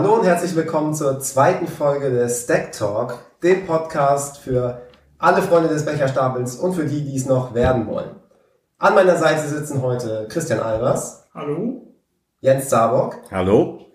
[0.00, 4.82] Hallo und herzlich willkommen zur zweiten Folge des Stack Talk, dem Podcast für
[5.18, 8.10] alle Freunde des Becherstapels und für die, die es noch werden wollen.
[8.78, 11.26] An meiner Seite sitzen heute Christian Albers.
[11.34, 11.96] Hallo.
[12.38, 13.16] Jens Zabock.
[13.32, 13.86] Hallo.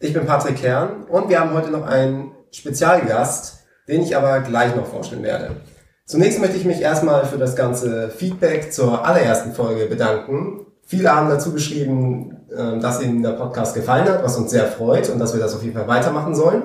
[0.00, 4.74] Ich bin Patrick Kern und wir haben heute noch einen Spezialgast, den ich aber gleich
[4.74, 5.60] noch vorstellen werde.
[6.06, 10.66] Zunächst möchte ich mich erstmal für das ganze Feedback zur allerersten Folge bedanken.
[10.84, 12.41] Viele haben dazu geschrieben,
[12.80, 15.62] dass ihnen der Podcast gefallen hat, was uns sehr freut und dass wir das auf
[15.62, 16.64] jeden Fall weitermachen sollen.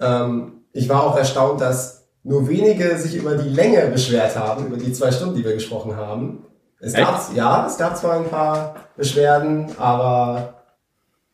[0.00, 4.76] Ähm, ich war auch erstaunt, dass nur wenige sich über die Länge beschwert haben, über
[4.76, 6.44] die zwei Stunden, die wir gesprochen haben.
[6.80, 10.54] Es gab, ja, es gab zwar ein paar Beschwerden, aber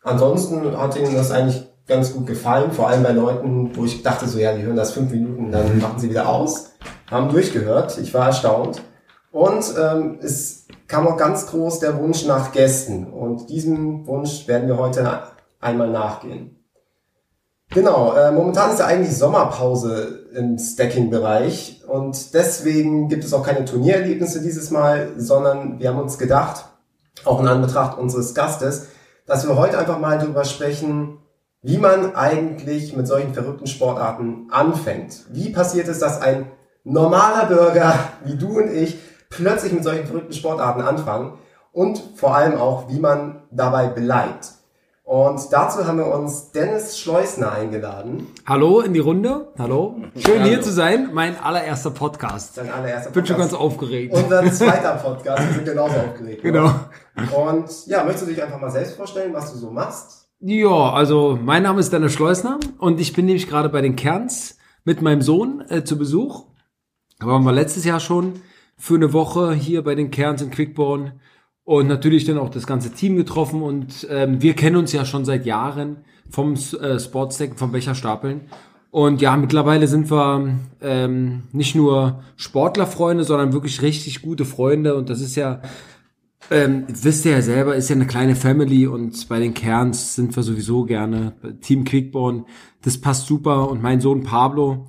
[0.03, 4.29] ansonsten hat ihnen das eigentlich ganz gut gefallen, vor allem bei Leuten, wo ich dachte
[4.29, 6.73] so, ja, die hören das fünf Minuten, dann machen sie wieder aus,
[7.11, 7.99] haben durchgehört.
[7.99, 8.83] Ich war erstaunt.
[9.33, 13.11] Und ähm, es kam auch ganz groß der Wunsch nach Gästen.
[13.11, 15.23] Und diesem Wunsch werden wir heute
[15.61, 16.63] einmal nachgehen.
[17.71, 23.65] Genau, äh, momentan ist ja eigentlich Sommerpause im Stacking-Bereich und deswegen gibt es auch keine
[23.65, 26.67] Turniererlebnisse dieses Mal, sondern wir haben uns gedacht,
[27.25, 28.89] auch in Anbetracht unseres Gastes,
[29.25, 31.19] dass wir heute einfach mal darüber sprechen,
[31.63, 35.25] wie man eigentlich mit solchen verrückten Sportarten anfängt.
[35.31, 36.51] Wie passiert es, dass ein
[36.85, 37.95] normaler Bürger
[38.25, 38.99] wie du und ich
[39.33, 41.39] plötzlich mit solchen verrückten Sportarten anfangen
[41.73, 44.53] und vor allem auch, wie man dabei bleibt.
[45.05, 48.29] Und dazu haben wir uns Dennis Schleusner eingeladen.
[48.47, 49.53] Hallo in die Runde.
[49.59, 49.97] Hallo.
[50.17, 50.49] Schön Hallo.
[50.49, 51.11] hier zu sein.
[51.13, 52.57] Mein allererster Podcast.
[52.57, 53.15] Dein allererster Podcast.
[53.15, 54.15] Bin schon ganz aufgeregt.
[54.15, 55.43] Unser zweiter Podcast.
[55.49, 56.43] Wir sind genauso aufgeregt.
[56.43, 56.73] Genau.
[57.37, 60.29] Und ja, möchtest du dich einfach mal selbst vorstellen, was du so machst?
[60.41, 64.57] Ja, also mein Name ist Dennis Schleusner und ich bin nämlich gerade bei den Kerns
[64.85, 66.47] mit meinem Sohn äh, zu Besuch.
[67.19, 68.41] Da waren wir letztes Jahr schon
[68.83, 71.13] für eine Woche hier bei den Kerns in Quickborn
[71.63, 75.25] und natürlich dann auch das ganze Team getroffen und ähm, wir kennen uns ja schon
[75.25, 75.99] seit Jahren
[76.29, 78.41] vom äh, Sportsdecken, vom Becherstapeln
[78.91, 85.11] und ja, mittlerweile sind wir ähm, nicht nur Sportlerfreunde, sondern wirklich richtig gute Freunde und
[85.11, 85.63] das ist ja
[86.51, 90.35] ähm, wisst ihr ja selber, ist ja eine kleine Family und bei den Kerns sind
[90.35, 91.35] wir sowieso gerne.
[91.61, 92.47] Team Quickborn,
[92.83, 93.71] das passt super.
[93.71, 94.89] Und mein Sohn Pablo,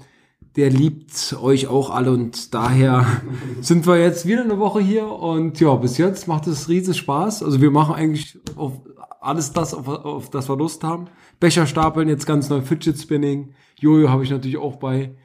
[0.56, 3.06] der liebt euch auch alle und daher
[3.62, 7.44] sind wir jetzt wieder eine Woche hier und ja, bis jetzt macht es riesig Spaß.
[7.44, 8.81] Also wir machen eigentlich auf
[9.19, 11.08] alles das, auf, auf das wir Lust haben.
[11.40, 13.53] Becher stapeln, jetzt ganz neu Fidget Spinning.
[13.80, 15.16] Jojo habe ich natürlich auch bei.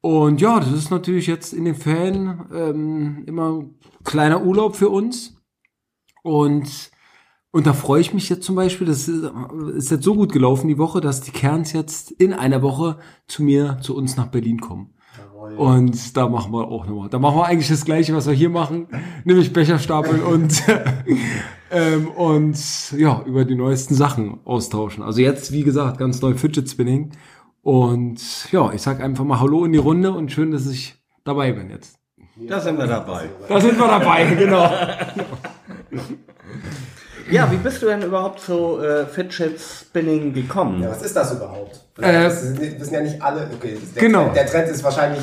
[0.00, 3.64] Und ja, das ist natürlich jetzt in den Ferien ähm, immer
[4.04, 5.36] kleiner Urlaub für uns.
[6.22, 6.90] Und
[7.50, 10.78] und da freue ich mich jetzt zum Beispiel, das ist jetzt so gut gelaufen die
[10.78, 14.92] Woche, dass die Kerns jetzt in einer Woche zu mir, zu uns nach Berlin kommen.
[15.16, 15.54] Jawohl.
[15.54, 17.08] Und da machen wir auch nochmal.
[17.08, 18.86] Da machen wir eigentlich das Gleiche, was wir hier machen,
[19.24, 20.62] nämlich Becher stapeln und,
[21.70, 25.02] ähm, und ja, über die neuesten Sachen austauschen.
[25.02, 27.12] Also jetzt, wie gesagt, ganz neu Fidget Spinning.
[27.62, 31.52] Und ja, ich sag einfach mal Hallo in die Runde und schön, dass ich dabei
[31.52, 31.98] bin jetzt.
[32.46, 33.28] Da sind wir dabei.
[33.48, 34.70] Da sind wir dabei, genau.
[37.30, 40.82] Ja, wie bist du denn überhaupt zu äh, Fidget Spinning gekommen?
[40.82, 41.80] Ja, was ist das überhaupt?
[41.98, 43.48] Äh, das wissen ja nicht alle.
[43.54, 44.24] Okay, der, genau.
[44.24, 45.22] Trend, der Trend ist wahrscheinlich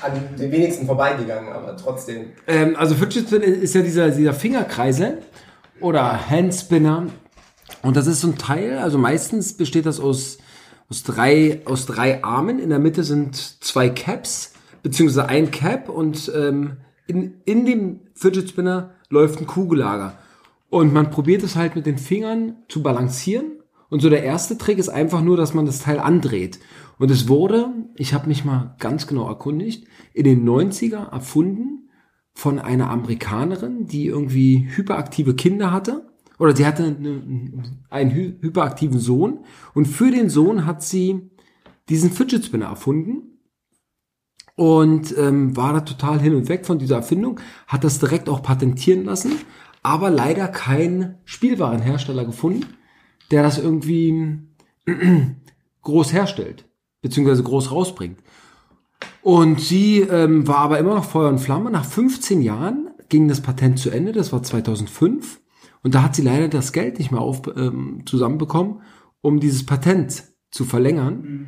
[0.00, 2.32] an den wenigsten vorbeigegangen, aber trotzdem.
[2.46, 5.18] Ähm, also Fidget Spinning ist ja dieser, dieser Fingerkreisel
[5.80, 7.06] oder Handspinner.
[7.82, 10.38] Und das ist so ein Teil, also meistens besteht das aus,
[10.90, 12.58] aus, drei, aus drei Armen.
[12.58, 14.52] In der Mitte sind zwei Caps,
[14.82, 20.14] beziehungsweise ein Cap und ähm, in, in dem Fidget Spinner läuft ein Kugellager.
[20.70, 23.62] Und man probiert es halt mit den Fingern zu balancieren.
[23.88, 26.58] Und so der erste Trick ist einfach nur, dass man das Teil andreht.
[26.98, 31.88] Und es wurde, ich habe mich mal ganz genau erkundigt, in den 90er erfunden
[32.34, 36.06] von einer Amerikanerin, die irgendwie hyperaktive Kinder hatte.
[36.38, 37.22] Oder sie hatte eine,
[37.88, 39.40] einen hyperaktiven Sohn.
[39.74, 41.30] Und für den Sohn hat sie
[41.88, 43.38] diesen Fidget Spinner erfunden.
[44.54, 47.38] Und ähm, war da total hin und weg von dieser Erfindung,
[47.68, 49.32] hat das direkt auch patentieren lassen
[49.88, 52.66] aber leider kein Spielwarenhersteller gefunden,
[53.30, 54.38] der das irgendwie
[55.82, 56.66] groß herstellt,
[57.00, 58.18] beziehungsweise groß rausbringt.
[59.22, 61.70] Und sie ähm, war aber immer noch Feuer und Flamme.
[61.70, 65.40] Nach 15 Jahren ging das Patent zu Ende, das war 2005.
[65.82, 68.82] Und da hat sie leider das Geld nicht mehr auf, ähm, zusammenbekommen,
[69.22, 71.22] um dieses Patent zu verlängern.
[71.22, 71.46] Mhm.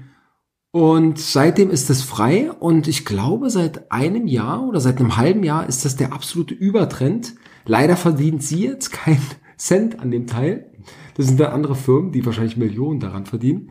[0.72, 5.42] Und seitdem ist es frei und ich glaube, seit einem Jahr oder seit einem halben
[5.42, 7.34] Jahr ist das der absolute Übertrend.
[7.66, 9.22] Leider verdient sie jetzt keinen
[9.56, 10.70] Cent an dem Teil.
[11.16, 13.70] Das sind dann andere Firmen, die wahrscheinlich Millionen daran verdienen.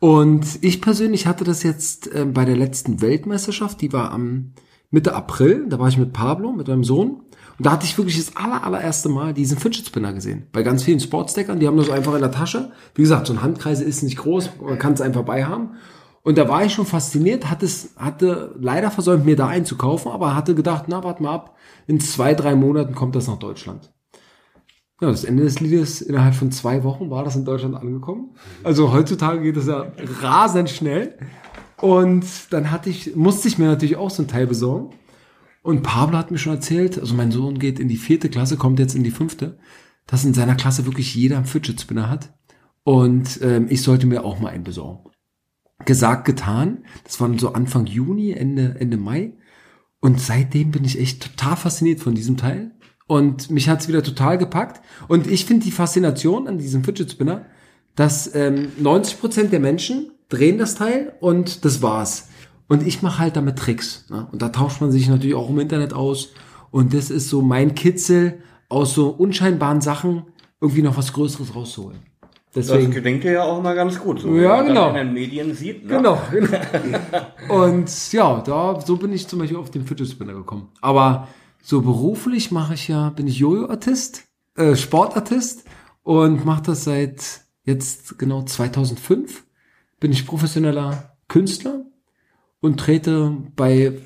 [0.00, 4.52] Und ich persönlich hatte das jetzt äh, bei der letzten Weltmeisterschaft, die war am
[4.90, 7.22] Mitte April, da war ich mit Pablo, mit meinem Sohn.
[7.58, 10.46] Und da hatte ich wirklich das aller, allererste Mal diesen Fidget Spinner gesehen.
[10.52, 12.72] Bei ganz vielen Sportsdeckern, die haben das einfach in der Tasche.
[12.94, 15.74] Wie gesagt, so ein Handkreise ist nicht groß, man kann es einfach bei haben.
[16.22, 20.54] Und da war ich schon fasziniert, hatte, hatte leider versäumt, mir da einzukaufen, aber hatte
[20.54, 21.56] gedacht, na, warte mal ab,
[21.86, 23.90] in zwei, drei Monaten kommt das nach Deutschland.
[25.00, 28.34] Ja, das Ende des Liedes, innerhalb von zwei Wochen war das in Deutschland angekommen.
[28.62, 29.90] Also heutzutage geht das ja
[30.20, 31.16] rasend schnell.
[31.80, 34.94] Und dann hatte ich, musste ich mir natürlich auch so ein Teil besorgen.
[35.62, 38.78] Und Pablo hat mir schon erzählt, also mein Sohn geht in die vierte Klasse, kommt
[38.78, 39.58] jetzt in die fünfte,
[40.06, 42.34] dass in seiner Klasse wirklich jeder einen Fidget Spinner hat.
[42.82, 45.10] Und ähm, ich sollte mir auch mal einen besorgen.
[45.84, 46.84] Gesagt, getan.
[47.04, 49.32] Das war so Anfang Juni, Ende, Ende Mai.
[50.00, 52.72] Und seitdem bin ich echt total fasziniert von diesem Teil.
[53.06, 54.80] Und mich hat's wieder total gepackt.
[55.08, 57.46] Und ich finde die Faszination an diesem Fidget Spinner,
[57.96, 62.28] dass ähm, 90% der Menschen drehen das Teil und das war's.
[62.68, 64.06] Und ich mache halt damit Tricks.
[64.10, 64.28] Ne?
[64.30, 66.28] Und da tauscht man sich natürlich auch im Internet aus.
[66.70, 70.22] Und das ist so mein Kitzel, aus so unscheinbaren Sachen
[70.60, 71.98] irgendwie noch was Größeres rauszuholen.
[72.54, 74.88] Deswegen, das klingt ja auch mal ganz gut, so ja, genau.
[74.88, 75.86] in den Medien sieht.
[75.86, 75.96] Ne?
[75.96, 76.58] Genau, genau.
[77.48, 80.68] Und ja, da so bin ich zum Beispiel auf den Fidget Spinner gekommen.
[80.80, 81.28] Aber
[81.62, 84.24] so beruflich mache ich ja, bin ich Jojo-Artist,
[84.56, 85.64] äh, Sportartist
[86.02, 89.44] und mache das seit jetzt genau 2005.
[90.00, 91.84] Bin ich professioneller Künstler
[92.60, 93.98] und trete bei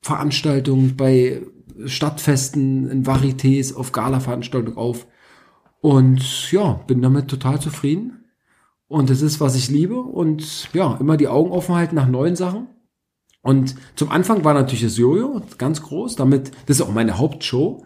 [0.00, 1.42] Veranstaltungen, bei
[1.86, 5.06] Stadtfesten, in Varietés, auf Gala-Veranstaltungen auf.
[5.82, 8.24] Und ja, bin damit total zufrieden.
[8.86, 10.00] Und es ist, was ich liebe.
[10.00, 12.68] Und ja, immer die Augen offen halten nach neuen Sachen.
[13.42, 17.84] Und zum Anfang war natürlich das Jojo ganz groß, damit, das ist auch meine Hauptshow.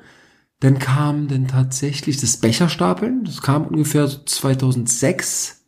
[0.61, 5.65] Dann kam dann tatsächlich das Becherstapeln, das kam ungefähr 2006.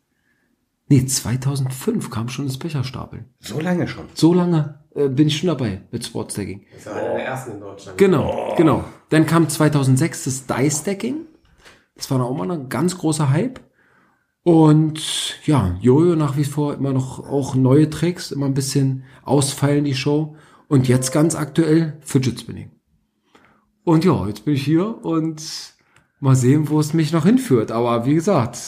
[0.88, 3.26] Nee, 2005 kam schon das Becherstapeln.
[3.40, 4.04] So lange schon?
[4.14, 6.66] So lange äh, bin ich schon dabei mit Sportstacking.
[6.74, 7.98] Das war einer der ersten in Deutschland.
[7.98, 8.56] Genau, oh.
[8.56, 8.84] genau.
[9.08, 11.27] Dann kam 2006 das Dice-Stacking.
[11.98, 13.60] Das war auch mal ein ganz großer Hype.
[14.44, 19.84] Und ja, Jojo nach wie vor immer noch auch neue Tricks, immer ein bisschen ausfallen
[19.84, 20.36] die Show.
[20.68, 22.70] Und jetzt ganz aktuell Fidget Spinning.
[23.84, 25.42] Und ja, jetzt bin ich hier und
[26.20, 27.70] mal sehen, wo es mich noch hinführt.
[27.70, 28.58] Aber wie gesagt,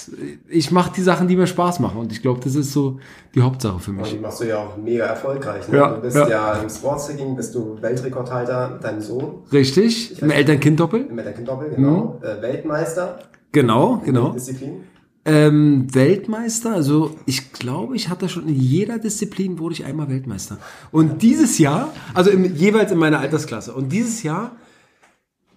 [0.49, 1.99] ich mache die Sachen, die mir Spaß machen.
[1.99, 3.00] Und ich glaube, das ist so
[3.35, 4.05] die Hauptsache für mich.
[4.05, 5.69] Und die machst du ja auch mega erfolgreich.
[5.69, 5.79] Ne?
[5.79, 9.43] Ja, du bist ja, ja im Sportstacking, bist du Weltrekordhalter, dein Sohn.
[9.52, 11.06] Richtig, im Eltern-Kind-Doppel.
[11.11, 12.20] Im Eltern-Kind-Doppel, genau.
[12.20, 12.25] Mhm.
[12.25, 13.19] Äh, Weltmeister.
[13.52, 14.31] Genau, genau.
[14.31, 14.85] Disziplin.
[15.25, 20.56] Ähm, Weltmeister, also ich glaube, ich hatte schon in jeder Disziplin wurde ich einmal Weltmeister.
[20.93, 23.75] Und dieses Jahr, also im, jeweils in meiner Altersklasse.
[23.75, 24.52] Und dieses Jahr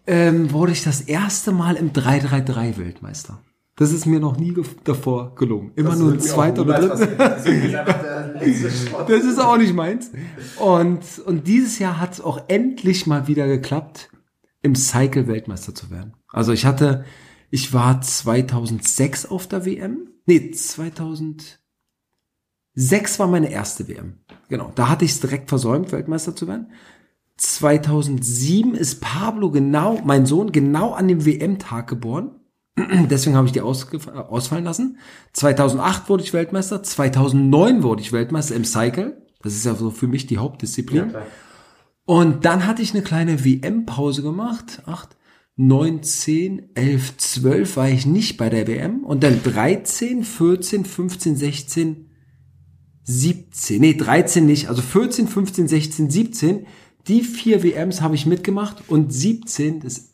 [0.07, 3.39] ähm, wurde ich das erste Mal im 333 Weltmeister.
[3.75, 5.71] Das ist mir noch nie ge davor gelungen.
[5.75, 7.39] Immer das nur ein zweiter oder dritter.
[9.07, 10.11] Das ist auch nicht meins.
[10.59, 14.09] Und, und dieses Jahr hat es auch endlich mal wieder geklappt,
[14.61, 16.13] im Cycle Weltmeister zu werden.
[16.27, 17.03] Also ich hatte
[17.53, 20.07] ich war 2006 auf der WM.
[20.25, 21.59] Nee, 2006
[23.19, 24.21] war meine erste WM.
[24.49, 26.71] Genau, da hatte ich es direkt versäumt, Weltmeister zu werden.
[27.43, 32.39] 2007 ist Pablo genau, mein Sohn, genau an dem WM-Tag geboren.
[32.77, 34.97] Deswegen habe ich die ausfallen lassen.
[35.33, 36.81] 2008 wurde ich Weltmeister.
[36.81, 39.21] 2009 wurde ich Weltmeister im Cycle.
[39.41, 41.11] Das ist ja so für mich die Hauptdisziplin.
[41.11, 41.21] Ja,
[42.05, 44.81] und dann hatte ich eine kleine WM-Pause gemacht.
[44.85, 45.15] Acht.
[45.55, 51.35] 9, 10, 11, 12 war ich nicht bei der WM und dann 13, 14, 15,
[51.35, 52.09] 16,
[53.03, 56.65] 17, nee, 13 nicht, also 14, 15, 16, 17,
[57.07, 60.11] die vier WMs habe ich mitgemacht und 17, das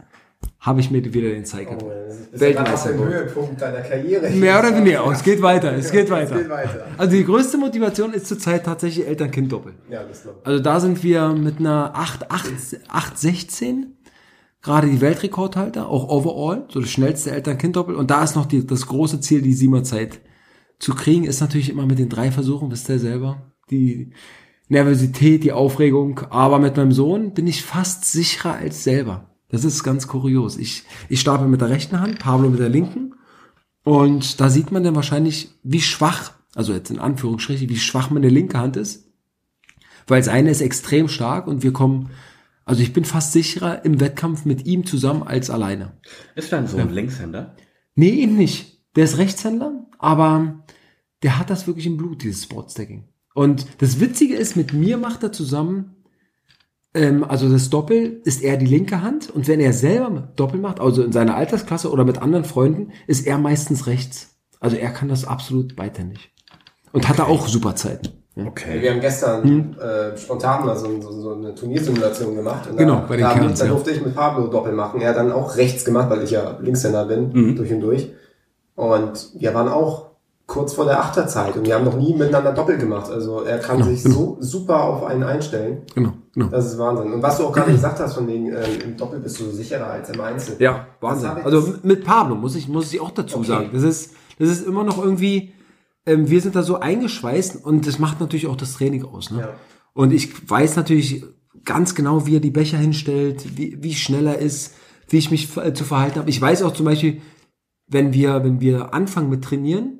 [0.59, 1.77] habe ich mir wieder den Cycle.
[1.81, 1.91] Oh,
[2.31, 2.91] Weltmeister.
[2.91, 4.29] Ja Höhepunkt deiner Karriere.
[4.29, 6.35] Mehr oder weniger, oh, es geht weiter, es geht weiter.
[6.35, 6.87] Es geht weiter.
[6.97, 9.73] Also die größte Motivation ist zurzeit tatsächlich Eltern-Kind-Doppel.
[9.89, 10.47] Ja, das glaube ich.
[10.47, 12.51] Also da sind wir mit einer 8, 8,
[12.89, 13.95] 8, 16
[14.61, 17.95] gerade die Weltrekordhalter, auch overall, so das schnellste Eltern-Kind-Doppel.
[17.95, 20.19] Und da ist noch die, das große Ziel, die Sieberzeit
[20.79, 24.11] zu kriegen, ist natürlich immer mit den drei Versuchen, wisst ihr selber, die
[24.69, 26.21] Nervosität, die Aufregung.
[26.29, 29.29] Aber mit meinem Sohn bin ich fast sicherer als selber.
[29.49, 30.57] Das ist ganz kurios.
[30.57, 33.15] Ich, ich stapel mit der rechten Hand, Pablo mit der linken.
[33.83, 38.29] Und da sieht man dann wahrscheinlich, wie schwach, also jetzt in Anführungsstrichen, wie schwach meine
[38.29, 39.11] linke Hand ist.
[40.07, 42.09] Weil das eine ist extrem stark und wir kommen
[42.69, 45.93] also ich bin fast sicherer im Wettkampf mit ihm zusammen als alleine.
[46.35, 46.85] Ist dein Sohn ja.
[46.85, 47.55] Linkshänder?
[47.95, 48.85] Nee, ihn nicht.
[48.95, 50.63] Der ist Rechtshänder, aber
[51.23, 53.07] der hat das wirklich im Blut, dieses Sportstacking.
[53.39, 55.95] Und das Witzige ist, mit mir macht er zusammen,
[56.93, 60.81] ähm, also das Doppel ist er die linke Hand und wenn er selber Doppel macht,
[60.81, 64.35] also in seiner Altersklasse oder mit anderen Freunden, ist er meistens rechts.
[64.59, 66.33] Also er kann das absolut beidhändig.
[66.91, 67.07] Und okay.
[67.07, 68.09] hat da auch super Zeiten.
[68.35, 68.81] Okay.
[68.81, 72.69] Wir haben gestern äh, spontan mal so, so, so eine Turniersimulation gemacht.
[72.69, 73.71] Und Genau, da, bei den da, Kerns, da ja.
[73.71, 74.99] durfte ich mit Pablo Doppel machen.
[74.99, 77.55] Er hat dann auch rechts gemacht, weil ich ja Linkshänder bin, Mhm.
[77.55, 78.11] durch und durch.
[78.75, 80.08] Und wir waren auch
[80.49, 83.09] kurz vor der Achterzeit und wir haben noch nie miteinander Doppel gemacht.
[83.09, 85.83] Also er kann sich so super auf einen einstellen.
[85.93, 86.47] Genau, genau.
[86.47, 87.13] Das ist Wahnsinn.
[87.13, 89.85] Und was du auch gerade gesagt hast, von wegen, ähm, im Doppel bist du sicherer
[89.85, 90.55] als im Einzel.
[90.59, 91.29] Ja, Wahnsinn.
[91.43, 93.47] Also mit Pablo muss ich, muss ich auch dazu Okay.
[93.47, 93.69] sagen.
[93.71, 95.53] Das ist, das ist immer noch irgendwie,
[96.07, 99.29] ähm, wir sind da so eingeschweißt und das macht natürlich auch das Training aus.
[99.29, 99.41] Ne?
[99.41, 99.49] Ja.
[99.93, 101.23] Und ich weiß natürlich
[101.63, 104.73] ganz genau, wie er die Becher hinstellt, wie, wie schnell er ist,
[105.09, 106.29] wie ich mich äh, zu verhalten habe.
[106.29, 107.21] Ich weiß auch zum Beispiel,
[107.87, 109.98] wenn wir, wenn wir anfangen mit Trainieren,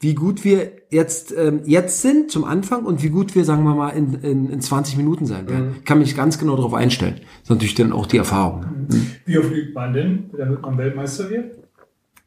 [0.00, 3.74] wie gut wir jetzt, ähm, jetzt sind zum Anfang und wie gut wir, sagen wir
[3.74, 5.76] mal, in, in, in 20 Minuten sein werden.
[5.78, 7.16] Ich kann mich ganz genau darauf einstellen.
[7.16, 8.60] Das ist natürlich dann auch die Erfahrung.
[8.60, 9.00] Ne?
[9.24, 11.58] Wie oft übt man denn, damit man Weltmeister wird?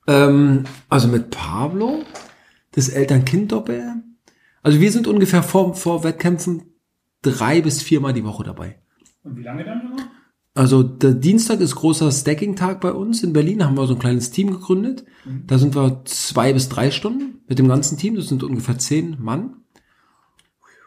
[0.08, 2.04] Ähm, also mit Pablo,
[2.72, 3.82] das Eltern-Kind-Doppel.
[4.64, 6.64] Also wir sind ungefähr vor, vor Wettkämpfen
[7.22, 8.80] drei bis viermal die Woche dabei.
[9.24, 9.96] Und wie lange dann immer?
[10.54, 13.60] Also der Dienstag ist großer Stacking-Tag bei uns in Berlin.
[13.60, 15.06] Da haben wir so ein kleines Team gegründet.
[15.48, 18.16] Da sind wir zwei bis drei Stunden mit dem ganzen Team.
[18.16, 19.58] Das sind ungefähr zehn Mann.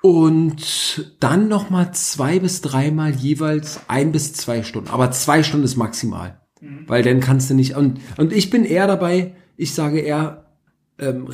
[0.03, 4.91] Und dann nochmal zwei bis dreimal jeweils ein bis zwei Stunden.
[4.91, 6.43] Aber zwei Stunden ist maximal.
[6.87, 7.75] Weil dann kannst du nicht.
[7.75, 10.53] Und, und ich bin eher dabei, ich sage eher
[10.99, 11.27] ähm,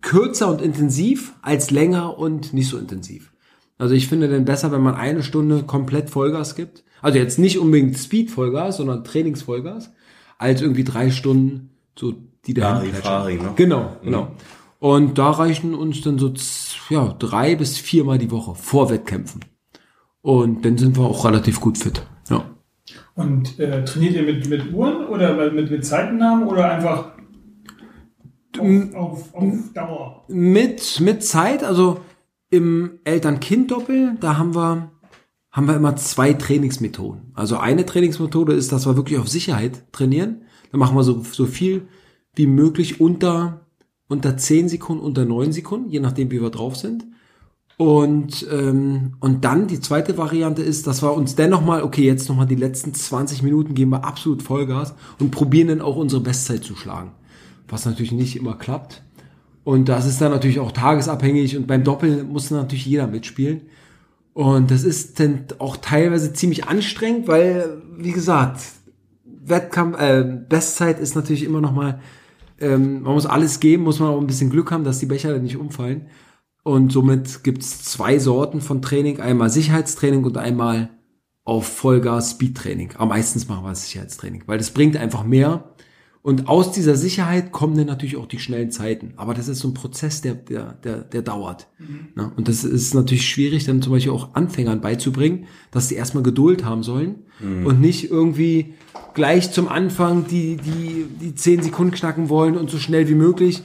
[0.00, 3.32] kürzer und intensiv als länger und nicht so intensiv.
[3.80, 6.84] Also ich finde dann besser, wenn man eine Stunde komplett Vollgas gibt.
[7.00, 9.90] Also jetzt nicht unbedingt Speed-Vollgas, sondern Trainings-Vollgas,
[10.36, 12.12] als irgendwie drei Stunden, so
[12.46, 13.52] die da Larifari, ne?
[13.56, 14.32] Genau, genau.
[14.80, 16.32] Und da reichen uns dann so
[16.90, 19.46] ja, drei bis viermal die Woche vor Wettkämpfen.
[20.20, 22.02] Und dann sind wir auch relativ gut fit.
[22.28, 22.44] Ja.
[23.14, 27.12] Und äh, trainiert ihr mit, mit Uhren oder mit, mit Zeitennamen oder einfach
[28.58, 30.24] auf, auf, auf Dauer?
[30.28, 32.00] mit, mit Zeit, also
[32.50, 34.90] im Eltern-Kind-Doppel, da haben wir,
[35.52, 37.32] haben wir immer zwei Trainingsmethoden.
[37.34, 40.42] Also eine Trainingsmethode ist, dass wir wirklich auf Sicherheit trainieren.
[40.72, 41.88] Da machen wir so, so viel
[42.34, 43.66] wie möglich unter,
[44.08, 47.06] unter 10 Sekunden, unter 9 Sekunden, je nachdem, wie wir drauf sind.
[47.76, 52.28] Und, ähm, und dann die zweite Variante ist, dass wir uns dennoch mal, okay, jetzt
[52.28, 56.62] nochmal die letzten 20 Minuten geben wir absolut Vollgas und probieren dann auch unsere Bestzeit
[56.62, 57.12] zu schlagen.
[57.68, 59.02] Was natürlich nicht immer klappt.
[59.64, 63.62] Und das ist dann natürlich auch tagesabhängig und beim Doppel muss natürlich jeder mitspielen.
[64.32, 68.60] Und das ist dann auch teilweise ziemlich anstrengend, weil, wie gesagt,
[69.24, 72.00] Wettkampf, äh, Bestzeit ist natürlich immer noch mal,
[72.60, 75.38] ähm, man muss alles geben, muss man auch ein bisschen Glück haben, dass die Becher
[75.38, 76.06] nicht umfallen.
[76.62, 80.90] Und somit gibt's zwei Sorten von Training, einmal Sicherheitstraining und einmal
[81.44, 82.92] auf Vollgas Speedtraining.
[82.96, 85.69] Am meistens machen wir Sicherheitstraining, weil das bringt einfach mehr.
[86.22, 89.14] Und aus dieser Sicherheit kommen dann natürlich auch die schnellen Zeiten.
[89.16, 91.66] Aber das ist so ein Prozess, der, der, der, der dauert.
[92.14, 92.30] Ne?
[92.36, 96.62] Und das ist natürlich schwierig, dann zum Beispiel auch Anfängern beizubringen, dass sie erstmal Geduld
[96.62, 97.20] haben sollen
[97.64, 98.74] und nicht irgendwie
[99.14, 103.62] gleich zum Anfang die, die, die 10 Sekunden knacken wollen und so schnell wie möglich.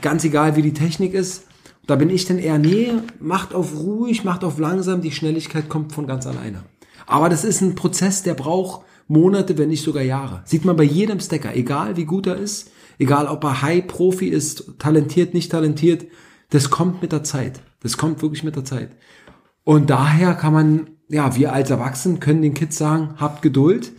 [0.00, 1.44] Ganz egal, wie die Technik ist.
[1.86, 5.92] Da bin ich dann eher, nee, macht auf ruhig, macht auf langsam, die Schnelligkeit kommt
[5.92, 6.64] von ganz alleine.
[7.06, 10.42] Aber das ist ein Prozess, der braucht Monate, wenn nicht sogar Jahre.
[10.44, 14.78] Sieht man bei jedem Stacker, egal wie gut er ist, egal ob er High-Profi ist,
[14.78, 16.06] talentiert, nicht talentiert,
[16.50, 17.60] das kommt mit der Zeit.
[17.80, 18.90] Das kommt wirklich mit der Zeit.
[19.64, 23.92] Und daher kann man, ja, wir als Erwachsenen können den Kids sagen, habt Geduld.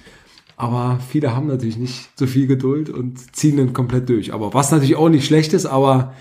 [0.57, 4.33] Aber viele haben natürlich nicht so viel Geduld und ziehen dann komplett durch.
[4.33, 6.13] Aber was natürlich auch nicht schlecht ist, aber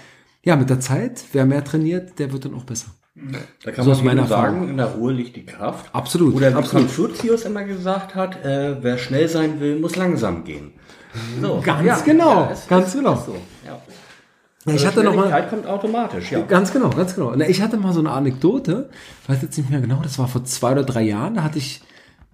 [0.45, 2.89] ja, mit der Zeit, wer mehr trainiert, der wird dann auch besser.
[3.65, 4.59] Da kann So man meine wieder Erfahrung.
[4.61, 5.93] sagen, in der Ruhe liegt die Kraft.
[5.95, 6.87] Absolut, Oder wie absolut.
[6.87, 10.73] Confucius immer gesagt hat, äh, wer schnell sein will, muss langsam gehen.
[11.41, 13.15] So, Ganz genau, es ganz ist- genau.
[13.15, 13.79] ist So, ja.
[14.67, 16.41] Ja, ich hatte noch mal, kommt automatisch, ja.
[16.43, 17.33] Ganz genau, ganz genau.
[17.35, 18.91] Na, Ich hatte mal so eine Anekdote,
[19.23, 21.59] ich weiß jetzt nicht mehr genau, das war vor zwei oder drei Jahren, da hatte
[21.59, 21.81] ich,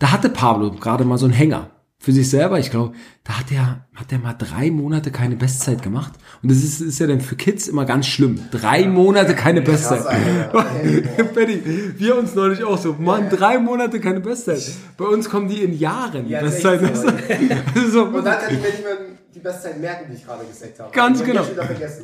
[0.00, 1.70] da hatte Pablo gerade mal so einen Hänger
[2.04, 2.58] für sich selber.
[2.58, 2.94] Ich glaube,
[3.24, 6.12] da hat er, hat er mal drei Monate keine Bestzeit gemacht.
[6.42, 8.38] Und das ist, ist ja dann für Kids immer ganz schlimm.
[8.50, 10.04] Drei Monate keine Bestzeit.
[11.34, 11.62] Benny,
[11.96, 14.62] wir uns neulich auch so, Mann, drei Monate keine Bestzeit.
[14.98, 16.28] Bei uns kommen die in Jahren.
[16.28, 16.82] Ja, Bestzeit.
[16.84, 18.96] Das ist so, Und dann kann ich mir nicht mehr
[19.34, 20.92] die Bestzeit merken, die ich gerade gesagt habe.
[20.92, 21.44] Ganz genau.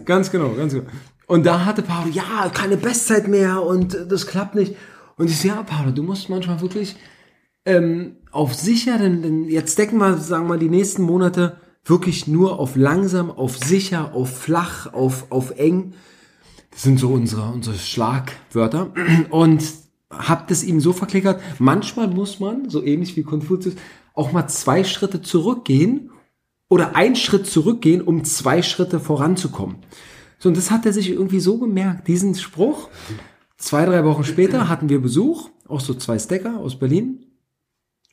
[0.06, 0.86] Ganz genau, ganz genau.
[1.26, 4.76] Und da hatte Paolo, ja, keine Bestzeit mehr und das klappt nicht.
[5.16, 6.96] Und ich so, ja, Paolo, du musst manchmal wirklich
[7.64, 12.58] ähm, auf sicher, denn, denn jetzt decken wir, sagen wir die nächsten Monate wirklich nur
[12.58, 15.94] auf langsam, auf sicher, auf flach, auf, auf eng.
[16.70, 18.92] Das sind so unsere, unsere Schlagwörter.
[19.30, 19.64] Und
[20.10, 23.74] habt es ihm so verklickert, manchmal muss man, so ähnlich wie Konfuzius,
[24.14, 26.10] auch mal zwei Schritte zurückgehen
[26.68, 29.78] oder einen Schritt zurückgehen, um zwei Schritte voranzukommen.
[30.38, 32.88] So, und das hat er sich irgendwie so gemerkt, diesen Spruch.
[33.56, 37.26] Zwei, drei Wochen später hatten wir Besuch, auch so zwei Stacker aus Berlin.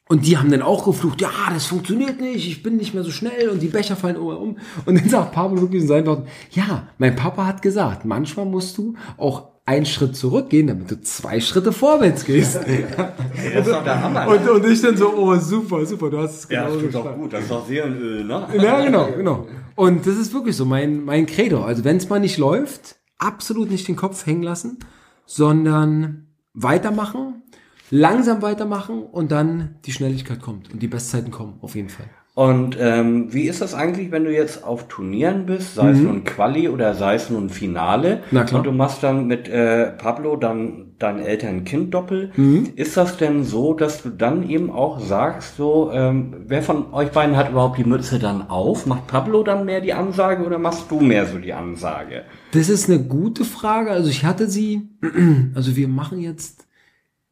[0.09, 3.11] Und die haben dann auch geflucht, ja, das funktioniert nicht, ich bin nicht mehr so
[3.11, 4.57] schnell und die Becher fallen um.
[4.85, 8.77] Und dann sagt Pablo wirklich in seinen Worten, ja, mein Papa hat gesagt, manchmal musst
[8.77, 12.55] du auch einen Schritt zurückgehen, damit du zwei Schritte vorwärts gehst.
[12.55, 14.27] Das ist doch der Hammer.
[14.27, 16.95] Und, und ich dann so, oh, super, super, du hast es ja, genau das tut
[16.95, 17.33] doch gut.
[17.33, 18.47] Das ist doch Seelenöl, ne?
[18.61, 19.47] Ja, genau, genau.
[19.75, 21.63] Und das ist wirklich so mein, mein Credo.
[21.63, 24.79] Also wenn es mal nicht läuft, absolut nicht den Kopf hängen lassen,
[25.25, 27.43] sondern weitermachen,
[27.89, 32.07] langsam weitermachen und dann die Schnelligkeit kommt und die Bestzeiten kommen, auf jeden Fall.
[32.35, 36.23] Und ähm, wie ist das eigentlich, wenn du jetzt auf Turnieren bist, sei es nun
[36.23, 38.21] Quali oder sei es nun Finale, Mhm.
[38.29, 38.59] Na klar.
[38.59, 42.69] und du machst dann mit äh, Pablo dann dein Eltern-Kind-Doppel, Mhm.
[42.75, 47.09] ist das denn so, dass du dann eben auch sagst, so, ähm, wer von euch
[47.11, 48.85] beiden hat überhaupt die Mütze dann auf?
[48.85, 52.23] Macht Pablo dann mehr die Ansage oder machst du mehr so die Ansage?
[52.51, 53.89] Das ist eine gute Frage.
[53.89, 54.89] Also ich hatte sie,
[55.55, 56.66] also wir machen jetzt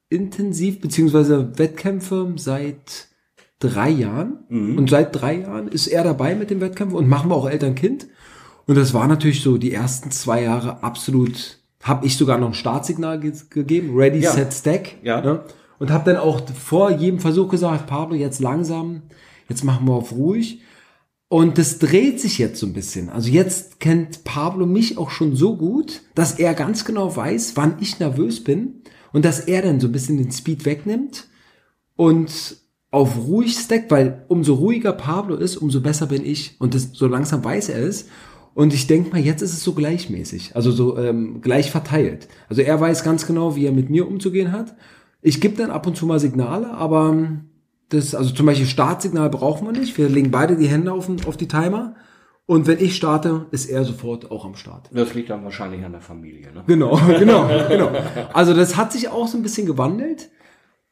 [0.10, 3.08] intensiv beziehungsweise Wettkämpfe seit
[3.60, 4.40] drei Jahren.
[4.78, 8.08] Und seit drei Jahren ist er dabei mit dem Wettkämpfen und machen wir auch Eltern-Kind.
[8.68, 12.54] Und das war natürlich so die ersten zwei Jahre absolut, habe ich sogar noch ein
[12.54, 14.32] Startsignal ge gegeben, ready, Ja.
[14.32, 14.96] set, stack.
[15.04, 15.22] Ja.
[15.22, 15.44] Ne?
[15.78, 19.04] Und habe dann auch vor jedem Versuch gesagt, Pablo, jetzt langsam,
[19.50, 20.62] jetzt machen wir auf ruhig.
[21.28, 23.10] Und das dreht sich jetzt so ein bisschen.
[23.10, 27.76] Also jetzt kennt Pablo mich auch schon so gut, dass er ganz genau weiß, wann
[27.80, 28.82] ich nervös bin
[29.16, 31.30] und dass er dann so ein bisschen den Speed wegnimmt
[31.96, 32.58] und
[32.92, 37.08] auf ruhig stackt, weil umso ruhiger Pablo ist, umso besser bin ich und das, so
[37.08, 38.08] langsam weiß er es.
[38.56, 42.28] Und ich denke mal, jetzt ist es so gleichmäßig, also so ähm, gleich verteilt.
[42.50, 44.76] Also er weiß ganz genau, wie er mit mir umzugehen hat.
[45.22, 47.46] Ich gebe dann ab und zu mal Signale, aber ähm,
[47.88, 49.98] das, also zum Beispiel Startsignal brauchen wir nicht.
[49.98, 51.96] Wir legen beide die Hände auf, auf die Timer.
[52.48, 54.90] Und wenn ich starte, ist er sofort auch am Start.
[54.94, 56.64] Das liegt dann wahrscheinlich an der Familie, ne?
[56.68, 57.92] Genau, genau, genau.
[58.34, 60.30] Also das hat sich auch so ein bisschen gewandelt.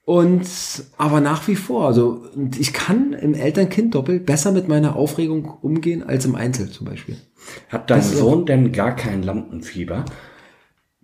[0.05, 0.45] Und
[0.97, 2.25] aber nach wie vor, also
[2.57, 7.17] ich kann im Eltern-Kind-Doppel besser mit meiner Aufregung umgehen als im Einzel zum Beispiel.
[7.69, 10.03] Hat dein Sohn denn gar kein Lampenfieber?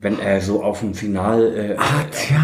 [0.02, 2.40] Wenn er so auf dem Final, äh, Ah, tja,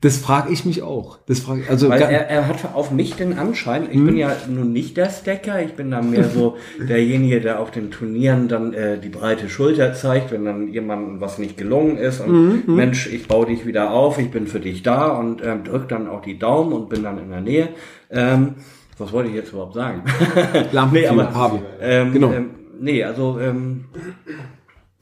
[0.00, 1.18] das frage ich mich auch.
[1.26, 4.72] Das frage also weil er, er hat auf mich den Anschein, ich bin ja nun
[4.72, 6.56] nicht der Stacker, ich bin dann mehr so
[6.88, 11.38] derjenige, der auf den Turnieren dann äh, die breite Schulter zeigt, wenn dann jemandem was
[11.38, 15.08] nicht gelungen ist und Mensch, ich baue dich wieder auf, ich bin für dich da
[15.08, 17.68] und ähm, drück dann auch die Daumen und bin dann in der Nähe.
[18.08, 18.54] Ähm,
[18.98, 20.04] was wollte ich jetzt überhaupt sagen?
[20.72, 22.32] Lampenfieber nee, aber, ähm, Genau.
[22.32, 23.86] ähm, nee, also ähm,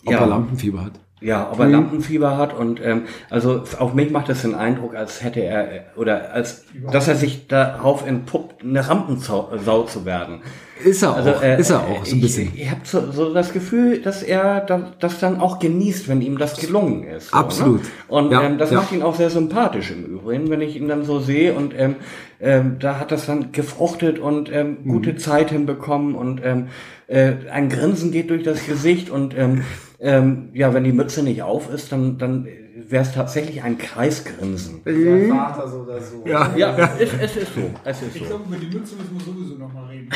[0.06, 1.00] Ob er Lampenfieber hat.
[1.20, 5.22] Ja, ob er Lampenfieber hat und ähm, also auf mich macht das den Eindruck, als
[5.22, 10.42] hätte er äh, oder als dass er sich darauf entpuppt, eine Rampensau Sau zu werden.
[10.84, 12.52] Ist er auch, Also, äh, ist er auch so ein bisschen.
[12.54, 16.20] Ich, ich habe so, so das Gefühl, dass er da- das dann auch genießt, wenn
[16.22, 17.30] ihm das gelungen ist.
[17.30, 17.82] So, Absolut.
[17.82, 17.88] Ne?
[18.06, 18.76] Und Ja, ähm, das ja.
[18.78, 21.96] macht ihn auch sehr sympathisch im Übrigen, wenn ich ihn dann so sehe und ähm,
[22.40, 24.88] ähm, da hat das dann gefruchtet und ähm, Mhm.
[24.90, 26.68] gute Zeit hinbekommen und ähm,
[27.06, 29.62] äh, ein Grinsen geht durch das Gesicht und ähm,
[30.00, 32.46] ähm, ja, wenn die Mütze nicht auf ist, dann dann
[32.88, 34.82] wäre es tatsächlich ein Kreisgrinsen.
[34.84, 36.22] Sein Vater so oder so.
[36.24, 36.54] Ja.
[36.56, 37.70] Ja, es, es ist so.
[37.84, 38.28] Es ist Ich so.
[38.28, 40.08] glaube, über die Mütze müssen wir sowieso nochmal reden.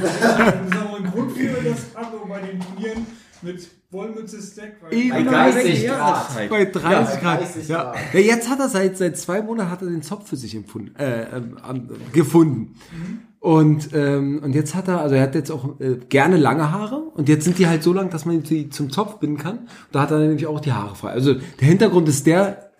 [0.00, 3.06] das ist auch ein Grund für, dass Pablo bei den Turnieren
[3.42, 4.36] mit Wollmütze
[4.90, 5.10] Eben.
[5.10, 6.50] Bei Genau, 30 welche Grad.
[6.50, 6.82] Bei 30
[7.14, 7.40] Ja, Grad.
[7.40, 7.82] 30 ja.
[7.82, 7.96] Grad.
[8.12, 10.94] ja, jetzt hat er seit, seit zwei Monaten hat er den Zopf für sich empfunden,
[10.96, 12.74] äh, ähm, gefunden.
[13.38, 16.96] Und, ähm, und jetzt hat er, also er hat jetzt auch äh, gerne lange Haare
[16.96, 19.68] und jetzt sind die halt so lang, dass man sie zum Zopf binden kann.
[19.92, 21.10] Da hat er nämlich auch die Haare frei.
[21.10, 22.70] Also der Hintergrund ist der,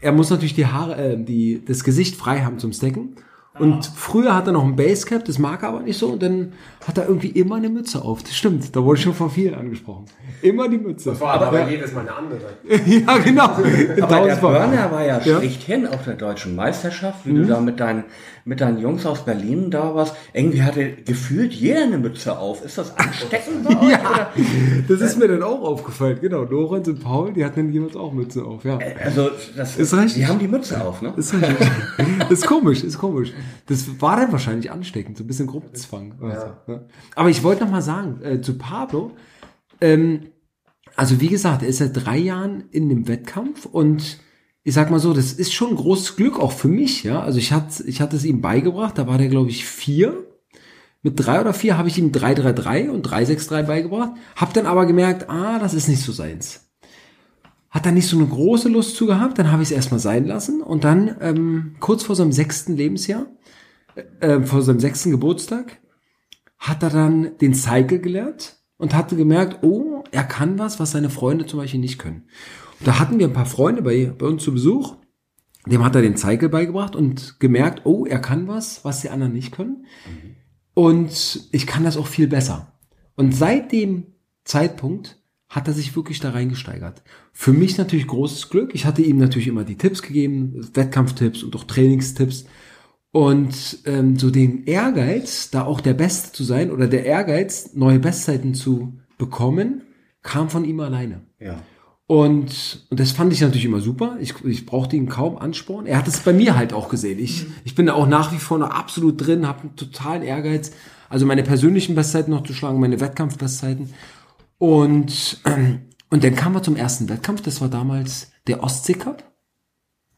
[0.00, 3.14] er muss natürlich die Haare, äh, die, das Gesicht frei haben zum Stacken.
[3.60, 6.08] Und früher hat er noch ein Basecap, das mag er aber nicht so.
[6.08, 6.52] Und dann
[6.86, 8.22] hat er irgendwie immer eine Mütze auf.
[8.22, 10.06] Das stimmt, da wurde ich schon von vielen angesprochen.
[10.42, 11.14] Immer die Mütze.
[11.14, 12.40] Vor allem aber jedes Mal eine andere.
[12.86, 13.44] ja, genau.
[14.02, 14.36] Aber der.
[14.40, 15.38] Burner war ja, Ja.
[15.38, 18.04] schlichthin auf der deutschen Meisterschaft, wie du da mit deinen,
[18.46, 20.14] mit deinen Jungs aus Berlin da warst.
[20.32, 22.64] Irgendwie hatte gefühlt jeder eine Mütze auf.
[22.64, 23.90] Ist das ansteckend bei euch?
[23.90, 24.30] Ja, Oder?
[24.88, 26.18] das ist mir dann auch aufgefallen.
[26.20, 28.64] Genau, Lorenz und Paul, die hatten dann jeweils auch Mütze auf.
[28.64, 30.14] Ja, Also, das Ist richtig.
[30.14, 31.12] Die haben die Mütze auf, ne?
[31.16, 31.68] ist richtig.
[32.30, 33.32] ist komisch, ist komisch.
[33.66, 36.14] Das war dann wahrscheinlich ansteckend, so ein bisschen Gruppenzwang.
[36.20, 36.86] Also, ne?
[37.14, 39.12] Aber ich wollte noch mal sagen, äh, zu Pablo,
[39.80, 40.30] ähm,
[40.96, 44.18] also wie gesagt, er ist seit drei Jahren in dem Wettkampf und
[44.62, 47.22] ich sag mal so, das ist schon ein großes Glück auch für mich, ja.
[47.22, 50.26] Also ich hatte, ich hatte es ihm beigebracht, da war der, glaube ich, vier.
[51.02, 55.30] Mit drei oder vier habe ich ihm 333 und 363 beigebracht, hab dann aber gemerkt,
[55.30, 56.68] ah, das ist nicht so seins.
[57.70, 60.26] Hat er nicht so eine große Lust zu gehabt, dann habe ich es erstmal sein
[60.26, 63.26] lassen und dann ähm, kurz vor seinem sechsten Lebensjahr,
[64.20, 65.80] äh, vor seinem sechsten Geburtstag,
[66.58, 71.10] hat er dann den Cycle gelernt und hatte gemerkt, oh, er kann was, was seine
[71.10, 72.28] Freunde zum Beispiel nicht können.
[72.78, 74.96] Und da hatten wir ein paar Freunde bei, bei uns zu Besuch.
[75.66, 79.32] Dem hat er den Cycle beigebracht und gemerkt, oh, er kann was, was die anderen
[79.32, 79.84] nicht können.
[80.74, 82.78] Und ich kann das auch viel besser.
[83.16, 84.06] Und seit dem
[84.44, 87.02] Zeitpunkt hat er sich wirklich da reingesteigert.
[87.32, 88.74] Für mich natürlich großes Glück.
[88.74, 92.46] Ich hatte ihm natürlich immer die Tipps gegeben, Wettkampftipps und auch Trainingstipps.
[93.12, 97.98] Und ähm, so den Ehrgeiz, da auch der Beste zu sein oder der Ehrgeiz, neue
[97.98, 99.82] Bestzeiten zu bekommen,
[100.22, 101.22] kam von ihm alleine.
[101.40, 101.62] Ja.
[102.06, 104.16] Und, und das fand ich natürlich immer super.
[104.20, 105.86] Ich, ich brauchte ihn kaum anspornen.
[105.86, 107.20] Er hat es bei mir halt auch gesehen.
[107.20, 110.72] Ich, ich bin da auch nach wie vor noch absolut drin, habe einen totalen Ehrgeiz,
[111.08, 113.94] also meine persönlichen Bestzeiten noch zu schlagen, meine Wettkampfbestzeiten.
[114.58, 117.42] Und, ähm, und dann kamen wir zum ersten Wettkampf.
[117.42, 119.22] Das war damals der Ostsee Cup.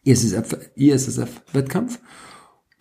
[0.05, 2.01] ISSF, ISSF-Wettkampf.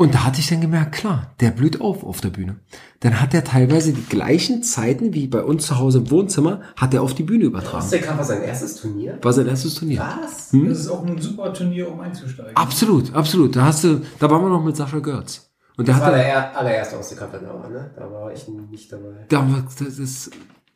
[0.02, 2.56] Und da hatte ich dann gemerkt, klar, der blüht auf auf der Bühne.
[3.02, 6.94] Dann hat er teilweise die gleichen Zeiten wie bei uns zu Hause im Wohnzimmer, hat
[6.94, 7.88] er auf die Bühne übertragen.
[8.02, 9.20] Cup war sein erstes Turnier?
[9.22, 10.00] War sein erstes Turnier.
[10.24, 10.50] Was?
[10.52, 12.56] Das ist auch ein super Turnier, um einzusteigen.
[12.56, 13.56] Absolut, absolut.
[13.56, 15.52] Da hast du, da waren wir noch mit Sascha Görz.
[15.78, 17.92] Und der Das war hatte, der er- allererste Ostsee Cup in Dauer, ne?
[17.96, 19.26] Da war ich nicht dabei.
[19.30, 20.32] da, war- das ist,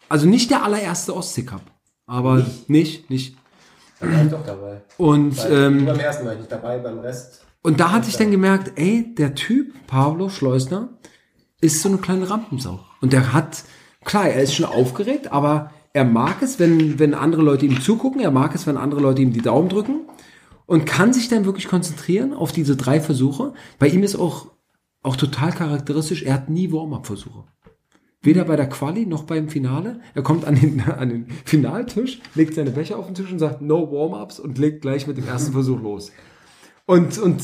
[0.07, 1.61] also nicht der allererste Ostsee Cup,
[2.05, 3.35] aber nicht, nicht.
[3.99, 4.81] Da war ich doch dabei.
[4.97, 7.41] Und Weil, ähm, beim ersten war ich nicht dabei, beim Rest.
[7.65, 10.89] Und da hatte ich dann gemerkt, ey, der Typ, Pablo Schleusner,
[11.61, 12.79] ist so eine kleine Rampensau.
[13.01, 13.63] Und der hat,
[14.03, 18.21] klar, er ist schon aufgeregt, aber er mag es, wenn, wenn andere Leute ihm zugucken,
[18.21, 20.01] er mag es, wenn andere Leute ihm die Daumen drücken
[20.67, 23.55] und kann sich dann wirklich konzentrieren auf diese drei Versuche.
[23.79, 24.51] Bei ihm ist auch,
[25.01, 27.45] auch total charakteristisch, er hat nie Warm-up-Versuche.
[28.21, 30.01] Weder bei der Quali noch beim Finale.
[30.13, 33.63] Er kommt an den, an den Finaltisch, legt seine Becher auf den Tisch und sagt
[33.63, 36.11] No Warm-ups und legt gleich mit dem ersten Versuch los.
[36.85, 37.41] Und, und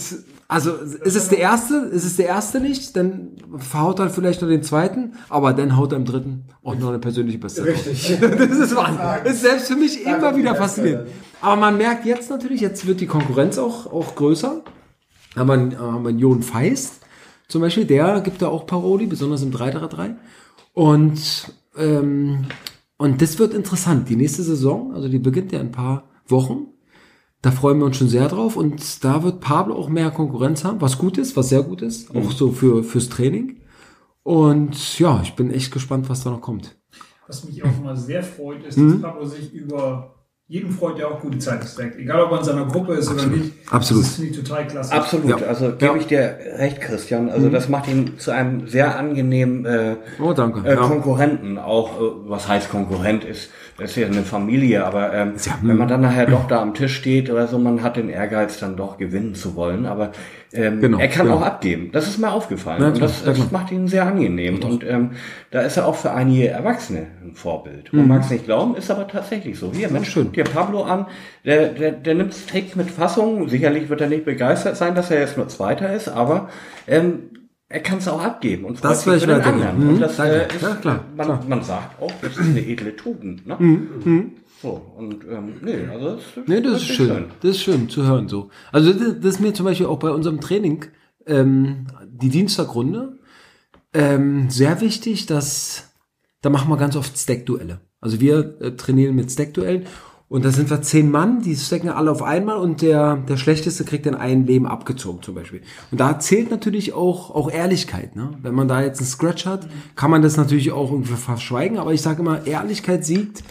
[0.47, 4.49] also ist es der erste, ist es der erste nicht, dann verhaut er vielleicht noch
[4.49, 7.69] den zweiten, aber dann haut er im dritten auch noch eine persönliche Bestzeit.
[7.69, 7.88] raus.
[7.88, 8.19] Richtig.
[8.21, 9.01] Das ist Wahnsinn.
[9.23, 11.08] Das ist selbst für mich immer wieder faszinierend.
[11.41, 14.62] Aber man merkt jetzt natürlich, jetzt wird die Konkurrenz auch, auch größer.
[15.36, 16.95] Haben wir, einen- haben wir einen Jon Feist
[17.47, 20.15] zum Beispiel, der gibt da auch Paroli, besonders im 3-3-3.
[20.73, 22.45] Und, ähm,
[22.97, 24.08] und das wird interessant.
[24.10, 26.67] Die nächste Saison, also die beginnt ja in ein paar Wochen.
[27.41, 30.80] Da freuen wir uns schon sehr drauf und da wird Pablo auch mehr Konkurrenz haben,
[30.82, 33.62] was gut ist, was sehr gut ist, auch so für fürs Training.
[34.23, 36.77] Und ja, ich bin echt gespannt, was da noch kommt.
[37.27, 39.01] Was mich auch immer sehr freut, ist, Mhm.
[39.01, 40.20] dass Pablo sich über
[40.51, 41.97] jeden freut, der auch gute Zeit steckt.
[41.97, 43.53] Egal, ob er in seiner Gruppe ist oder nicht.
[43.69, 44.03] Absolut.
[44.03, 44.91] Das finde ich total klasse.
[44.91, 45.47] Absolut, Ja.
[45.47, 45.95] also gebe Ja.
[45.95, 47.29] ich dir recht, Christian.
[47.29, 50.67] Also das macht ihn zu einem sehr angenehmen äh, Oh, danke.
[50.67, 50.81] äh, Ja.
[50.81, 51.57] Konkurrenten.
[51.57, 55.77] Auch, äh, was heißt Konkurrent ist, das ist ja eine Familie, aber ähm, Ja, wenn
[55.77, 58.75] man dann nachher doch da am Tisch steht oder so, man hat den Ehrgeiz, dann
[58.75, 59.85] doch gewinnen zu wollen.
[59.85, 60.11] Aber
[60.53, 61.37] ähm, Genau, er kann genau.
[61.39, 61.89] auch abgeben.
[61.91, 62.81] Das ist mir aufgefallen.
[62.81, 63.47] Ja, und das, ja, das klar.
[63.51, 64.61] macht ihn sehr angenehm.
[64.63, 65.11] Und ähm,
[65.51, 67.91] da ist er auch für einige Erwachsene ein Vorbild.
[67.93, 69.71] Man mag es nicht glauben, ist aber tatsächlich so.
[69.73, 70.11] Hier, Mensch, Mhm.
[70.11, 70.31] schön.
[70.31, 71.05] dir Pablo an,
[71.45, 73.47] der, der, der nimmt trägt mit Fassung.
[73.49, 76.49] Sicherlich wird er nicht begeistert sein, dass er jetzt nur Zweiter ist, aber
[76.87, 77.19] ähm,
[77.69, 79.81] er kann es auch abgeben und Das will ich den anderen.
[79.81, 81.39] Mhm, Und das äh, ist, Ja, klar, man, klar.
[81.43, 83.47] Mhm, man sagt auch, das ist eine edle Tugend.
[83.47, 83.55] Ne?
[84.62, 87.26] So, und ähm, nee, also das, Nee, das ist wirklich schön.
[87.41, 88.50] Das ist schön zu hören so.
[88.71, 90.86] Also das, das ist mir zum Beispiel auch bei unserem Training,
[91.26, 93.17] ähm, die Dienstagrunde,
[93.93, 95.91] ähm, sehr wichtig, dass
[96.41, 97.82] da machen wir ganz oft Stack-Duelle.
[98.00, 99.86] Also wir äh, trainieren mit Stack-Duellen
[100.28, 103.84] und da sind wir zehn Mann, die stacken alle auf einmal und der, der Schlechteste
[103.84, 105.62] kriegt dann ein Leben abgezogen zum Beispiel.
[105.91, 108.15] Und da zählt natürlich auch, auch Ehrlichkeit.
[108.15, 108.32] Ne?
[108.41, 111.93] Wenn man da jetzt einen Scratch hat, kann man das natürlich auch irgendwie verschweigen, aber
[111.93, 113.43] ich sage immer, Ehrlichkeit siegt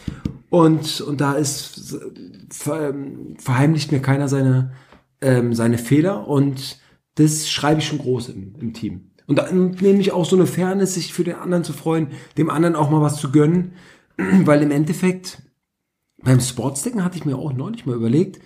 [0.51, 1.97] und, und da ist
[2.67, 4.73] ähm, verheimlicht mir keiner seine,
[5.21, 6.79] ähm, seine Fehler und
[7.15, 9.13] das schreibe ich schon groß im, im Team.
[9.27, 12.51] Und dann nehme ich auch so eine Fairness, sich für den anderen zu freuen, dem
[12.51, 13.73] anderen auch mal was zu gönnen,
[14.17, 15.43] weil im Endeffekt
[16.23, 18.41] beim Sportsdecken hatte ich mir auch neulich mal überlegt,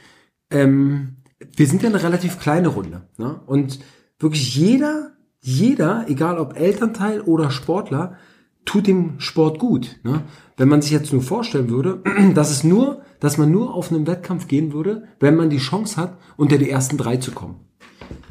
[0.50, 1.16] ähm,
[1.56, 3.08] wir sind ja eine relativ kleine Runde.
[3.16, 3.40] Ne?
[3.46, 3.80] Und
[4.18, 8.18] wirklich jeder, jeder, egal ob Elternteil oder Sportler,
[8.64, 9.98] tut dem Sport gut.
[10.04, 10.22] Ne?
[10.56, 12.02] Wenn man sich jetzt nur vorstellen würde,
[12.34, 15.96] dass es nur, dass man nur auf einen Wettkampf gehen würde, wenn man die Chance
[15.96, 17.64] hat, unter die ersten drei zu kommen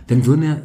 [0.08, 0.58] dann würden ja,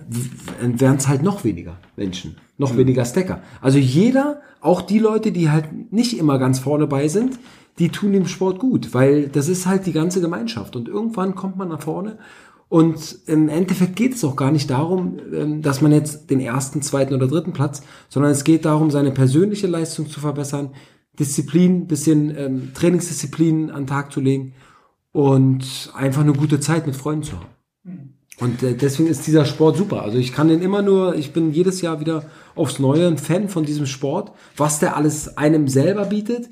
[0.60, 3.42] wären es halt noch weniger Menschen, noch weniger Stacker.
[3.60, 7.38] Also jeder, auch die Leute, die halt nicht immer ganz vorne bei sind,
[7.78, 11.56] die tun dem Sport gut, weil das ist halt die ganze Gemeinschaft und irgendwann kommt
[11.56, 12.18] man nach vorne
[12.68, 16.82] und im Endeffekt geht es auch gar nicht darum, ähm, dass man jetzt den ersten,
[16.82, 20.70] zweiten oder dritten Platz, sondern es geht darum, seine persönliche Leistung zu verbessern,
[21.18, 24.54] Disziplin, bisschen ähm, Trainingsdisziplin an den Tag zu legen
[25.12, 28.14] und einfach eine gute Zeit mit Freunden zu haben.
[28.40, 30.02] Und äh, deswegen ist dieser Sport super.
[30.02, 33.48] Also ich kann den immer nur, ich bin jedes Jahr wieder aufs Neue ein Fan
[33.48, 36.50] von diesem Sport, was der alles einem selber bietet,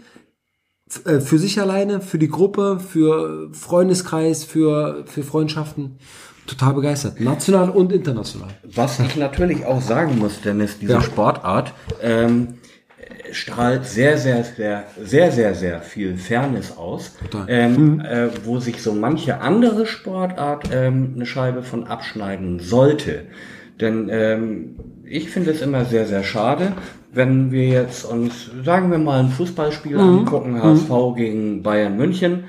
[0.89, 5.99] Für sich alleine, für die Gruppe, für Freundeskreis, für, für Freundschaften.
[6.47, 7.21] Total begeistert.
[7.21, 8.51] National und international.
[8.63, 11.01] Was ich natürlich auch sagen muss, Dennis, diese Ja.
[11.01, 12.59] Sportart ähm,
[12.99, 17.17] äh, strahlt sehr, sehr, sehr, sehr, sehr, sehr viel Fairness aus,
[17.49, 23.25] ähm, äh, wo sich so manche andere Sportart ähm, eine Scheibe von abschneiden sollte.
[23.81, 24.77] Denn ähm,
[25.09, 26.73] ich finde es immer sehr, sehr schade,
[27.13, 32.45] wenn wir jetzt uns, sagen wir mal, ein Fußballspiel angucken, HSV gegen Bayern München.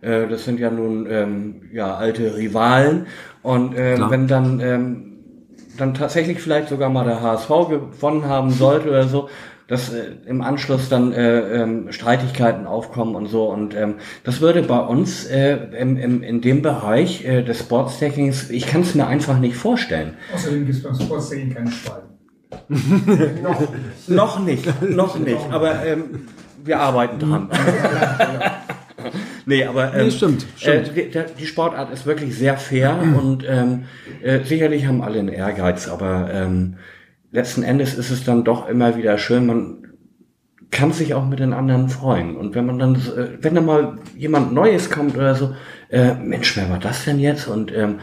[0.00, 3.06] Äh, das sind ja nun ähm, ja alte Rivalen.
[3.42, 4.10] Und Klar.
[4.10, 5.12] wenn dann ähm,
[5.76, 9.28] dann tatsächlich vielleicht sogar mal der HSV gewonnen haben sollte oder so,
[9.72, 13.46] dass äh, im Anschluss dann äh, ähm, Streitigkeiten aufkommen und so.
[13.46, 18.50] Und ähm, das würde bei uns äh, im, im, in dem Bereich äh, des Sportstackings,
[18.50, 20.18] ich kann es mir einfach nicht vorstellen.
[20.34, 22.08] Außerdem gibt es beim Sportstacking keine Schwalben.
[24.08, 26.28] Noch nicht, noch nicht, aber ähm,
[26.62, 27.48] wir arbeiten dran.
[29.46, 30.94] nee, aber ähm, Nee, stimmt, stimmt.
[30.94, 33.84] Äh, die, die Sportart ist wirklich sehr fair und ähm,
[34.22, 36.76] äh, sicherlich haben alle einen Ehrgeiz, aber ähm,
[37.32, 39.78] letzten Endes ist es dann doch immer wieder schön, man
[40.70, 42.36] kann sich auch mit den anderen freuen.
[42.36, 45.54] Und wenn man dann, äh, wenn da mal jemand Neues kommt oder so,
[45.90, 47.46] äh, Mensch, wer war das denn jetzt?
[47.46, 47.98] Und ähm,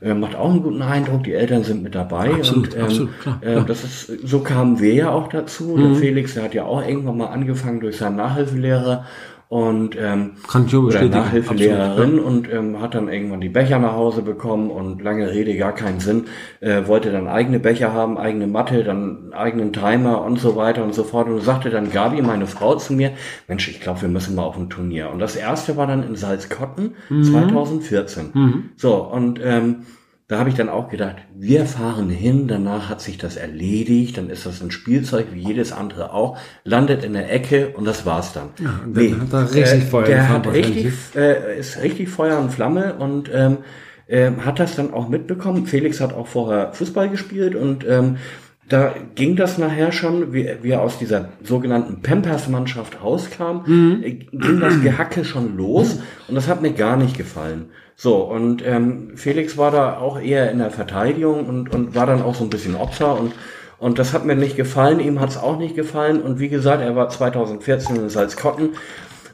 [0.00, 2.30] äh, macht auch einen guten Eindruck, die Eltern sind mit dabei.
[2.30, 3.62] Absolut, und, ähm, absolut, klar, Äh, klar.
[3.62, 3.66] Mhm.
[3.66, 5.76] das ist, so kamen wir ja auch dazu.
[5.76, 9.06] Der Felix, der hat ja auch irgendwann mal angefangen durch seinen Nachhilfelehrer
[9.54, 11.04] und ähm, Kann ich oder.
[11.04, 15.72] Nachhilfelehrerin und ähm, hat dann irgendwann die Becher nach Hause bekommen und lange Rede, gar
[15.72, 16.24] keinen Sinn,
[16.58, 20.92] äh, wollte dann eigene Becher haben, eigene Matte, dann eigenen Timer und so weiter und
[20.92, 23.12] so fort und sagte dann Gabi, meine Frau, zu mir,
[23.46, 25.10] Mensch, ich glaube, wir müssen mal auf ein Turnier.
[25.12, 28.32] Und das erste war dann in Salzkotten 2014.
[28.74, 29.82] So, und ähm,
[30.34, 34.30] da habe ich dann auch gedacht, wir fahren hin, danach hat sich das erledigt, dann
[34.30, 38.32] ist das ein Spielzeug wie jedes andere auch, landet in der Ecke und das war's
[38.32, 38.48] dann.
[38.60, 42.50] Ja, und dann hat er richtig Feuer Der hat richtig, äh, ist richtig Feuer und
[42.50, 43.58] Flamme und ähm,
[44.08, 45.66] ähm, hat das dann auch mitbekommen.
[45.66, 48.16] Felix hat auch vorher Fußball gespielt und ähm,
[48.68, 54.02] da ging das nachher schon, wie, wie er aus dieser sogenannten Pampers-Mannschaft rauskam, Mhm.
[54.02, 57.66] äh, ging das Gehacke schon los und das hat mir gar nicht gefallen.
[57.96, 62.22] So, und ähm, Felix war da auch eher in der Verteidigung und, und war dann
[62.22, 63.32] auch so ein bisschen Opfer und,
[63.78, 66.82] und das hat mir nicht gefallen, ihm hat es auch nicht gefallen und wie gesagt,
[66.82, 68.70] er war 2014 in Salzkotten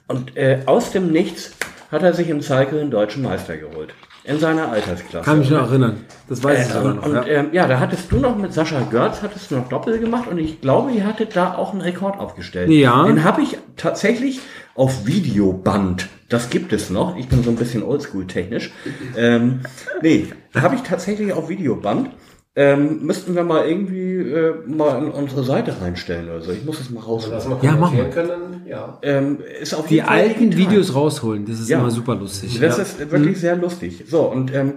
[0.08, 1.52] und äh, aus dem Nichts
[1.90, 3.94] hat er sich im Cycle einen deutschen Meister geholt.
[4.22, 5.24] In seiner Altersklasse.
[5.24, 6.04] Kann mich noch erinnern.
[6.28, 7.06] Das weiß ich Äh, sogar und noch.
[7.06, 7.24] und ja.
[7.26, 10.36] ähm, ja, da hattest du noch mit Sascha Görz, hattest du noch Doppel gemacht und
[10.38, 12.68] ich glaube, ihr hattet da auch einen Rekord aufgestellt.
[12.70, 13.04] Ja.
[13.04, 14.40] Den habe ich tatsächlich
[14.74, 16.08] auf Videoband.
[16.28, 17.16] Das gibt es noch.
[17.16, 18.72] Ich bin so ein bisschen oldschool technisch.
[19.16, 19.60] ähm,
[20.02, 22.10] nee, da habe ich tatsächlich auf Videoband.
[22.56, 26.50] Ähm, müssten wir mal irgendwie äh, mal in unsere Seite reinstellen oder so.
[26.50, 27.40] Ich muss es mal Das rausholen.
[27.62, 28.98] Ja, mach kommentieren können, ja.
[29.02, 30.70] Ähm, ist auf Die alten digital.
[30.72, 31.78] Videos rausholen, das ist Ja.
[31.78, 32.58] immer super lustig.
[32.60, 32.82] Das ja.
[32.82, 34.04] ist wirklich sehr lustig.
[34.08, 34.74] So, und, ähm,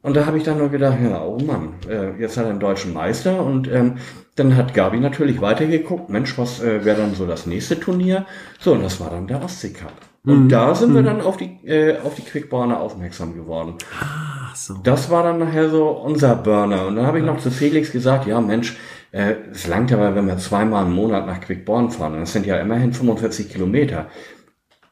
[0.00, 2.60] und da habe ich dann nur gedacht, ja, oh Mann, äh, jetzt hat er einen
[2.60, 3.96] deutschen Meister und ähm,
[4.36, 8.26] dann hat Gabi natürlich weitergeguckt, Mensch, was äh, wäre dann so das nächste Turnier?
[8.58, 9.92] So, und das war dann der Ostsee Cup.
[10.24, 13.74] Und da sind wir dann auf die, äh, auf die Quickborner aufmerksam geworden.
[14.00, 14.74] Ach so.
[14.82, 16.86] Das war dann nachher so unser Burner.
[16.86, 18.76] Und dann habe ich noch zu Felix gesagt, ja Mensch,
[19.12, 22.20] äh, es langt aber, wenn wir zweimal im Monat nach Quickborn fahren.
[22.20, 24.08] Das sind ja immerhin 45 Kilometer.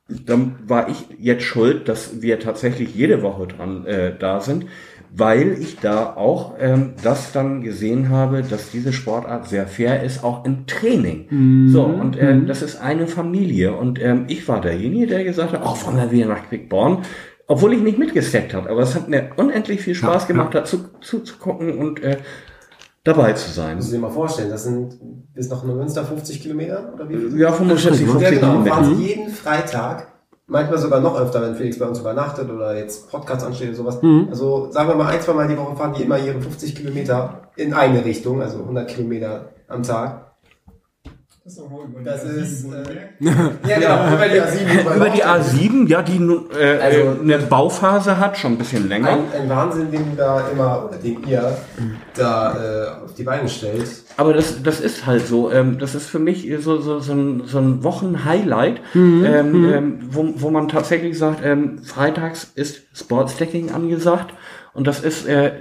[0.08, 4.64] Dann war ich jetzt schuld, dass wir tatsächlich jede Woche dran äh, da sind,
[5.10, 10.22] weil ich da auch ähm, das dann gesehen habe, dass diese Sportart sehr fair ist,
[10.22, 11.68] auch im Training.
[11.70, 13.74] So, und äh, das ist eine Familie.
[13.74, 17.02] Und ähm, ich war derjenige, der gesagt hat, oh, fahren wir wieder nach Quickborn.
[17.46, 21.78] Obwohl ich nicht mitgesteckt habe, aber es hat mir unendlich viel Spaß gemacht, dazu zuzugucken
[21.78, 22.18] und äh,
[23.04, 23.76] dabei zu sein.
[23.76, 24.98] Musst du dir mal vorstellen, das sind
[25.34, 27.38] bis nach Neumünster 50 Kilometer oder wie?
[27.38, 28.50] Ja, 45, Ja, 50 genau.
[28.52, 28.74] Kilometer.
[28.74, 30.08] Fahren sie jeden Freitag,
[30.48, 33.98] manchmal sogar noch öfter, wenn Felix bei uns übernachtet oder jetzt Podcast ansteht oder sowas.
[34.30, 37.48] Also sagen wir mal ein, zwei Mal die Woche fahren die immer ihre 50 Kilometer
[37.54, 40.27] in eine Richtung, also 100 Kilometer am Tag.
[41.48, 43.68] Das ist über Das die ist, A7 äh.
[43.68, 44.96] Ja, genau, über die A7.
[44.96, 49.08] Über die A7, ja, die nun, äh, Also- eine Bauphase hat, schon ein bisschen länger.
[49.08, 51.56] Ein, ein Wahnsinn, den du da immer, oder den ihr
[52.14, 53.86] da äh, auf die Beine stellt.
[54.18, 55.50] Aber das, das ist halt so.
[55.50, 59.98] Ähm, das ist für mich so, so, so ein, so ein Wochenhighlight, Mhm, ähm, ähm,
[60.10, 64.34] wo, wo man tatsächlich sagt, ähm, freitags ist Sportsdecking angesagt
[64.74, 65.52] und das ist, äh,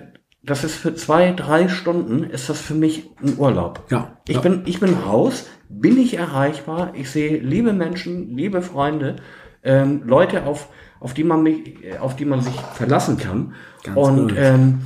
[0.43, 3.83] das ist für zwei, drei Stunden ist das für mich ein Urlaub.
[3.89, 4.41] Ja, Ich ja.
[4.41, 9.17] bin, ich bin raus, bin ich erreichbar, ich sehe liebe Menschen, liebe Freunde,
[9.63, 13.53] ähm, Leute, auf, auf die man mich, äh, auf die man sich verlassen kann.
[13.83, 14.81] Ganz und, ähm,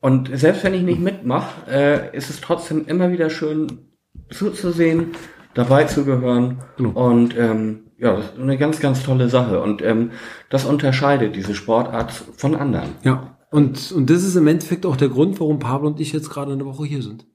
[0.00, 3.90] und selbst wenn ich nicht mitmache, äh, ist es trotzdem immer wieder schön
[4.30, 5.12] zuzusehen,
[5.54, 6.58] dabei zu gehören.
[6.76, 6.90] Genau.
[6.90, 9.60] Und ähm, ja, das ist eine ganz, ganz tolle Sache.
[9.60, 10.12] Und ähm,
[10.50, 12.90] das unterscheidet diese Sportart von anderen.
[13.02, 13.36] Ja.
[13.50, 16.52] Und, und das ist im Endeffekt auch der Grund, warum Pablo und ich jetzt gerade
[16.52, 17.26] eine Woche hier sind.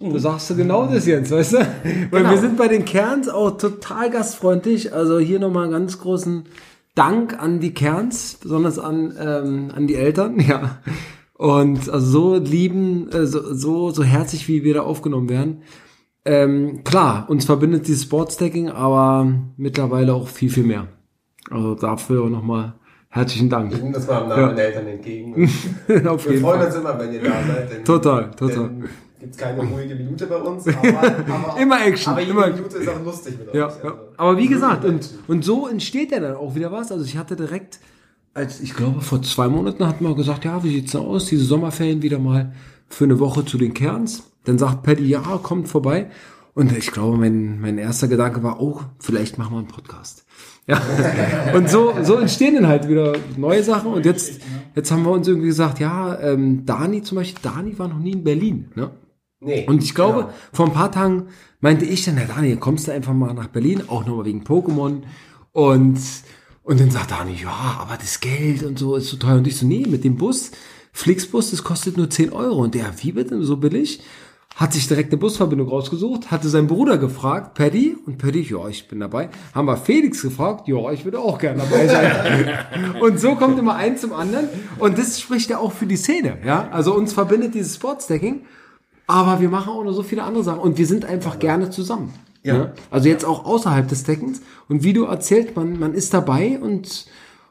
[0.00, 1.56] Du sagst du genau das, Jens, weißt du?
[1.58, 2.30] Weil Genau.
[2.30, 4.94] wir sind bei den Kerns auch total gastfreundlich.
[4.94, 6.44] Also hier nochmal einen ganz großen
[6.94, 10.78] Dank an die Kerns, besonders an, ähm, an die Eltern, ja.
[11.34, 15.62] Und also so lieben, äh, so, so, so herzlich, wie wir da aufgenommen werden.
[16.24, 20.88] Ähm, klar, uns verbindet dieses Sportstacking, aber mittlerweile auch viel, viel mehr.
[21.50, 22.74] Also dafür nochmal
[23.08, 23.72] herzlichen Dank.
[23.72, 24.46] Ich nehme das mal im Namen Ja.
[24.48, 25.34] meiner Eltern entgegen.
[25.86, 26.66] Wir freuen Fall.
[26.66, 27.70] uns immer, wenn ihr da seid.
[27.72, 28.68] Denn, Total, total.
[28.68, 28.84] Denn
[29.20, 30.66] gibt's keine ruhige Minute bei uns.
[30.66, 33.66] Aber, aber, Immer Action, Aber jede immer- Minute ist auch lustig mit Ja, ja.
[33.66, 33.88] also.
[34.16, 36.90] aber wie gesagt, und, und so entsteht ja dann auch wieder was.
[36.90, 37.78] Also ich hatte direkt,
[38.34, 41.26] als ich glaube vor zwei Monaten hatten wir gesagt, ja, wie sieht's denn aus?
[41.26, 42.52] Diese Sommerferien wieder mal
[42.88, 44.24] für eine Woche zu den Kerns.
[44.44, 46.10] Dann sagt Paddy, ja, kommt vorbei.
[46.54, 50.24] Und ich glaube, mein, mein erster Gedanke war, oh, vielleicht machen wir einen Podcast.
[50.66, 50.80] Ja.
[51.54, 53.92] Und so, so entstehen dann halt wieder neue Sachen.
[53.92, 54.40] Und jetzt,
[54.74, 58.12] jetzt haben wir uns irgendwie gesagt, ja, ähm, Dani zum Beispiel, Dani war noch nie
[58.12, 58.70] in Berlin.
[58.74, 58.90] Ne?
[59.40, 59.66] Nee.
[59.66, 60.32] Und ich glaube, Genau.
[60.52, 61.28] vor ein paar Tagen
[61.60, 65.02] meinte ich dann, Herr Daniel, kommst du einfach mal nach Berlin, auch nochmal wegen Pokémon.
[65.52, 65.98] Und,
[66.62, 69.36] und dann sagt Daniel, ja, aber das Geld und so ist so teuer.
[69.36, 70.50] Und ich so, nee, mit dem Bus,
[70.92, 72.62] Flixbus, das kostet nur 10 Euro.
[72.62, 74.02] Und der, wie bitte, so billig?
[74.56, 78.88] Hat sich direkt eine Busverbindung rausgesucht, hatte seinen Bruder gefragt, Paddy, und Paddy, ja, ich
[78.88, 79.30] bin dabei.
[79.54, 82.48] Haben wir Felix gefragt, ja, ich würde auch gerne dabei sein.
[83.00, 84.48] und so kommt immer ein zum anderen.
[84.78, 86.68] Und das spricht ja auch für die Szene, ja.
[86.72, 88.42] Also uns verbindet dieses Sportstacking.
[89.10, 92.14] Aber wir machen auch noch so viele andere Sachen und wir sind einfach gerne zusammen.
[92.44, 92.72] Ja.
[92.92, 94.40] Also jetzt auch außerhalb des Deckens.
[94.68, 97.06] Und wie du erzählt, man, man ist dabei und,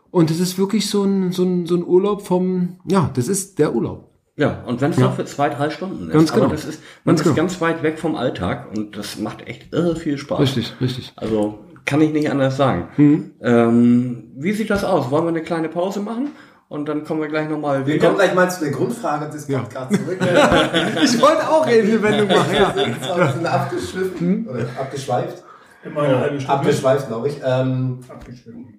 [0.10, 3.60] und es ist wirklich so ein, so ein, so ein Urlaub vom, ja, das ist
[3.60, 4.10] der Urlaub.
[4.38, 6.13] Ja, und wenn es noch für zwei, drei Stunden ist.
[6.13, 6.45] Ganz genau.
[6.45, 7.36] Aber das ist, man Ganz ist genau.
[7.36, 10.39] ganz weit weg vom Alltag und das macht echt irre viel Spaß.
[10.39, 11.12] Richtig, richtig.
[11.17, 12.88] Also kann ich nicht anders sagen.
[12.95, 13.32] Mhm.
[13.41, 15.12] Ähm, wie sieht das aus?
[15.12, 16.30] Wollen wir eine kleine Pause machen?
[16.70, 19.98] Und dann kommen wir gleich nochmal Wir kommen gleich mal zu der Grundfrage des Podcasts
[19.98, 20.20] zurück.
[21.04, 22.76] Ich wollte auch eben eine Wendung machen, ja.
[22.76, 25.44] Wir sind zwar ein bisschen abgeschliffen oder abgeschweift.
[25.84, 26.54] Immer eine halbe Stunde.
[26.60, 27.38] Abgeschweift, glaube ich.
[27.44, 28.00] Ähm.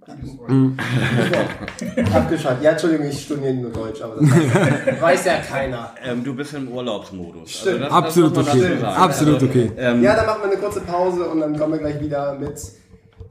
[0.06, 2.14] Gutes Wort.
[2.14, 2.62] abgeschweift.
[2.62, 5.94] Ja, Entschuldigung, ich studiere nur Deutsch, aber das weiß, weiß ja keiner.
[6.04, 7.50] Ähm, du bist im Urlaubsmodus.
[7.50, 7.82] Stimmt.
[7.82, 8.76] das- Absolut das okay.
[8.84, 9.72] Absolut Also, okay.
[9.78, 12.54] Ähm, Ja, dann machen wir eine kurze Pause und dann kommen wir gleich wieder mit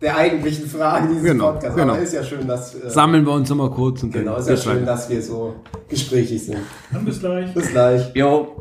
[0.01, 1.75] der eigentlichen Frage dieses Genau, Podcasts.
[1.75, 1.93] genau.
[1.93, 4.57] Aber ist ja schön, dass äh, Sammeln wir uns nochmal kurz und genau, ist ja
[4.57, 5.55] schön, dass wir so
[5.89, 6.59] gesprächig sind.
[6.91, 7.53] Dann bis gleich.
[7.53, 8.11] Bis gleich.
[8.15, 8.55] Jo,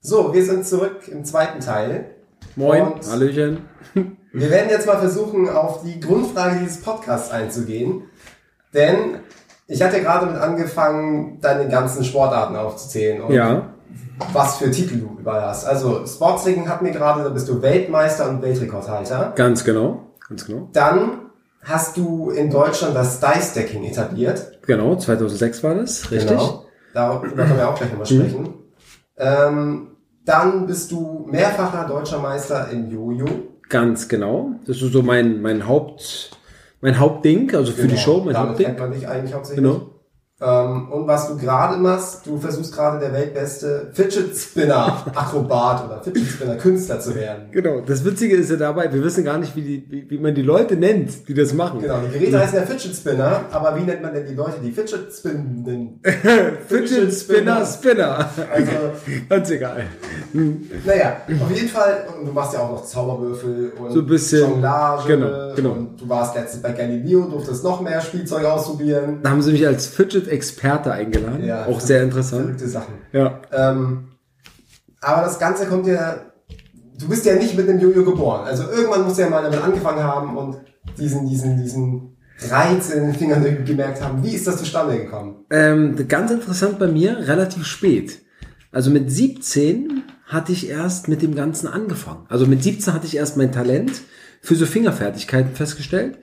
[0.00, 2.14] So, wir sind zurück im zweiten Teil.
[2.56, 3.58] Moin, Und Hallöchen.
[4.32, 8.02] Wir werden jetzt mal versuchen, auf die Grundfrage dieses Podcasts einzugehen.
[8.74, 9.20] Denn
[9.66, 13.74] ich hatte gerade mit angefangen, deine ganzen Sportarten aufzuzählen und Ja,
[14.32, 15.64] was für Titel du überall hast.
[15.64, 19.32] Also Sportsleague hat mir gerade, da bist du Weltmeister und Weltrekordhalter.
[19.36, 20.04] ganz genau.
[20.28, 20.68] Ganz genau.
[20.72, 21.10] Dann
[21.62, 24.58] hast du in Deutschland das Dice-Stacking etabliert.
[24.66, 26.30] Genau, 2006 war das, richtig?
[26.38, 26.64] Genau.
[26.94, 28.54] Darüber können wir auch gleich nochmal sprechen.
[29.16, 29.88] Ähm,
[30.24, 33.26] dann bist du mehrfacher deutscher Meister in Jojo.
[33.68, 34.52] Ganz genau.
[34.66, 36.30] Das ist so mein, mein Haupt,
[36.80, 38.00] mein Hauptding, also für die Genau.
[38.00, 38.66] Show, mein Damit Hauptding.
[38.66, 39.64] kennt man dich eigentlich hauptsächlich.
[39.64, 39.90] Genau.
[40.40, 46.00] Ähm, und was du gerade machst, du versuchst gerade der weltbeste Fidget Spinner Akrobat oder
[46.00, 47.48] Fidget Spinner Künstler zu werden.
[47.50, 47.80] Genau.
[47.80, 50.42] Das Witzige ist ja dabei, wir wissen gar nicht, wie, die, wie, wie man die
[50.42, 51.80] Leute nennt, die das machen.
[51.80, 54.70] Genau, die Geräte heißen ja Fidget Spinner, aber wie nennt man denn die Leute, die
[54.70, 55.98] Fidget spinnen?
[56.68, 58.30] Fidget Spinner Spinner.
[58.52, 58.70] Also,
[59.28, 59.86] Ganz egal.
[60.86, 64.40] naja, auf jeden Fall, und du machst ja auch noch Zauberwürfel und So ein bisschen,
[64.50, 65.16] Jonglage.
[65.16, 65.70] genau, genau.
[65.72, 69.18] Und du warst letztens bei Galileo, durftest noch mehr Spielzeug ausprobieren.
[69.22, 69.88] Da haben sie mich als
[70.28, 71.44] Fidget-Experte eingeladen.
[71.44, 71.66] Ja.
[71.66, 72.42] Auch sehr interessant.
[72.42, 72.94] Verrückte Sachen.
[73.12, 73.40] Ja.
[73.52, 74.08] Ähm,
[75.00, 76.32] aber das Ganze kommt ja,
[76.98, 78.46] du bist ja nicht mit einem Jojo geboren.
[78.46, 80.56] Also irgendwann musst du ja mal damit angefangen haben und
[80.98, 82.16] diesen, diesen, diesen
[82.50, 84.22] Reiz in den Fingern gemerkt haben.
[84.22, 85.44] Wie ist das zustande gekommen?
[85.50, 88.22] Ähm, ganz interessant bei mir, relativ spät.
[88.70, 92.26] Also mit 17 hatte ich erst mit dem Ganzen angefangen.
[92.28, 94.02] Also mit 17 hatte ich erst mein Talent
[94.40, 96.18] für so Fingerfertigkeiten festgestellt.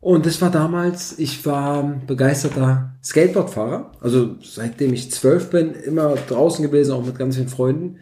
[0.00, 3.92] Und das war damals, ich war begeisterter Skateboardfahrer.
[4.00, 7.98] Also seitdem ich zwölf bin, immer draußen gewesen, auch mit ganz vielen Freunden.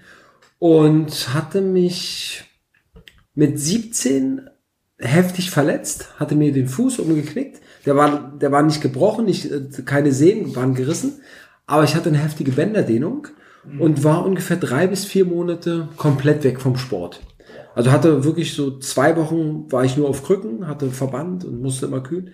[0.59, 2.45] Und hatte mich
[3.35, 4.49] mit 17
[4.99, 7.61] heftig verletzt, hatte mir den Fuß umgeknickt.
[7.87, 11.21] Der war, der war nicht gebrochen, nicht, äh, keine Sehnen waren gerissen,
[11.67, 13.29] aber ich hatte eine heftige Bänderdehnung
[13.79, 17.21] und war ungefähr drei bis vier Monate komplett weg vom Sport.
[17.75, 21.87] Also hatte wirklich so zwei Wochen war ich nur auf Krücken, hatte Verband und musste
[21.87, 22.31] immer kühlen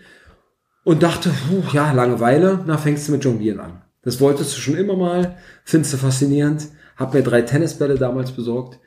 [0.84, 3.82] und dachte, puh, ja, Langeweile, na fängst du mit Jonglieren an.
[4.03, 8.80] Das wolltest du schon immer mal, findest du faszinierend, hab mir drei Tennisbälle damals besorgt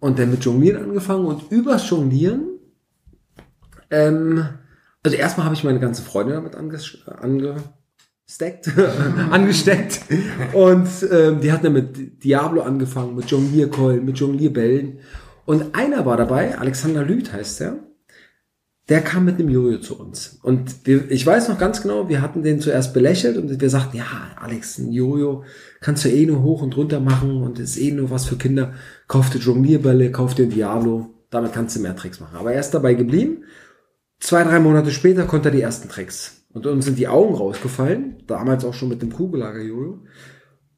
[0.00, 2.54] und dann mit Jonglieren angefangen und übers Jonglieren
[3.90, 4.44] Ähm,
[5.02, 8.72] also erstmal habe ich meine ganze Freunde damit anges angesteckt,
[9.30, 10.00] angesteckt.
[10.54, 14.98] Und ähm, die hatten dann mit Diablo angefangen, mit Jonglierkeulen, mit Jonglierbällen.
[15.46, 17.76] Und einer war dabei, Alexander Lüth heißt er.
[18.90, 20.38] Der kam mit einem Jojo zu uns.
[20.42, 23.96] Und wir, ich weiß noch ganz genau, wir hatten den zuerst belächelt und wir sagten,
[23.96, 24.04] ja,
[24.36, 25.44] Alex, ein Jojo
[25.80, 28.74] kannst du eh nur hoch und runter machen und ist eh nur was für Kinder.
[29.08, 32.36] Kauf dir Jonglierbälle, kauf dir Diablo, damit kannst du mehr Tricks machen.
[32.36, 33.44] Aber er ist dabei geblieben.
[34.20, 36.44] Zwei, drei Monate später konnte er die ersten Tricks.
[36.52, 40.04] Und uns sind die Augen rausgefallen, damals auch schon mit dem Kugellager-Jojo.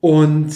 [0.01, 0.53] Und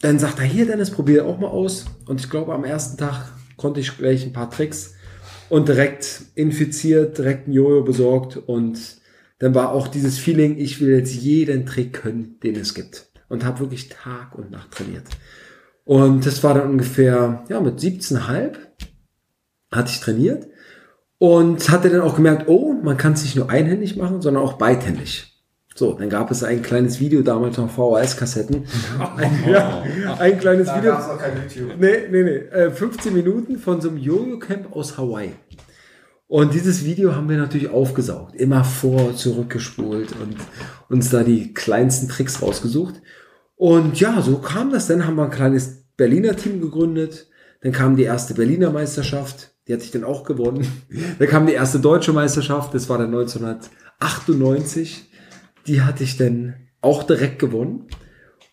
[0.00, 1.86] dann sagt er, hier Dennis, probier auch mal aus.
[2.06, 4.94] Und ich glaube, am ersten Tag konnte ich gleich ein paar Tricks
[5.48, 8.78] und direkt infiziert, direkt ein Jojo besorgt und
[9.38, 13.10] dann war auch dieses Feeling, ich will jetzt jeden Trick können, den es gibt.
[13.28, 15.04] Und habe wirklich Tag und Nacht trainiert.
[15.84, 18.54] Und das war dann ungefähr, ja, mit 17,5
[19.72, 20.46] hatte ich trainiert
[21.18, 24.54] und hatte dann auch gemerkt, oh, man kann es nicht nur einhändig machen, sondern auch
[24.54, 25.35] beidhändig.
[25.76, 28.64] So, dann gab es ein kleines Video damals noch VHS-Kassetten.
[29.16, 29.82] Ein, ja,
[30.18, 30.92] ein kleines Da Video.
[30.92, 31.72] gab es noch kein YouTube.
[31.78, 32.36] Nee, nee, nee.
[32.48, 35.32] Äh, 15 Minuten von so einem Jojo-Camp aus Hawaii.
[36.28, 38.34] Und dieses Video haben wir natürlich aufgesaugt.
[38.34, 40.36] Immer vor, zurückgespult und
[40.88, 42.94] uns da die kleinsten Tricks rausgesucht.
[43.54, 44.86] Und ja, so kam das.
[44.86, 47.28] Dann haben wir ein kleines Berliner Team gegründet.
[47.60, 49.50] Dann kam die erste Berliner Meisterschaft.
[49.68, 50.66] Die hat sich dann auch gewonnen.
[51.18, 52.72] Dann kam die erste deutsche Meisterschaft.
[52.72, 55.05] Das war dann 1998.
[55.66, 57.88] Die hatte ich dann auch direkt gewonnen.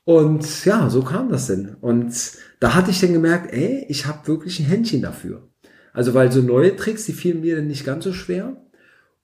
[0.05, 1.75] Und ja, so kam das denn.
[1.79, 2.13] Und
[2.59, 5.47] da hatte ich dann gemerkt, ey, ich habe wirklich ein Händchen dafür.
[5.93, 8.57] Also weil so neue Tricks, die fielen mir dann nicht ganz so schwer.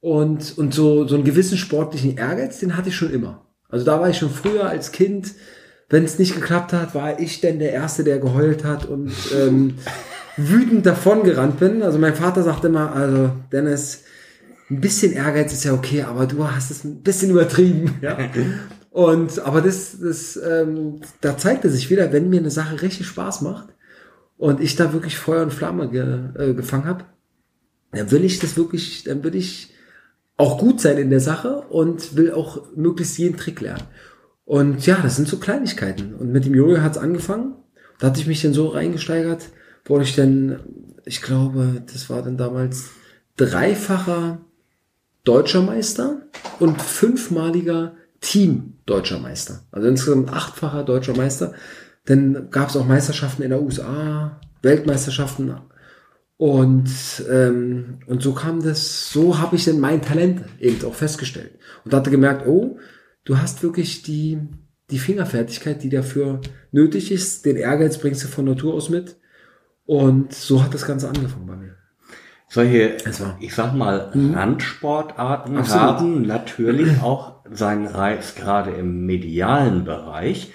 [0.01, 3.45] Und, und so, so einen gewissen sportlichen Ehrgeiz, den hatte ich schon immer.
[3.67, 5.33] Also da war ich schon früher als Kind,
[5.89, 9.75] wenn es nicht geklappt hat, war ich denn der Erste, der geheult hat und ähm,
[10.37, 11.81] wütend davon gerannt bin.
[11.81, 14.03] Also mein Vater sagt immer, also Dennis,
[14.69, 17.95] ein bisschen Ehrgeiz ist ja okay, aber du hast es ein bisschen übertrieben.
[18.01, 18.17] Ja.
[18.91, 23.41] Und aber das, das ähm, da zeigte sich wieder, wenn mir eine Sache richtig Spaß
[23.41, 23.69] macht
[24.37, 26.03] und ich da wirklich Feuer und Flamme ge,
[26.35, 27.05] äh, gefangen habe,
[27.91, 29.73] dann will ich das wirklich, dann will ich
[30.37, 33.83] auch gut sein in der Sache und will auch möglichst jeden Trick lernen.
[34.45, 36.15] Und ja, das sind so Kleinigkeiten.
[36.15, 37.55] Und mit dem Jojo hat's angefangen.
[37.99, 39.49] Da hatte ich mich dann so reingesteigert,
[39.85, 40.61] wurde ich dann,
[41.05, 42.89] ich glaube, das war dann damals
[43.37, 44.39] dreifacher
[45.29, 46.23] deutscher Meister
[46.59, 49.61] und fünfmaliger Team deutscher Meister.
[49.71, 51.53] Also insgesamt achtfacher deutscher Meister.
[52.05, 55.55] Dann gab es auch Meisterschaften in der USA, Weltmeisterschaften.
[56.37, 56.89] Und,
[57.29, 61.59] ähm, und so kam das, so habe ich dann mein Talent eben auch festgestellt.
[61.85, 62.79] Und hatte gemerkt, oh,
[63.23, 64.39] du hast wirklich die,
[64.89, 67.45] die Fingerfertigkeit, die dafür nötig ist.
[67.45, 69.15] Den Ehrgeiz bringst du von Natur aus mit.
[69.85, 71.78] Und so hat das Ganze angefangen bei mir.
[72.49, 75.81] Solche, war- ich sag mal, Randsportarten Absolut.
[75.83, 80.51] haben natürlich auch seinen Reiz gerade im medialen Bereich.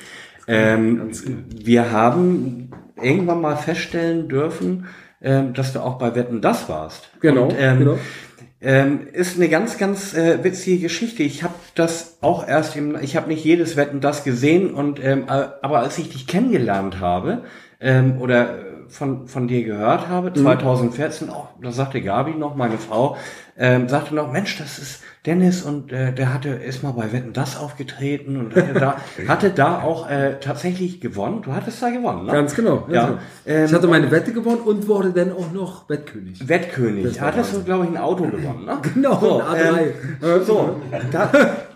[0.49, 1.11] Ähm,
[1.55, 2.71] wir haben
[3.01, 4.87] irgendwann mal feststellen dürfen,
[5.23, 7.11] ähm, dass du auch bei Wetten das warst.
[7.21, 7.99] Genau, Und, ähm, genau.
[8.61, 11.23] Ähm, ist eine ganz, ganz äh, witzige Geschichte.
[11.23, 15.25] Ich habe das auch erst im, ich habe nicht jedes Wetten das gesehen und ähm,
[15.29, 17.43] äh, aber als ich dich kennengelernt habe
[17.79, 18.55] ähm, oder
[18.89, 23.17] von von dir gehört habe, 2014, auch da sagte Gabi noch, meine Frau,
[23.57, 27.33] ähm, sagte noch, Mensch, das ist Dennis und äh, der hatte ist mal bei Wetten
[27.33, 28.97] das aufgetreten und hatte da
[29.29, 31.43] hatte da auch äh, tatsächlich gewonnen.
[31.43, 32.33] Du hattest da gewonnen, ne?
[32.33, 32.81] Ganz genau.
[32.81, 33.07] ganz Ja.
[33.07, 33.19] genau.
[33.47, 36.47] Ähm, ich hatte meine Wette gewonnen und wurde dann auch noch Wettkönig.
[36.49, 37.05] Wettkönig.
[37.05, 38.79] Das Hattest du, glaube ich, ein Auto gewonnen, ne?
[38.95, 39.81] Genau, so, ein A3.
[40.23, 40.77] Ähm, so,
[41.11, 41.31] da,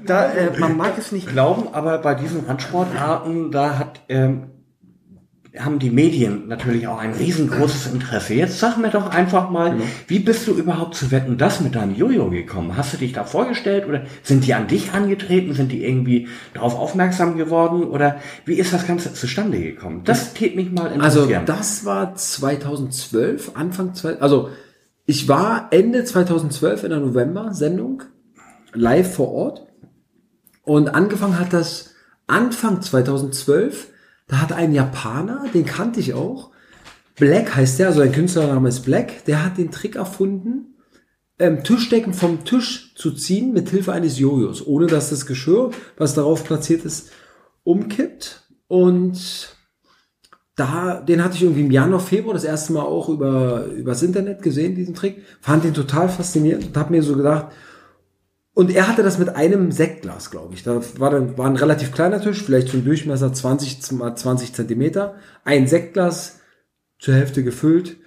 [0.04, 4.50] da äh, man mag es nicht glauben, aber bei diesen Randsportarten, da hat, ähm,
[5.58, 8.34] haben die Medien natürlich auch ein riesengroßes Interesse.
[8.34, 11.94] Jetzt sag mir doch einfach mal, wie bist du überhaupt zu Wetten, das mit deinem
[11.94, 12.76] Jojo gekommen?
[12.76, 15.54] Hast du dich da vorgestellt oder sind die an dich angetreten?
[15.54, 20.02] Sind die irgendwie darauf aufmerksam geworden oder wie ist das Ganze zustande gekommen?
[20.04, 21.46] Das tät mich mal Also interessieren.
[21.46, 24.50] das war 2012, Anfang also
[25.06, 28.02] ich war Ende 2012 in der November-Sendung
[28.74, 29.66] live vor Ort
[30.62, 31.94] und angefangen hat das
[32.26, 33.88] Anfang 2012.
[34.28, 36.50] Da hat ein Japaner, den kannte ich auch,
[37.16, 40.76] Black heißt der, also ein Künstlername ist Black, der hat den Trick erfunden,
[41.38, 46.14] ähm, Tischdecken vom Tisch zu ziehen mit Hilfe eines Jojos, ohne dass das Geschirr, was
[46.14, 47.10] darauf platziert ist,
[47.64, 48.46] umkippt.
[48.66, 49.56] Und
[50.56, 54.42] da, den hatte ich irgendwie im Januar, Februar das erste Mal auch über, übers Internet
[54.42, 55.22] gesehen, diesen Trick.
[55.40, 57.52] Fand ihn total faszinierend und habe mir so gedacht,
[58.58, 60.64] und er hatte das mit einem Sektglas, glaube ich.
[60.64, 65.14] Da war, dann, war ein relativ kleiner Tisch, vielleicht zum Durchmesser 20 mal 20 Zentimeter.
[65.44, 66.40] Ein Sektglas
[66.98, 67.98] zur Hälfte gefüllt.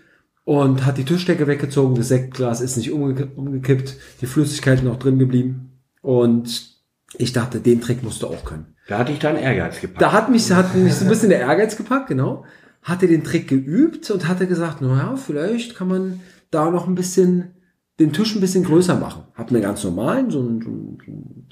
[0.43, 5.20] und hat die Tischdecke weggezogen, das Sektglas ist nicht umgekippt, umgekippt die Flüssigkeit noch drin
[5.20, 6.76] geblieben und
[7.18, 8.76] ich dachte, den Trick musst du auch können.
[8.89, 10.02] Da hatte ich dann Ehrgeiz gepackt.
[10.02, 12.43] Da hat mich, hat mich so ein bisschen der Ehrgeiz gepackt, genau.
[12.84, 17.54] Hatte den Trick geübt und hatte gesagt, naja, vielleicht kann man da noch ein bisschen,
[18.02, 19.24] den Tisch ein bisschen größer machen.
[19.36, 21.45] Hab einen ganz normalen, so einen, so einen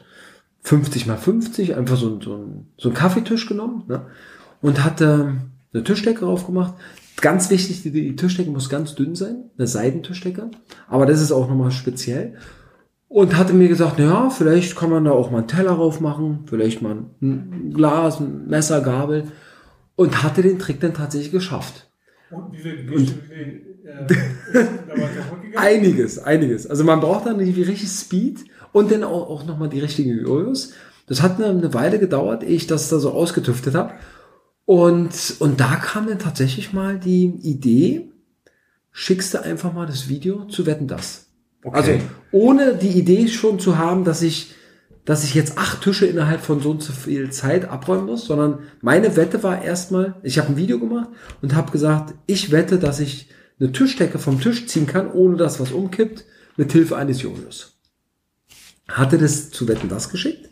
[0.61, 4.07] 50 mal 50, einfach so, einen- so, einen, so einen Kaffeetisch genommen, ne?
[4.61, 5.35] Und hatte
[5.73, 6.73] eine Tischdecke drauf gemacht.
[7.21, 10.51] Ganz wichtig, die, die Tischdecke muss ganz dünn sein, eine Seidentischdecke.
[10.87, 12.35] Aber das ist auch nochmal speziell.
[13.07, 16.41] Und hatte mir gesagt, naja, vielleicht kann man da auch mal einen Teller drauf machen,
[16.45, 19.23] vielleicht mal ein Glas, ein Messer, Gabel.
[19.95, 21.89] Und hatte den Trick dann tatsächlich geschafft.
[22.31, 24.13] Und wie viel, wie viel, wie viel äh,
[24.53, 25.55] gegangen?
[25.55, 26.67] Einiges, einiges.
[26.67, 30.73] Also man braucht dann irgendwie richtig Speed und dann auch, auch nochmal die richtigen Jojos.
[31.07, 33.93] Das hat eine, eine Weile gedauert, ehe ich das da so ausgetüftet habe.
[34.65, 38.11] Und, und da kam dann tatsächlich mal die Idee,
[38.91, 41.25] schickst du einfach mal das Video zu Wetten das.
[41.71, 41.93] Also
[42.31, 44.53] ohne die Idee schon zu haben, dass ich,
[45.05, 48.59] dass ich jetzt acht Tische innerhalb von so und so viel Zeit abräumen muss, sondern
[48.81, 51.09] meine Wette war erstmal, ich habe ein Video gemacht
[51.41, 53.29] und habe gesagt, ich wette, dass ich
[53.59, 56.25] eine Tischdecke vom Tisch ziehen kann, ohne dass was umkippt,
[56.57, 57.79] mit Hilfe eines Jojos.
[58.87, 60.49] Hatte das zu Wetten das geschickt,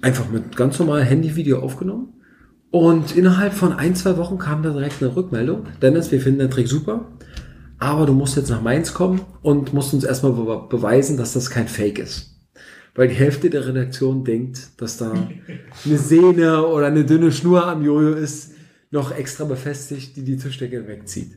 [0.00, 2.14] einfach mit ganz normal Handyvideo aufgenommen
[2.70, 5.66] und innerhalb von ein, zwei Wochen kam da direkt eine Rückmeldung.
[5.80, 7.12] Dennis, wir finden den Trick super,
[7.78, 11.50] aber du musst jetzt nach Mainz kommen und musst uns erstmal be beweisen, dass das
[11.50, 12.34] kein Fake ist.
[12.94, 15.12] Weil die Hälfte der Redaktion denkt, dass da
[15.84, 18.52] eine Sehne oder eine dünne Schnur am Jojo ist,
[18.90, 21.36] noch extra befestigt, die die Tischdecke wegzieht.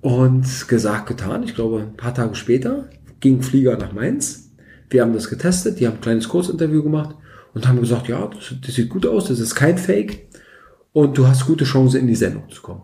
[0.00, 1.42] Und gesagt, getan.
[1.42, 2.88] Ich glaube, ein paar Tage später
[3.20, 4.50] ging Flieger nach Mainz.
[4.88, 7.16] Wir haben das getestet, die haben ein kleines Kurzinterview gemacht
[7.54, 10.28] und haben gesagt, ja, das, das sieht gut aus, das ist kein Fake
[10.92, 12.82] und du hast gute Chance, in die Sendung zu kommen.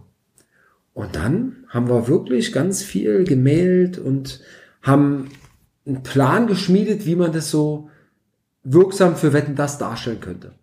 [0.94, 4.40] Und dann haben wir wirklich ganz viel gemailt und
[4.82, 5.28] haben
[5.84, 7.90] einen Plan geschmiedet, wie man das so
[8.62, 10.54] wirksam für Wetten das darstellen könnte.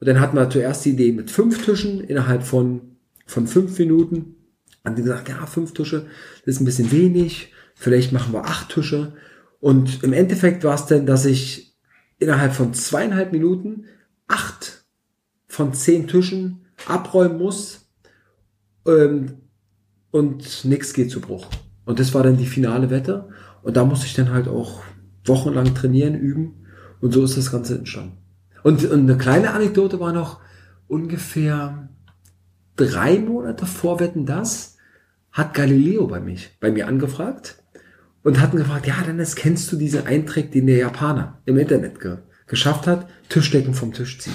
[0.00, 2.96] Und dann hatten wir zuerst die Idee mit fünf Tischen innerhalb von,
[3.26, 4.36] von fünf Minuten.
[4.84, 6.06] Haben die gesagt, ja, fünf Tische,
[6.44, 7.52] das ist ein bisschen wenig.
[7.74, 9.14] Vielleicht machen wir acht Tische.
[9.60, 11.76] Und im Endeffekt war es dann, dass ich
[12.18, 13.84] innerhalb von zweieinhalb Minuten
[14.26, 14.84] acht
[15.48, 17.90] von zehn Tischen abräumen muss.
[18.86, 19.38] Ähm,
[20.10, 21.46] und nichts geht zu Bruch.
[21.84, 23.28] Und das war dann die finale Wette.
[23.62, 24.82] Und da musste ich dann halt auch
[25.24, 26.66] wochenlang trainieren, üben.
[27.00, 28.18] Und so ist das Ganze entstanden.
[28.62, 30.40] Und, und eine kleine Anekdote war noch
[30.88, 31.89] ungefähr
[32.80, 34.76] drei Monate vor Wetten das
[35.32, 37.62] hat Galileo bei mich, bei mir angefragt
[38.22, 42.18] und hatten gefragt, ja, Dennis, kennst du diesen Eintrag, den der Japaner im Internet ge
[42.46, 43.08] geschafft hat?
[43.28, 44.34] Tischdecken vom Tisch ziehen.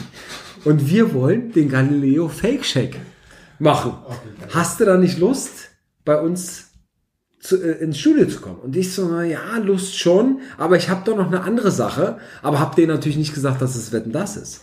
[0.63, 2.97] Und wir wollen den Galileo Fake Check
[3.59, 3.93] machen.
[4.53, 5.69] Hast du da nicht Lust,
[6.05, 6.71] bei uns
[7.41, 8.59] zu, äh, ins Studio zu kommen?
[8.59, 12.17] Und ich so, na ja, Lust schon, aber ich habe doch noch eine andere Sache,
[12.41, 14.61] aber hab denen natürlich nicht gesagt, dass es Wetten das ist.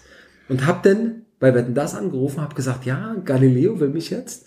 [0.49, 4.47] Und hab dann bei Wetten das angerufen, hab gesagt, ja, Galileo will mich jetzt.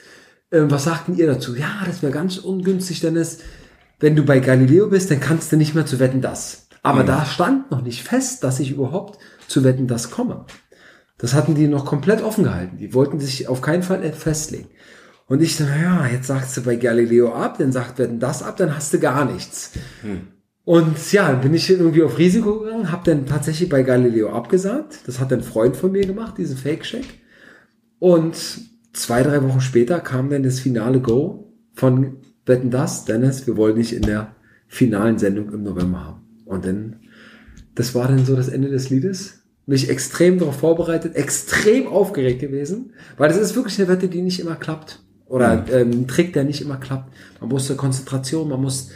[0.50, 1.54] Ähm, was sagten ihr dazu?
[1.54, 3.40] Ja, das wäre ganz ungünstig, Dennis.
[4.00, 6.70] Wenn du bei Galileo bist, dann kannst du nicht mehr zu Wetten das.
[6.84, 10.46] Aber da stand noch nicht fest, dass ich überhaupt zu Wetten das komme.
[11.18, 12.78] Das hatten die noch komplett offen gehalten.
[12.78, 14.70] Die wollten sich auf keinen Fall festlegen.
[15.28, 18.56] Und ich so, naja, jetzt sagst du bei Galileo ab, dann sagt Wetten das ab,
[18.56, 19.72] dann hast du gar nichts.
[20.66, 25.08] Und ja, bin ich irgendwie auf Risiko gegangen, habe dann tatsächlich bei Galileo abgesagt.
[25.08, 27.06] Das hat ein Freund von mir gemacht, diesen Fake-Check.
[28.00, 28.36] Und
[28.92, 33.76] zwei, drei Wochen später kam dann das finale Go von Wetten das, Dennis, wir wollen
[33.76, 34.36] dich in der
[34.68, 36.22] finalen Sendung im November haben.
[36.46, 36.98] Und dann,
[37.76, 39.42] das war dann so das Ende des Liedes.
[39.68, 44.40] Mich extrem darauf vorbereitet, extrem aufgeregt gewesen, weil das ist wirklich eine Wette, die nicht
[44.40, 45.04] immer klappt.
[45.26, 47.12] Oder ähm, ein Trick, der nicht immer klappt.
[47.40, 48.92] Man muss eine Konzentration, man muss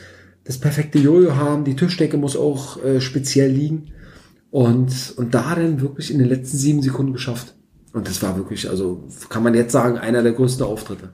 [0.49, 3.91] das perfekte Jojo haben, die Tischdecke muss auch äh, speziell liegen.
[4.49, 7.53] Und, und da dann wirklich in den letzten sieben Sekunden geschafft.
[7.93, 11.09] Und das war wirklich, also kann man jetzt sagen, einer der größten Auftritte.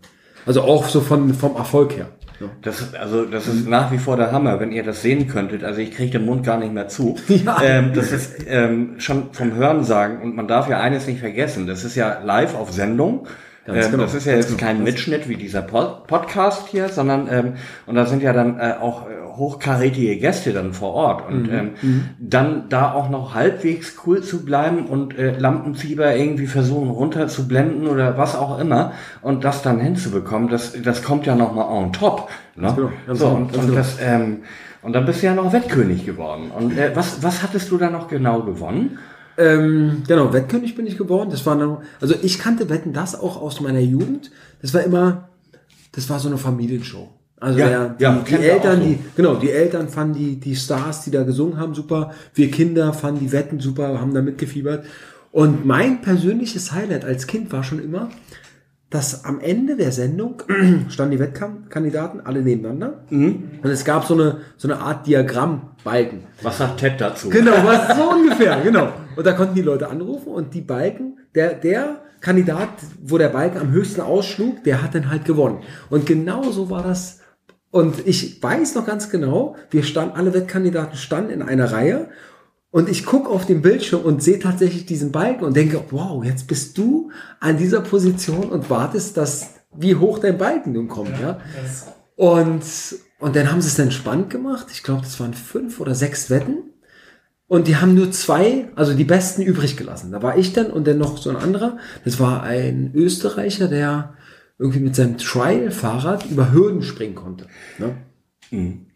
[0.45, 2.11] Also auch so von, vom Erfolg her.
[2.39, 2.47] Ja.
[2.61, 5.65] Das also, das ist nach wie vor der Hammer, wenn ihr das sehen könntet.
[5.65, 7.17] Also ich kriege den Mund gar nicht mehr zu.
[7.27, 7.61] Ja.
[7.61, 11.67] Ähm, das ist ähm, schon vom Hören sagen und man darf ja eines nicht vergessen.
[11.67, 13.27] Das ist ja live auf Sendung.
[13.65, 14.59] Ganz ähm, genau, Das ist ja jetzt genau.
[14.59, 17.53] kein Mitschnitt wie dieser Pod Podcast hier, sondern ähm,
[17.85, 21.53] und da sind ja dann äh, auch äh, hochkarätige Gäste dann vor Ort und Mhm,
[21.83, 27.87] ähm, dann da auch noch halbwegs cool zu bleiben und äh, Lampenfieber irgendwie versuchen runterzublenden
[27.87, 31.93] oder was auch immer und das dann hinzubekommen, das das kommt ja noch mal on
[31.93, 32.29] top.
[32.55, 32.73] Ne?
[32.75, 33.77] genau, so, genau, und, ganz und genau.
[33.77, 34.37] das ähm,
[34.81, 36.51] und dann bist du ja noch Wettkönig geworden.
[36.51, 38.99] Und äh, was was hattest du da noch genau gewonnen?
[39.37, 41.29] Ähm, genau, Wettkönig bin ich geworden.
[41.29, 44.31] Das war dann, also ich kannte Wetten das auch aus meiner Jugend.
[44.61, 45.29] Das war immer,
[45.91, 47.09] das war so eine Familienshow.
[47.45, 48.87] Also Ja, der, die, ja, die Eltern, so.
[48.87, 52.11] die, genau, die Eltern fanden die, die Stars, die da gesungen haben, super.
[52.33, 54.83] Wir Kinder fanden die Wetten super, haben da mitgefiebert.
[55.31, 58.09] Und mein persönliches Highlight als Kind war schon immer,
[58.89, 60.41] dass am Ende der Sendung
[60.89, 63.03] standen die Wettkandidaten alle nebeneinander.
[63.11, 63.43] Mhm.
[63.61, 66.21] Und es gab so eine, so eine Art Diagrammbalken.
[66.41, 67.29] Was sagt Ted dazu?
[67.29, 68.91] Genau, was so ungefähr, genau.
[69.15, 72.69] Und da konnten die Leute anrufen und die Balken, der, der Kandidat,
[73.03, 75.59] wo der Balken am höchsten ausschlug, der hat dann halt gewonnen.
[75.91, 77.19] Und genau so war das.
[77.75, 82.07] Und ich weiß noch ganz genau, wir standen, alle Wettkandidaten standen in einer Reihe
[82.71, 86.47] und ich gucke auf den Bildschirm und sehe tatsächlich diesen Balken und denke, wow, jetzt
[86.47, 87.11] bist du
[87.41, 91.41] an dieser Position und wartest, dass, wie hoch dein Balken nun kommt, ja.
[91.61, 92.63] Das, Und,
[93.19, 94.67] und dann haben sie es dann spannend gemacht.
[94.71, 96.71] Ich glaube, das waren fünf oder sechs Wetten.
[97.47, 100.13] Und die haben nur zwei, also die besten übrig gelassen.
[100.13, 101.77] Da war ich dann und dann noch so ein anderer.
[102.05, 104.15] Das war ein Österreicher, der
[104.57, 107.47] irgendwie mit seinem Trial-Fahrrad über Hürden springen konnte.
[107.77, 107.95] Ne?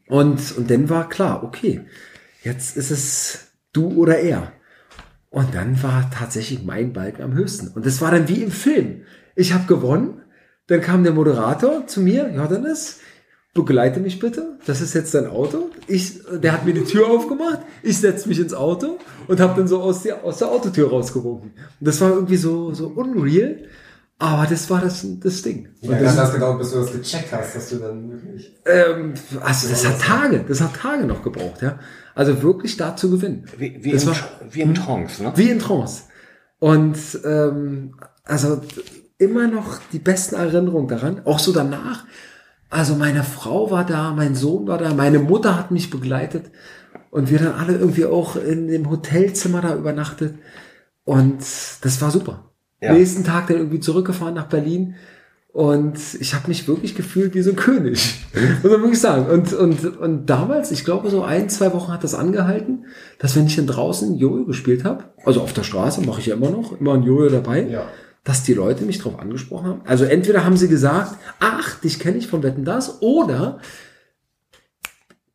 [0.07, 1.81] Und, und dann war klar, okay,
[2.43, 4.53] jetzt ist es du oder er.
[5.29, 7.67] Und dann war tatsächlich mein Balken am höchsten.
[7.67, 9.01] Und das war dann wie im Film.
[9.35, 10.21] Ich habe gewonnen.
[10.67, 12.99] Dann kam der Moderator zu mir, Johannes,
[13.53, 14.57] begleite mich bitte.
[14.65, 15.69] Das ist jetzt dein Auto.
[15.87, 17.59] Ich, der hat mir die Tür aufgemacht.
[17.83, 21.51] Ich setze mich ins Auto und habe dann so aus der, aus der Autotür rausgewunken.
[21.51, 23.63] Und das war irgendwie so, so unreal.
[24.21, 25.69] Aber das war das, das Ding.
[25.81, 28.53] Wie lange hat das gedauert, bis du das gecheckt hast, dass du dann wirklich.
[28.65, 31.79] Ähm, also das hat Tage, das hat Tage noch gebraucht, ja.
[32.15, 33.45] Also wirklich da zu gewinnen.
[33.57, 34.15] Wie, wie, Das in, war-
[34.51, 35.31] wie in Trance, ne?
[35.35, 36.03] Wie in Trance.
[36.59, 37.95] Und ähm,
[38.25, 38.61] also
[39.17, 42.03] immer noch die besten Erinnerungen daran, auch so danach.
[42.69, 46.51] Also meine Frau war da, mein Sohn war da, meine Mutter hat mich begleitet
[47.09, 50.35] und wir dann alle irgendwie auch in dem Hotelzimmer da übernachtet.
[51.05, 51.39] Und
[51.81, 52.48] das war super.
[52.81, 52.93] Ja.
[52.93, 54.95] Nächsten Tag dann irgendwie zurückgefahren nach Berlin
[55.51, 58.19] und ich habe mich wirklich gefühlt wie so ein König.
[58.63, 59.25] Muss man wirklich sagen.
[59.25, 62.85] Und, und, und damals, ich glaube, so ein, zwei Wochen hat das angehalten,
[63.17, 66.35] dass wenn ich dann draußen Jojo gespielt habe, also auf der Straße mache ich ja
[66.35, 67.83] immer noch, immer ein Jojo dabei, Ja.
[68.23, 69.81] dass die Leute mich drauf angesprochen haben.
[69.85, 73.59] Also entweder haben sie gesagt, ach, dich kenne ich von Wetten das, oder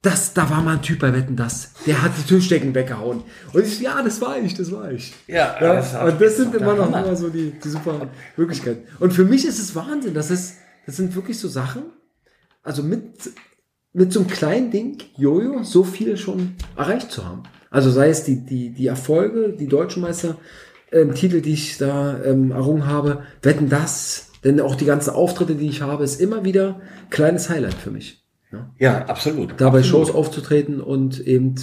[0.05, 3.22] das, da war mal ein Typ bei Wetten das, der hat die Tischdecken weggehauen.
[3.52, 5.14] Und ich, ja, das war ich, das war ich.
[5.26, 8.86] Ja, Ja, das und das sind immer noch immer so die, die super Möglichkeiten.
[9.00, 10.14] Und für mich ist es Wahnsinn.
[10.14, 11.84] Das ist, das sind wirklich so Sachen.
[12.62, 13.02] Also mit,
[13.92, 17.44] mit so einem kleinen Ding, Jojo, so viel schon erreicht zu haben.
[17.70, 20.36] Also sei es die, die, die Erfolge, die Deutschen Meister,
[20.92, 25.55] ähm, Titel, die ich da ähm, errungen habe, wetten das, denn auch die ganzen Auftritte,
[25.55, 28.24] die ich habe, ist immer wieder ein kleines Highlight für mich.
[28.55, 29.61] Ja Ja, absolut.
[29.61, 30.07] da bei absolut.
[30.07, 31.55] Shows aufzutreten und eben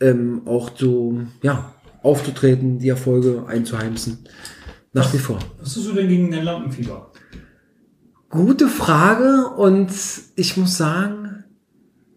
[0.00, 4.28] ähm, auch so, ja, aufzutreten, die Erfolge einzuheimsen.
[4.92, 5.40] Nach wie vor.
[5.58, 7.10] was hast du denn gegen den Lampenfieber?
[8.30, 9.90] Gute Frage und
[10.36, 11.44] ich muss sagen,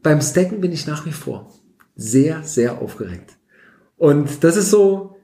[0.03, 1.51] beim Stacken bin ich nach wie vor
[1.95, 3.37] sehr, sehr aufgeregt.
[3.97, 5.17] Und das ist so,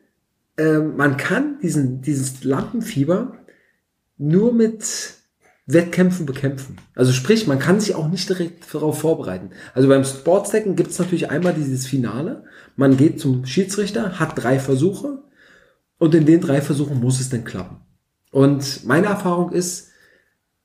[0.58, 3.38] ähm, man kann diesen, dieses Lampenfieber
[4.18, 4.84] nur mit
[5.66, 6.76] Wettkämpfen bekämpfen.
[6.94, 9.52] Also sprich, man kann sich auch nicht direkt darauf vorbereiten.
[9.74, 12.44] Also beim Sportstacken gibt es natürlich einmal dieses Finale.
[12.76, 15.24] Man geht zum Schiedsrichter, hat drei Versuche
[16.00, 17.78] und in den drei Versuchen muss es dann klappen.
[18.32, 19.92] Und meine Erfahrung ist,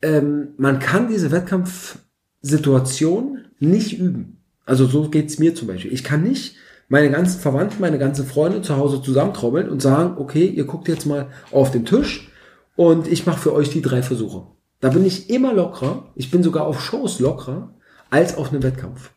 [0.03, 4.43] ähm, man kann diese Wettkampfsituation nicht üben.
[4.65, 5.93] Also so geht's mir zum Beispiel.
[5.93, 6.57] Ich kann nicht
[6.89, 11.07] meine ganzen Verwandten, meine ganzen Freunde zu Hause zusammentrommeln und sagen, okay, ihr guckt jetzt
[11.07, 12.33] mal auf den Tisch
[12.75, 14.47] und ich mache für euch die drei Versuche.
[14.81, 16.11] Da bin ich immer lockerer.
[16.15, 17.75] Ich bin sogar auf Shows lockerer
[18.11, 19.11] als auf einem Wettkampf.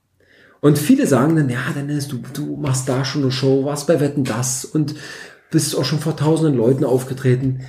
[0.59, 3.99] Und viele sagen dann, ja, Dennis, du, du machst da schon eine Show, warst bei
[3.99, 4.95] Wetten das und
[5.49, 7.61] bist auch schon vor tausenden Leuten aufgetreten.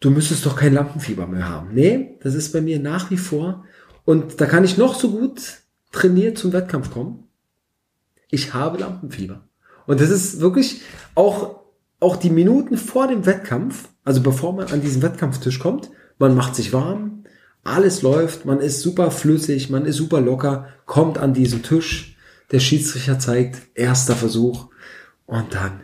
[0.00, 1.74] Du müsstest doch kein Lampenfieber mehr haben.
[1.74, 3.64] Nee, das ist bei mir nach wie vor.
[4.04, 5.40] Und da kann ich noch so gut
[5.92, 7.24] trainiert zum Wettkampf kommen.
[8.30, 9.42] Ich habe Lampenfieber.
[9.86, 10.82] Und das ist wirklich
[11.14, 11.60] auch,
[12.00, 16.54] auch die Minuten vor dem Wettkampf, also bevor man an diesen Wettkampftisch kommt, man macht
[16.54, 17.19] sich warm,
[17.64, 22.16] alles läuft, man ist super flüssig, man ist super locker, kommt an diesen Tisch,
[22.50, 24.68] der Schiedsrichter zeigt, erster Versuch
[25.26, 25.80] und dann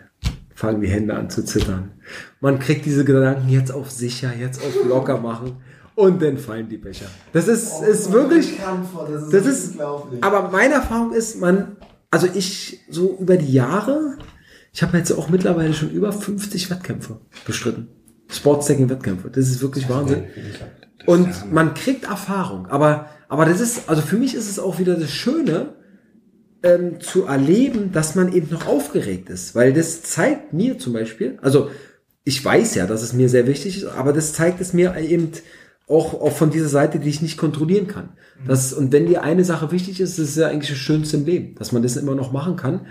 [0.54, 1.92] fangen die Hände an zu zittern.
[2.40, 5.56] Man kriegt diese Gedanken jetzt auf sicher, jetzt auf locker machen
[5.94, 7.06] und dann fallen die Becher.
[7.32, 8.58] Das ist, ist wirklich,
[9.10, 9.80] Das das ist,
[10.20, 11.76] aber meine Erfahrung ist, man,
[12.10, 14.16] also ich so über die Jahre,
[14.72, 17.88] ich habe jetzt auch mittlerweile schon über 50 Wettkämpfe bestritten.
[18.28, 19.30] Sportstacking-Wettkämpfe.
[19.30, 20.24] Das ist wirklich Wahnsinn.
[21.04, 22.66] Und man kriegt Erfahrung.
[22.66, 25.74] Aber, aber das ist, also für mich ist es auch wieder das Schöne,
[26.62, 29.54] ähm, zu erleben, dass man eben noch aufgeregt ist.
[29.54, 31.70] Weil das zeigt mir zum Beispiel, also
[32.24, 35.30] ich weiß ja, dass es mir sehr wichtig ist, aber das zeigt es mir eben
[35.86, 38.10] auch, auch von dieser Seite, die ich nicht kontrollieren kann.
[38.46, 41.26] Das, und wenn dir eine Sache wichtig ist, das ist ja eigentlich das Schönste im
[41.26, 42.86] Leben, dass man das immer noch machen kann.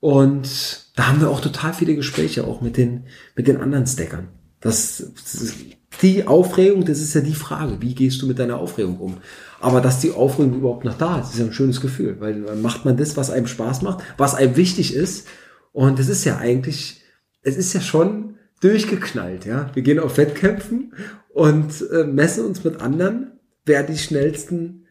[0.00, 4.28] Und da haben wir auch total viele Gespräche auch mit den, mit den anderen Stackern.
[4.60, 5.56] Das, das ist,
[6.02, 9.16] die Aufregung, das ist ja die Frage, wie gehst du mit deiner Aufregung um?
[9.60, 12.62] Aber dass die Aufregung überhaupt noch da ist, ist ja ein schönes Gefühl, weil dann
[12.62, 15.26] macht man das, was einem Spaß macht, was einem wichtig ist.
[15.72, 17.02] Und das ist ja eigentlich,
[17.42, 19.70] es ist ja schon durchgeknallt, ja.
[19.74, 20.94] Wir gehen auf Wettkämpfen
[21.30, 23.32] und äh, messen uns mit anderen,
[23.64, 24.86] wer die schnellsten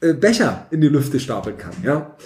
[0.00, 2.16] äh, Becher in die Lüfte stapeln kann, ja.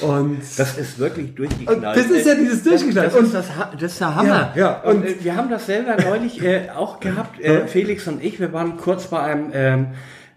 [0.00, 1.98] Und Das ist wirklich durchgeknallt.
[1.98, 3.12] das ist ja dieses durchgeknallt.
[3.14, 3.46] Das, ist, das,
[3.78, 4.28] das ist der Hammer.
[4.28, 8.08] Ja, ja, und, und- äh, wir haben das selber neulich äh, auch gehabt, äh, Felix
[8.08, 9.86] und ich, wir waren kurz bei einem, ähm,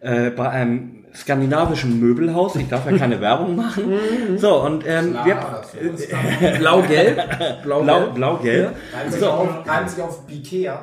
[0.02, 2.58] äh, bei einem skandinavischen Möbelhaus.
[2.58, 3.94] Ich darf ja keine Werbung machen.
[4.36, 5.38] So, und ähm, wir,
[6.60, 7.82] blau-gelb, blau,
[8.14, 8.76] blau-gelb.
[9.66, 10.82] Reimt sich auf, Ikea.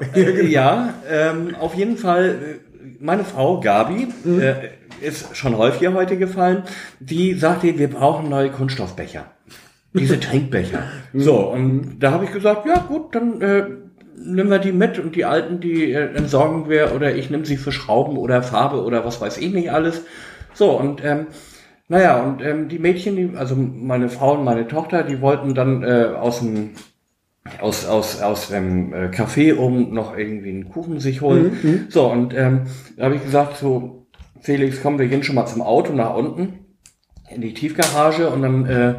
[0.48, 4.54] Ja, ähm, auf jeden Fall, äh, meine Frau Gabi äh,
[5.02, 6.64] ist schon häufiger heute gefallen,
[7.00, 9.26] die sagte, wir brauchen neue Kunststoffbecher.
[9.94, 10.84] Diese Trinkbecher.
[11.14, 13.64] So, und da habe ich gesagt, ja gut, dann äh,
[14.16, 17.56] nehmen wir die mit und die alten, die äh, entsorgen wir oder ich nehme sie
[17.56, 20.02] für Schrauben oder Farbe oder was weiß ich nicht alles.
[20.54, 21.26] So, und ähm,
[21.88, 25.82] naja, und ähm, die Mädchen, die, also meine Frau und meine Tochter, die wollten dann
[25.82, 26.70] äh, aus dem
[27.60, 31.58] aus, aus, aus dem äh, Café oben noch irgendwie einen Kuchen sich holen.
[31.90, 32.62] So, und ähm,
[32.96, 34.01] da habe ich gesagt, so,
[34.42, 36.66] Felix, komm, wir gehen schon mal zum Auto nach unten
[37.30, 38.94] in die Tiefgarage und dann äh,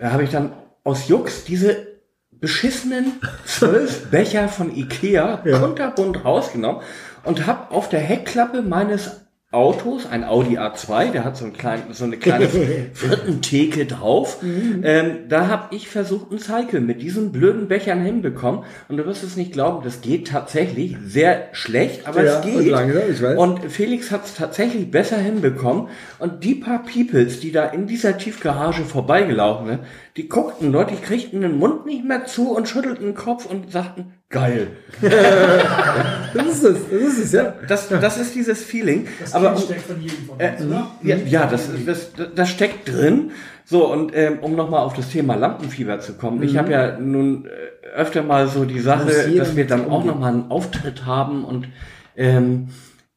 [0.00, 0.52] da habe ich dann
[0.82, 1.86] aus Jux diese
[2.32, 6.82] beschissenen zwölf Becher von Ikea kunterbunt rausgenommen
[7.22, 9.21] und habe auf der Heckklappe meines
[9.52, 12.48] Autos, ein Audi A2, der hat so, ein klein, so eine kleine
[12.94, 14.38] Frittentheke drauf.
[14.42, 18.64] Ähm, da habe ich versucht, ein Cycle mit diesen blöden Bechern hinbekommen.
[18.88, 22.52] Und du wirst es nicht glauben, das geht tatsächlich sehr schlecht, aber Ja, es und
[22.60, 22.70] geht.
[22.70, 23.38] langsam, ich weiß.
[23.38, 25.88] Und Felix hat es tatsächlich besser hinbekommen.
[26.18, 29.80] Und die paar Peoples, die da in dieser Tiefgarage vorbeigelaufen sind,
[30.16, 33.70] die guckten dort, die kriegten den Mund nicht mehr zu und schüttelten den Kopf und
[33.70, 34.68] sagten, geil.
[35.00, 37.54] das ist es, das ist es, ja.
[37.68, 39.06] Das, das ist dieses Feeling.
[39.20, 40.90] Das Aber steckt von jedem von äh, uns, oder?
[41.02, 43.30] ja, ja das, das, das steckt drin.
[43.64, 46.42] So, und ähm, um nochmal auf das Thema Lampenfieber zu kommen.
[46.42, 50.32] Ich habe ja nun äh, öfter mal so die Sache, dass wir dann auch nochmal
[50.32, 51.68] einen Auftritt haben und
[52.16, 52.68] ähm,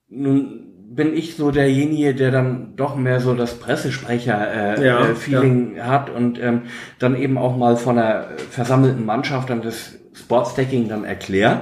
[0.07, 5.15] nun bin ich so derjenige, der dann doch mehr so das Pressesprecher-Feeling äh, Ja, äh,
[5.15, 6.63] Feeling hat und ähm,
[6.99, 11.61] dann eben auch mal von einer versammelten Mannschaft dann das Sportstacking dann erkläre.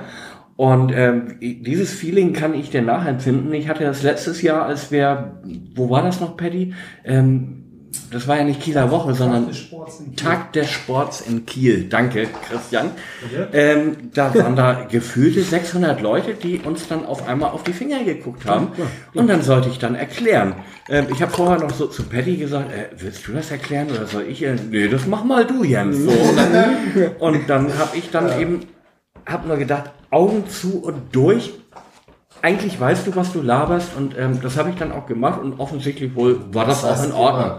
[0.56, 3.51] Und ähm, dieses Feeling kann ich dir nachempfinden.
[3.54, 5.41] Ich hatte das letztes Jahr, als wir,
[5.76, 6.74] wo war das noch, Paddy?
[7.04, 7.62] Ähm,
[8.12, 9.50] das war ja nicht Kieler Woche, sondern.
[10.16, 11.89] Tag des Sports in Kiel.
[11.89, 12.91] Danke, Christian.
[13.52, 18.04] Ähm, da waren da gefühlte 600 Leute, die uns dann auf einmal auf die Finger
[18.04, 18.70] geguckt haben.
[19.14, 20.56] Und dann sollte ich dann erklären.
[20.89, 24.06] Ähm, ich habe vorher noch so zu Patty gesagt, äh, willst du das erklären oder
[24.06, 24.44] soll ich?
[24.44, 25.98] Äh, nee, das mach mal du, Jens.
[25.98, 26.76] So, und dann,
[27.20, 28.62] und dann habe ich dann eben,
[29.26, 31.54] habe nur gedacht, Augen zu und durch.
[32.44, 35.62] Eigentlich weißt du, was du laberst und ähm, das habe ich dann auch gemacht und
[35.62, 37.50] offensichtlich wohl war das, auch in Ordnung.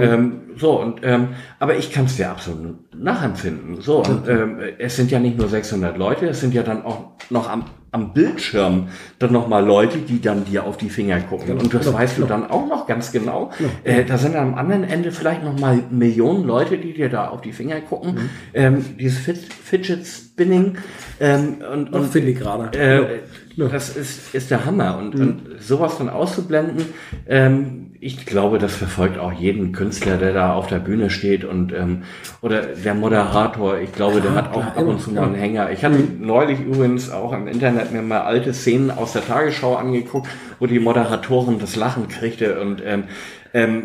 [0.00, 3.80] Ähm, so, und, ähm, aber ich kann es dir absolut nachempfinden.
[3.80, 7.10] So, und ähm, es sind ja nicht nur 600 Leute, es sind ja dann auch
[7.30, 11.56] noch am, am Bildschirm dann noch mal Leute, die dann dir auf die Finger gucken.
[11.58, 13.50] Und das weißt du dann auch noch ganz genau.
[13.84, 17.40] Äh, da sind am anderen Ende vielleicht noch mal Millionen Leute, die dir da auf
[17.40, 18.30] die Finger gucken.
[18.52, 20.76] Ähm, dieses Fid Fidget Spinning
[21.20, 22.74] ähm, und, und filigraner.
[22.74, 23.20] äh,
[23.56, 24.98] das ist, ist der Hammer.
[24.98, 26.86] Und, und sowas dann auszublenden,
[27.28, 31.72] ähm, ich glaube, das verfolgt auch jeden Künstler, der da auf der Bühne steht und
[31.72, 32.02] ähm,
[32.42, 35.70] oder der Moderator, ich glaube, der hat auch ab und zu mal einen Hänger.
[35.70, 40.28] Ich hatte neulich übrigens auch im Internet mir mal alte Szenen aus der Tagesschau angeguckt,
[40.58, 43.04] wo die Moderatorin das Lachen kriegte und ähm,
[43.52, 43.84] ähm,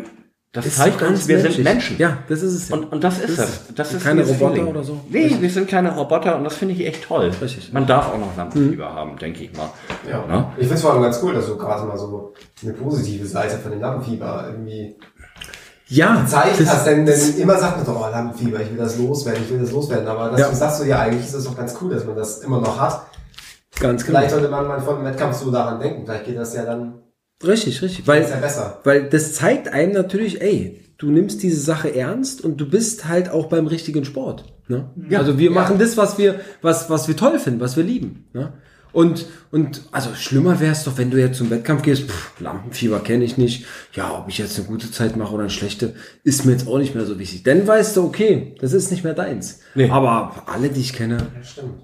[0.52, 1.54] das Ist zeigt so uns, wir menschlich.
[1.56, 1.98] sind Menschen.
[2.00, 2.68] Ja, das ist es.
[2.70, 2.76] ja.
[2.76, 3.48] Und, und das ist Das das.
[3.68, 4.66] ist- Das ist keine Roboter Feeling.
[4.66, 5.00] oder so?
[5.08, 7.30] Nee, wir sind keine Roboter und das finde ich echt toll.
[7.40, 7.72] Richtig.
[7.72, 9.70] Man darf auch noch Lampenfieber haben, denke ich mal.
[10.10, 10.26] Ja.
[10.26, 10.46] Ne?
[10.56, 13.58] Ich finde es vor allem ganz cool, dass du gerade mal so eine positive Seite
[13.58, 14.96] von dem Lampenfieber irgendwie
[15.86, 16.86] ja, gezeigt das- hast.
[16.86, 19.70] Denn, denn immer sagt man doch, oh, Lampenfieber, ich will das loswerden, ich will das
[19.70, 20.08] loswerden.
[20.08, 20.52] Aber das Ja.
[20.52, 23.06] sagst du ja eigentlich, ist es doch ganz cool, dass man das immer noch hat.
[23.80, 24.18] Ganz genau.
[24.18, 26.04] Vielleicht sollte man mal vor dem Wettkampf so daran denken.
[26.04, 27.00] Vielleicht geht das ja dann
[27.44, 28.06] Richtig, richtig.
[28.06, 28.80] Weil, ist ja besser.
[28.84, 33.30] weil das zeigt einem natürlich, ey, du nimmst diese Sache ernst und du bist halt
[33.30, 34.44] auch beim richtigen Sport.
[34.68, 34.90] Ne?
[35.12, 38.28] also wir machen das, was wir, was, was wir toll finden, was wir lieben.
[38.32, 38.52] Ne?
[38.92, 43.00] Und, und also schlimmer wäre es doch, wenn du jetzt zum Wettkampf gehst, pff, Lampenfieber
[43.00, 43.66] kenne ich nicht.
[43.94, 46.78] Ja, ob ich jetzt eine gute Zeit mache oder eine schlechte, ist mir jetzt auch
[46.78, 47.42] nicht mehr so wichtig.
[47.42, 49.60] Dann weißt du, okay, das ist nicht mehr deins.
[49.74, 49.90] Nee.
[49.90, 51.28] Aber alle, die ich kenne,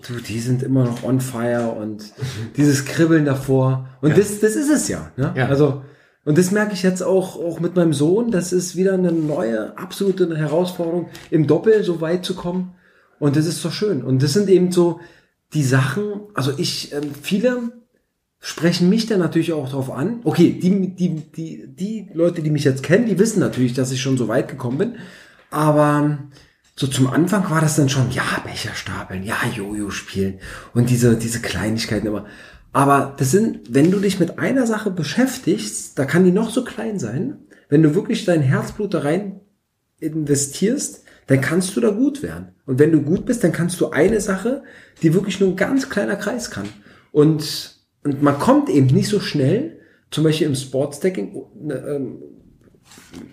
[0.07, 2.13] du, die sind immer noch on fire und
[2.57, 3.89] dieses Kribbeln davor.
[4.01, 5.11] Und das, das ist es ja.
[5.17, 5.33] Ne?
[5.37, 5.47] Ja.
[5.47, 5.83] Also,
[6.25, 8.33] und das merke ich jetzt auch, auch mit meinem Sohn.
[8.33, 12.75] Das ist wieder eine neue, absolute Herausforderung, im Doppel so weit zu kommen.
[13.19, 14.03] Und das ist so schön.
[14.03, 15.01] Und das sind eben so
[15.55, 17.73] die Sachen, also ich, ähm, viele
[18.41, 20.21] sprechen mich dann natürlich auch darauf an.
[20.25, 24.01] Okay, die, die, die, die Leute, die mich jetzt kennen, die wissen natürlich, dass ich
[24.01, 24.97] schon so weit gekommen bin.
[25.51, 26.19] Aber
[26.77, 30.41] so zum Anfang war das dann schon, ja, Becher stapeln, ja, Jojo spielen
[30.75, 32.27] und diese, diese Kleinigkeiten immer.
[32.73, 36.63] Aber das sind, wenn du dich mit einer Sache beschäftigst, da kann die noch so
[36.63, 37.39] klein sein,
[37.71, 39.41] wenn du wirklich dein Herzblut da rein
[39.99, 42.49] investierst, dann kannst du da gut werden.
[42.67, 44.63] Und wenn du gut bist, dann kannst du eine Sache,
[45.03, 46.69] die wirklich nur ein ganz kleiner Kreis kann.
[47.13, 49.79] Und, und man kommt eben nicht so schnell,
[50.11, 51.37] zum Beispiel im Sportstacking,
[51.69, 52.19] ähm,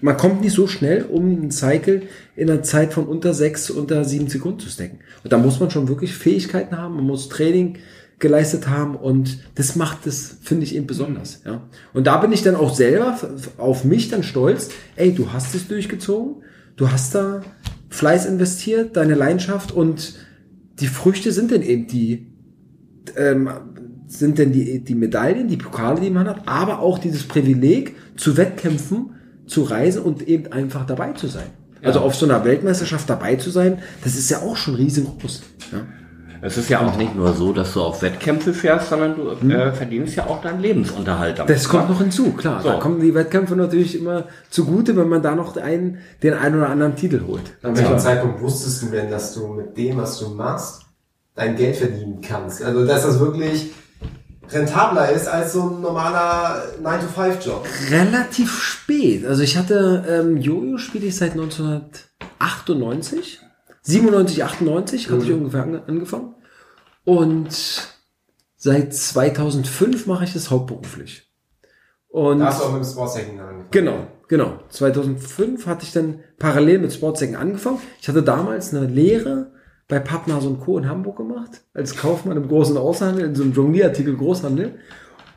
[0.01, 2.03] man kommt nicht so schnell, um einen Cycle
[2.35, 4.99] in einer Zeit von unter sechs, unter sieben Sekunden zu stacken.
[5.23, 7.77] Und da muss man schon wirklich Fähigkeiten haben, man muss Training
[8.19, 11.67] geleistet haben und das macht das, finde ich eben besonders, ja.
[11.93, 13.17] Und da bin ich dann auch selber
[13.57, 16.43] auf mich dann stolz, ey, du hast es durchgezogen,
[16.77, 17.41] du hast da
[17.93, 20.15] Fleiß investiert, deine Leidenschaft und
[20.79, 22.25] die Früchte sind dann eben die,
[23.15, 23.47] ähm,
[24.07, 28.35] sind denn die, die Medaillen, die Pokale, die man hat, aber auch dieses Privileg zu
[28.35, 29.11] Wettkämpfen,
[29.45, 31.45] zu reisen und eben einfach dabei zu sein.
[31.83, 35.43] Also auf so einer Weltmeisterschaft dabei zu sein, das ist ja auch schon riesengroß.
[35.71, 35.85] Ja.
[36.45, 39.71] Es ist ja auch nicht nur so, dass du auf Wettkämpfe fährst, sondern du äh,
[39.71, 41.49] verdienst ja auch deinen Lebensunterhalt damit.
[41.49, 41.55] Hm.
[41.55, 42.61] Das kommt noch hinzu, klar.
[42.61, 42.67] So.
[42.67, 46.67] Da kommen die Wettkämpfe natürlich immer zugute, wenn man da noch einen, den einen oder
[46.67, 47.43] anderen Titel holt.
[47.61, 50.81] An welchem Zeitpunkt wusstest du denn, dass du mit dem, was du machst,
[51.33, 52.61] dein Geld verdienen kannst?
[52.61, 53.71] Also, dass das wirklich
[54.49, 57.65] rentabler ist als so ein normaler 9-to-5-Job.
[57.89, 59.25] Relativ spät.
[59.25, 63.39] Also ich hatte ähm, Jojo spiele ich seit 1998.
[63.83, 66.35] 97, 98 hatte ich ungefähr ange angefangen.
[67.05, 67.49] Und
[68.55, 71.29] seit 2005 mache ich das hauptberuflich.
[72.07, 73.67] Und Da hast du auch mit dem Sportstacking angefangen.
[73.71, 74.59] Genau, genau.
[74.69, 77.79] 2005 hatte ich dann parallel mit Sportsäcken angefangen.
[77.99, 79.51] Ich hatte damals eine Lehre
[79.87, 80.77] bei Pappnase und Co.
[80.77, 84.75] in Hamburg gemacht, als Kaufmann im großen Außenhandel, in so einem Jonglierartikel Großhandel.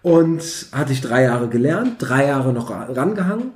[0.02, 3.52] Und hatte ich drei Jahre gelernt, drei Jahre noch ra- rangehangen.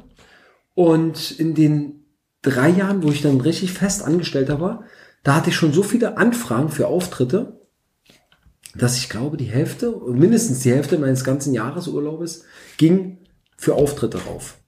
[0.74, 1.99] Und in den
[2.42, 4.84] drei Jahren, wo ich dann richtig fest Angestellter war,
[5.22, 7.60] da hatte ich schon so viele Anfragen für Auftritte,
[8.74, 12.44] dass ich glaube, die Hälfte, mindestens die Hälfte meines ganzen Jahresurlaubes
[12.76, 13.18] ging
[13.56, 14.58] für Auftritte rauf.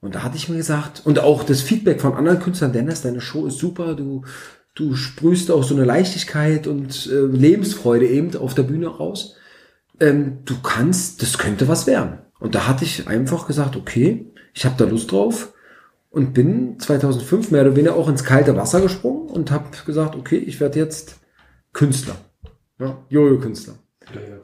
[0.00, 3.20] Und da hatte ich mir gesagt, und auch das Feedback von anderen Künstlern, Dennis, deine
[3.20, 4.24] Show ist super, du,
[4.74, 9.36] du sprühst auch so eine Leichtigkeit und äh, Lebensfreude eben auf der Bühne raus.
[9.98, 12.20] Ähm, du kannst, das könnte was werden.
[12.38, 15.52] Und da hatte ich einfach gesagt, okay, ich habe da Lust drauf
[16.10, 20.36] und bin 2005 mehr oder weniger auch ins kalte Wasser gesprungen und habe gesagt, okay,
[20.38, 21.16] ich werde jetzt
[21.72, 22.16] Künstler.
[22.78, 23.74] Ja, Jojo-Künstler.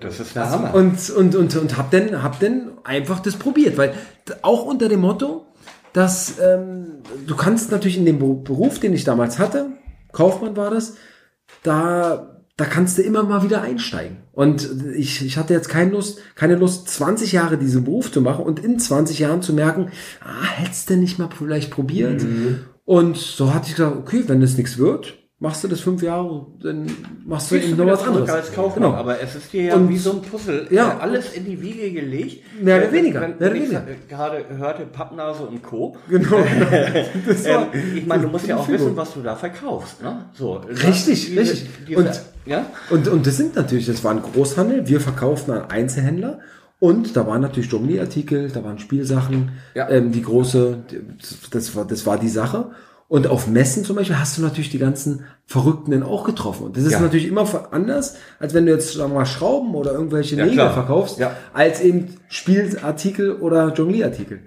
[0.01, 0.75] Das ist der Hammer.
[0.75, 3.95] Und, und, und, und hab dann, hab dann einfach das probiert, weil
[4.43, 5.47] auch unter dem Motto,
[5.93, 9.71] dass ähm, du kannst natürlich in dem Beru- Beruf, den ich damals hatte,
[10.13, 10.95] Kaufmann war das,
[11.65, 14.19] da, da kannst du immer mal wieder einsteigen.
[14.33, 18.45] Und ich, ich hatte jetzt keine Lust, keine Lust, 20 Jahre diesen Beruf zu machen
[18.45, 19.91] und in 20 Jahren zu merken,
[20.23, 22.23] ah, hättest du nicht mal vielleicht probiert?
[22.85, 26.47] Und so hatte ich gesagt, okay, wenn das nichts wird, machst du das fünf Jahre,
[26.63, 26.87] dann
[27.27, 28.31] machst du Bist eben noch was anderes.
[28.31, 28.95] als Kaufmann, Genau.
[28.97, 30.97] aber es ist dir ja Und- wie so ein Puzzle, Ja.
[30.97, 32.43] äh, alles in die Wiege gelegt.
[32.63, 33.83] Mehr oder weniger, Wenn, mehr oder ich weniger.
[34.09, 35.95] gerade hörte Pappnase und Co.
[36.09, 36.31] Genau.
[36.39, 38.87] War, Ähm, ich meine, du musst ja auch Fügung.
[38.87, 40.03] wissen, was du da verkaufst.
[40.03, 40.25] Ne?
[40.33, 41.69] So, Richtig, diese, richtig.
[41.87, 42.67] Diese, Und- ja?
[42.89, 46.39] Und, und das sind natürlich, das war ein Großhandel, wir verkauften an Einzelhändler
[46.81, 49.91] und da waren natürlich Jonglierartikel, da waren Spielsachen, Ja.
[49.91, 50.79] ähm, die große,
[51.51, 52.71] das war, das war die Sache.
[53.09, 56.65] Und auf Messen zum Beispiel hast du natürlich die ganzen Verrückten dann auch getroffen.
[56.67, 57.01] Und das ist Ja.
[57.01, 60.57] natürlich immer anders, als wenn du jetzt sagen wir mal Schrauben oder irgendwelche Ja, Nägel
[60.59, 60.75] klar.
[60.75, 61.37] verkaufst, Ja.
[61.55, 64.41] als eben Spielartikel oder Jonglierartikel.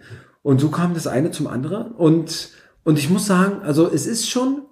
[0.43, 1.91] Und so kam das eine zum anderen.
[1.93, 2.49] Und,
[2.83, 4.63] und ich muss sagen, also es ist schon,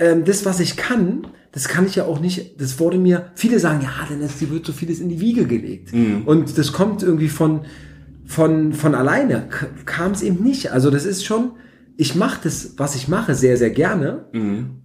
[0.00, 3.60] ähm, das, was ich kann, das kann ich ja auch nicht, das wurde mir, viele
[3.60, 5.92] sagen, ja, denn es wird so vieles in die Wiege gelegt.
[6.26, 7.60] Und das kommt irgendwie von,
[8.26, 9.48] von, von alleine,
[9.84, 10.72] kam es eben nicht.
[10.72, 11.52] Also das ist schon,
[11.96, 14.26] ich mache das, was ich mache, sehr, sehr gerne.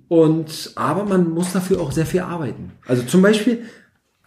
[0.07, 2.71] Und, aber man muss dafür auch sehr viel arbeiten.
[2.87, 3.63] Also zum Beispiel,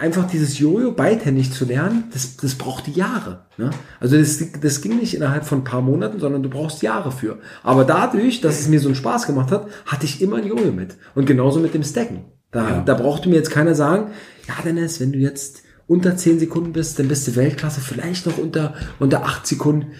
[0.02, 3.46] einfach dieses Jojo beidhändig zu lernen, das, das braucht die Jahre.
[3.56, 3.70] Ne?
[4.00, 7.38] Also das, das ging nicht innerhalb von ein paar Monaten, sondern du brauchst Jahre für.
[7.62, 10.72] Aber dadurch, dass es mir so einen Spaß gemacht hat, hatte ich immer ein Jojo
[10.72, 10.96] mit.
[11.14, 12.24] Und genauso mit dem Stacken.
[12.50, 14.10] Da, da brauchte mir jetzt keiner sagen,
[14.48, 18.38] ja Dennis, wenn du jetzt unter 10 Sekunden bist, dann bist du Weltklasse, vielleicht noch
[18.38, 19.92] unter, unter 8 Sekunden.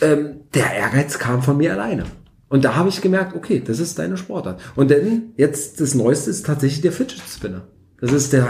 [0.00, 2.04] Ähm, der Ehrgeiz kam von mir alleine.
[2.48, 4.60] Und da habe ich gemerkt, okay, das ist deine Sportart.
[4.76, 7.62] Und dann, jetzt das Neueste ist tatsächlich der Fidget Spinner.
[8.00, 8.46] Das ist der,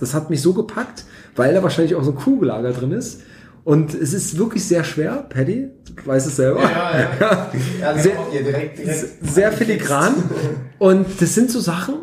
[0.00, 1.04] das hat mich so gepackt,
[1.36, 3.22] weil da wahrscheinlich auch so ein Kugellager drin ist.
[3.64, 6.62] Und es ist wirklich sehr schwer, Paddy, du weißt es selber.
[6.62, 7.52] Ja, ja.
[7.80, 10.14] ja sehr, sehr, direkt, direkt sehr filigran.
[10.78, 11.96] Und das sind so Sachen,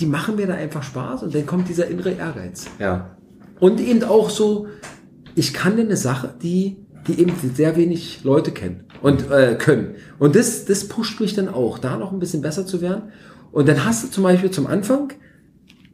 [0.00, 2.66] die machen mir da einfach Spaß und dann kommt dieser innere Ehrgeiz.
[2.78, 3.16] Ja.
[3.60, 4.66] Und eben auch so,
[5.34, 9.96] ich kann denn eine Sache, die, die eben sehr wenig Leute kennen und äh, können.
[10.18, 13.12] Und das, das pusht mich dann auch, da noch ein bisschen besser zu werden.
[13.50, 15.12] Und dann hast du zum Beispiel zum Anfang,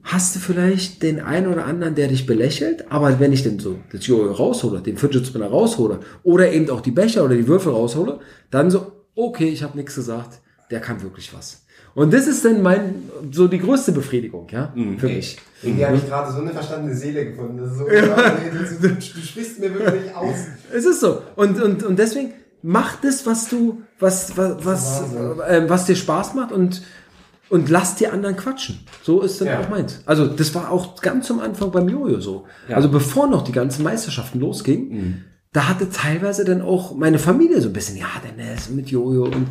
[0.04, 3.78] hast du vielleicht den einen oder anderen, der dich belächelt, aber wenn ich denn so
[3.92, 7.72] das Jojo raushole, den Fidget Spinner raushole oder eben auch die Becher oder die Würfel
[7.72, 10.40] raushole, dann so, okay, ich habe nichts gesagt,
[10.70, 11.66] der kann wirklich was.
[11.98, 14.98] Und das ist dann mein, so die größte Befriedigung, ja, Mhm.
[14.98, 15.36] für mich.
[15.62, 17.58] Irgendwie habe ich gerade so eine verstandene Seele gefunden.
[17.58, 20.36] Das ist so, du, du, du sprichst mir wirklich aus.
[20.72, 21.22] Es ist so.
[21.34, 25.02] Und, und, und deswegen mach das, was du, was, was, was,
[25.48, 26.82] äh, was dir Spaß macht und,
[27.50, 28.78] und lass die anderen quatschen.
[29.02, 29.60] So ist dann Ja.
[29.60, 30.00] auch meins.
[30.06, 32.44] Also das war auch ganz zum Anfang beim Jojo so.
[32.68, 32.76] Ja.
[32.76, 37.68] Also bevor noch die ganzen Meisterschaften losgingen, da hatte teilweise dann auch meine Familie so
[37.70, 39.46] ein bisschen, ja, dann ist mit Jojo und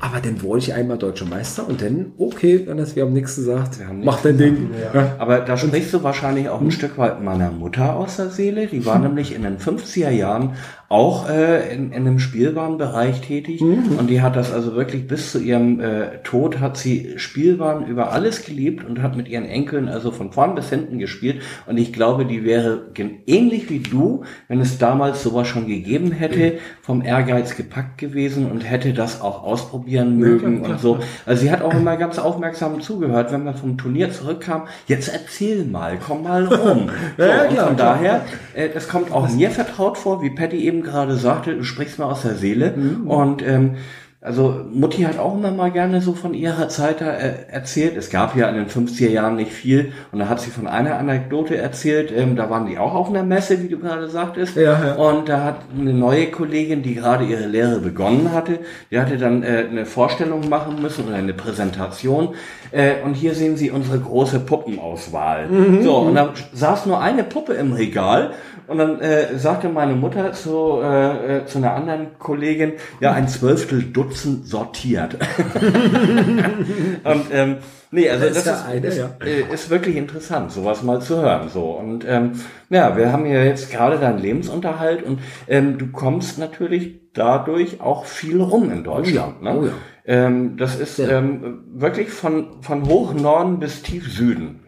[0.00, 3.36] aber dann wurde ich einmal deutscher Meister und dann, okay, dann ist, wir haben nichts
[3.36, 4.70] gesagt, haben mach dein Ding.
[4.94, 5.16] Ja.
[5.18, 8.66] Aber da sprichst du wahrscheinlich auch ein Stück weit meiner Mutter aus der Seele.
[8.66, 10.54] Die war nämlich in den 50er Jahren
[10.88, 13.60] auch äh, in, in einem Spielwarenbereich tätig.
[13.60, 18.12] Und die hat das also wirklich bis zu ihrem äh, Tod hat sie Spielwaren über
[18.12, 21.42] alles geliebt und hat mit ihren Enkeln also von vorn bis hinten gespielt.
[21.66, 22.86] Und ich glaube, die wäre
[23.26, 28.62] ähnlich wie du, wenn es damals sowas schon gegeben hätte, vom Ehrgeiz gepackt gewesen und
[28.62, 29.42] hätte das auch
[29.88, 30.98] ausprobieren mögen und so.
[31.26, 34.62] Also sie hat auch immer ganz aufmerksam zugehört, wenn man vom Turnier zurückkam.
[34.86, 36.90] Jetzt erzähl mal, komm mal rum.
[37.16, 37.94] So, Ja, ja, und klar, von klar.
[37.94, 38.20] daher,
[38.54, 42.06] äh, das kommt auch mir vertraut vor, wie Patty eben gerade sagte, du sprichst mir
[42.06, 42.74] aus der Seele.
[43.06, 43.76] Und ähm,
[44.20, 47.96] also Mutti hat auch immer mal gerne so von ihrer Zeit da äh, erzählt.
[47.96, 49.92] Es gab ja in den 50er Jahren nicht viel.
[50.10, 52.10] Und da hat sie von einer Anekdote erzählt.
[52.10, 54.56] Ähm, da waren die auch auf einer Messe, wie du gerade sagtest.
[54.56, 54.94] Ja, ja.
[54.94, 58.58] Und da hat eine neue Kollegin, die gerade ihre Lehre begonnen hatte,
[58.90, 62.34] die hatte dann äh, eine Vorstellung machen müssen oder eine Präsentation.
[62.70, 65.48] Äh, und hier sehen Sie unsere große Puppenauswahl.
[65.82, 68.32] So, und da saß nur eine Puppe im Regal.
[68.68, 73.26] Und dann äh, sagte meine Mutter zu, äh, äh, zu einer anderen Kollegin, ja, ein
[73.26, 75.14] Zwölftel Dutzend sortiert.
[77.04, 77.56] und ähm,
[77.90, 79.10] nee, also das ja ist, eine, ist, ja.
[79.24, 81.48] äh, ist wirklich interessant, sowas mal zu hören.
[81.48, 82.32] So und ähm,
[82.68, 88.04] ja, wir haben ja jetzt gerade deinen Lebensunterhalt und ähm, du kommst natürlich dadurch auch
[88.04, 89.36] viel rum in Deutschland.
[89.40, 89.58] Oh ja, ne?
[89.58, 89.72] oh ja.
[90.08, 91.18] Ähm, das ist Ja.
[91.18, 94.60] ähm, wirklich von von hoch Norden bis tief Süden.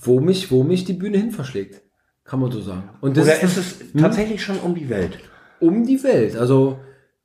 [0.00, 1.82] Wo mich, wo mich die Bühne hin verschlägt.
[2.24, 2.88] Kann man so sagen.
[3.00, 5.18] Und das Oder ist, ist es tatsächlich schon um die Welt?
[5.60, 6.36] um die Welt.
[6.36, 6.78] Also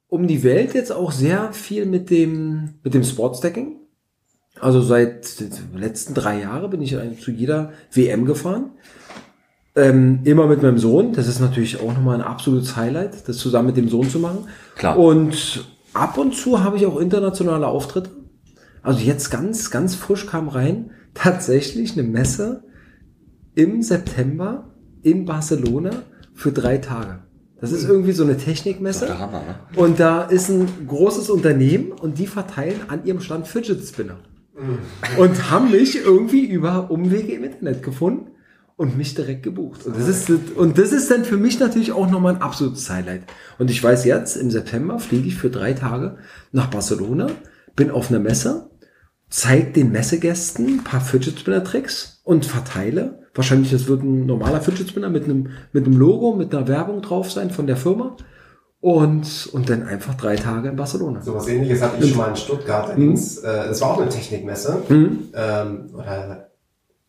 [0.10, 3.78] um die Welt jetzt auch sehr viel mit dem, mit dem Sportstacking.
[4.60, 8.72] Also seit den letzten drei Jahren bin ich zu jeder WM gefahren.
[9.76, 11.14] Ähm, immer mit meinem Sohn.
[11.14, 14.48] Das ist natürlich auch nochmal ein absolutes Highlight, das zusammen mit dem Sohn zu machen.
[14.76, 14.98] Klar.
[14.98, 18.12] Und ab und zu habe ich auch internationale Auftritte.
[18.84, 22.64] Also jetzt ganz, ganz frisch kam rein tatsächlich eine Messe
[23.56, 24.70] im September
[25.02, 25.92] in Barcelona
[26.34, 27.20] für drei Tage.
[27.62, 29.06] Das ist irgendwie so eine Technikmesse.
[29.06, 29.56] Der Hammer, ne?
[29.78, 34.18] Und da ist ein großes Unternehmen und die verteilen an ihrem Stand Fidget Spinner.
[35.18, 38.35] Und haben mich irgendwie über Umwege im Internet gefunden
[38.78, 39.86] und mich direkt gebucht.
[39.86, 43.24] Und das ist, und das ist dann für mich natürlich auch nochmal ein absolutes Highlight.
[43.58, 46.18] Und ich weiß jetzt, im September fliege ich für drei Tage
[46.52, 47.28] nach Barcelona,
[47.76, 48.70] bin auf einer Messe,
[49.30, 53.20] zeige den Messegästen ein paar Fidget Spinner Tricks und verteile.
[53.34, 57.02] Wahrscheinlich, das wird ein normaler Fidget Spinner mit einem, mit einem Logo, mit einer Werbung
[57.02, 58.18] drauf sein von der Firma.
[58.82, 61.20] Und, und dann einfach drei Tage in Barcelona.
[61.22, 62.90] So was ähnliches hatte ich schon mal in Stuttgart.
[62.90, 64.84] Da ging's, äh, das war auch eine Technikmesse.
[64.88, 65.30] Mhm.
[65.34, 66.52] Ähm, oder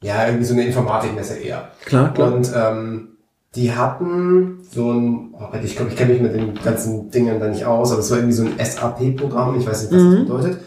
[0.02, 1.68] ja, irgendwie so eine Informatikmesse eher.
[1.84, 2.32] Klar, klar.
[2.34, 3.08] Und ähm,
[3.54, 7.48] die hatten so ein, oh ich glaube, ich kenne mich mit den ganzen Dingen da
[7.48, 10.12] nicht aus, aber es war irgendwie so ein SAP-Programm, ich weiß nicht, was Mhm.
[10.12, 10.58] das bedeutet.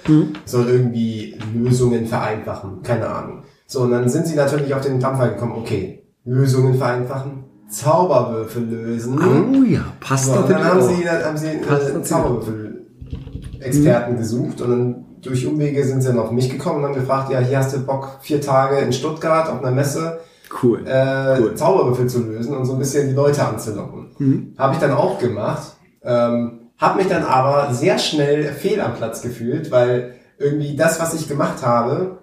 [0.46, 3.44] Soll irgendwie Lösungen vereinfachen, keine Ahnung.
[3.68, 9.20] So, und dann sind sie natürlich auf den Dampfer gekommen, okay, Lösungen vereinfachen, Zauberwürfel lösen.
[9.22, 10.90] Oh ja, passt So, und dann haben auch.
[10.90, 12.02] sie, dann haben sie Passt äh.
[12.02, 17.32] Zauberwürfel-Experten gesucht und dann durch Umwege sind sie dann auf mich gekommen und haben gefragt,
[17.32, 20.20] ja, hier hast du Bock, vier Tage in Stuttgart auf einer Messe
[20.64, 20.86] Cool.
[20.88, 21.56] äh, Cool.
[21.56, 24.08] Zauberwürfel zu lösen und so ein bisschen die Leute anzulocken.
[24.18, 24.54] Mhm.
[24.58, 25.74] Habe ich dann auch gemacht.
[26.04, 31.14] Ähm, habe mich dann aber sehr schnell fehl am Platz gefühlt, weil irgendwie das, was
[31.14, 32.20] ich gemacht habe,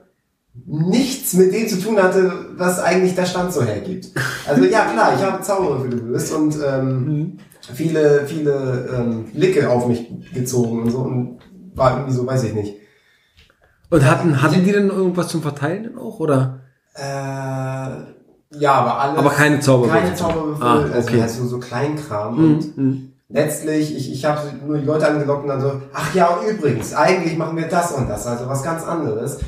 [0.64, 4.08] nichts mit dem zu tun hatte, was eigentlich der Stand so hergibt.
[4.48, 7.36] Also ja, klar, ich habe Zauberer gelöst und ähm,
[7.74, 11.38] viele, viele ähm, Blicke auf mich gezogen und so und
[11.74, 12.74] war irgendwie so, weiß ich nicht.
[13.90, 16.60] Und hatten, hatten die denn irgendwas zum Verteilen dann auch, oder?
[16.94, 19.18] Äh, ja, aber alles.
[19.18, 20.00] Aber keine Zauberwürfel.
[20.02, 21.20] Keine Zauberwürfel, Ah, also okay.
[21.20, 22.38] halt so, so Kleinkram.
[22.38, 23.12] Und Mhm.
[23.28, 27.36] letztlich, ich, ich habe nur die Leute angelockt und dann so, ach ja, übrigens, eigentlich
[27.36, 29.38] machen wir das und das, also was ganz anderes.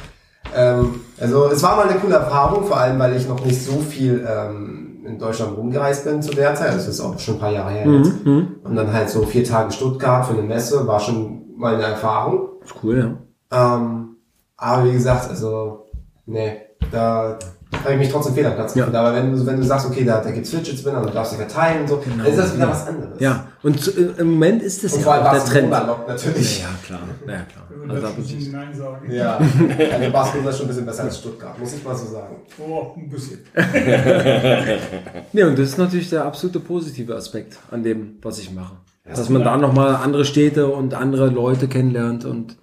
[0.54, 3.78] Ähm, also es war mal eine coole Erfahrung, vor allem weil ich noch nicht so
[3.80, 6.68] viel ähm, in Deutschland rumgereist bin zu der Zeit.
[6.68, 8.24] Also das ist auch schon ein paar Jahre her jetzt.
[8.24, 8.56] Mhm.
[8.62, 12.48] Und dann halt so vier Tage Stuttgart für eine Messe war schon mal eine Erfahrung.
[12.64, 13.16] Ist cool,
[13.50, 13.76] ja.
[13.76, 14.16] Ähm,
[14.58, 15.86] aber wie gesagt, also,
[16.26, 16.56] nee,
[16.92, 17.38] da
[17.84, 18.84] habe ich mich trotzdem fehl am Platz Ja.
[18.84, 18.96] gefühlt.
[18.96, 21.32] Aber wenn du, wenn du sagst, okay, da, da gibt's Fidget Spinner und du darfst
[21.32, 22.70] sie verteilen und so, dann ist das wieder ja.
[22.70, 23.20] was anderes.
[23.20, 25.70] Ja, und äh, im Moment ist das Und ja vor allem auch der Trend.
[25.70, 26.60] Barcelona lockt natürlich.
[26.62, 27.00] Ja, klar.
[27.26, 27.64] Ja, klar.
[27.88, 29.10] Also, bin ich- nicht Nein sagen.
[29.12, 29.36] Ja,
[29.92, 32.36] also Barcelona ist schon ein bisschen besser als Stuttgart, muss ich mal so sagen.
[32.58, 33.38] Oh, ein bisschen.
[35.32, 38.76] Nee, und das ist natürlich der absolute positive Aspekt an dem, was ich mache.
[39.04, 42.56] Dass man da nochmal andere Städte und andere Leute kennenlernt und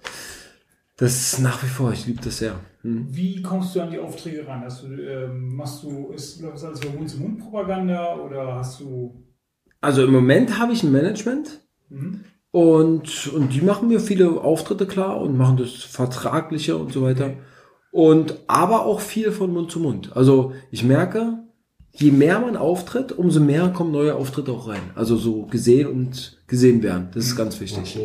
[0.96, 2.54] das ist nach wie vor, ich liebe das sehr.
[2.82, 3.06] Hm.
[3.10, 4.62] Wie kommst du an die Aufträge ran?
[4.64, 9.22] Hast du, ähm, machst du, ist läuft das alles über Mund-zu-Mund-Propaganda oder hast du.
[9.80, 12.24] Also im Moment habe ich ein Management Mhm.
[12.50, 17.34] und, und die machen mir viele Auftritte klar und machen das Vertragliche und so weiter.
[17.92, 20.16] Und aber auch viel von Mund zu Mund.
[20.16, 21.38] Also ich merke,
[21.92, 24.82] je mehr man auftritt, umso mehr kommen neue Auftritte auch rein.
[24.96, 27.08] Also so gesehen und gesehen werden.
[27.14, 27.98] Das ist ganz Und wichtig.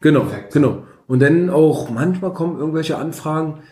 [0.00, 0.52] Genau, Perfekt.
[0.52, 0.82] genau.
[1.10, 3.64] Und dann auch manchmal kommen irgendwelche Anfragen,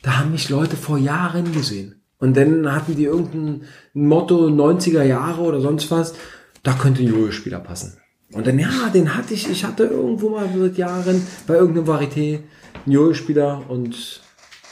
[0.00, 2.00] da haben mich Leute vor Jahren gesehen.
[2.16, 6.14] Und dann hatten die irgendein Motto 90er Jahre oder sonst was,
[6.62, 7.98] da könnte ein Jojo-Spieler passen.
[8.32, 12.38] Und dann, ja, den hatte ich, ich hatte irgendwo mal seit Jahren bei irgendeinem Varieté
[12.86, 14.22] einen Jojo-Spieler und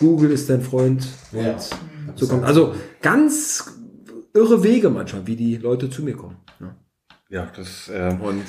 [0.01, 1.07] Google ist dein Freund.
[1.33, 1.59] Ja.
[2.09, 2.45] Und so kommt.
[2.45, 3.75] Also ganz
[4.33, 6.39] irre Wege manchmal, wie die Leute zu mir kommen.
[6.61, 6.75] Ja.
[7.29, 8.45] Ja, das, äh, Und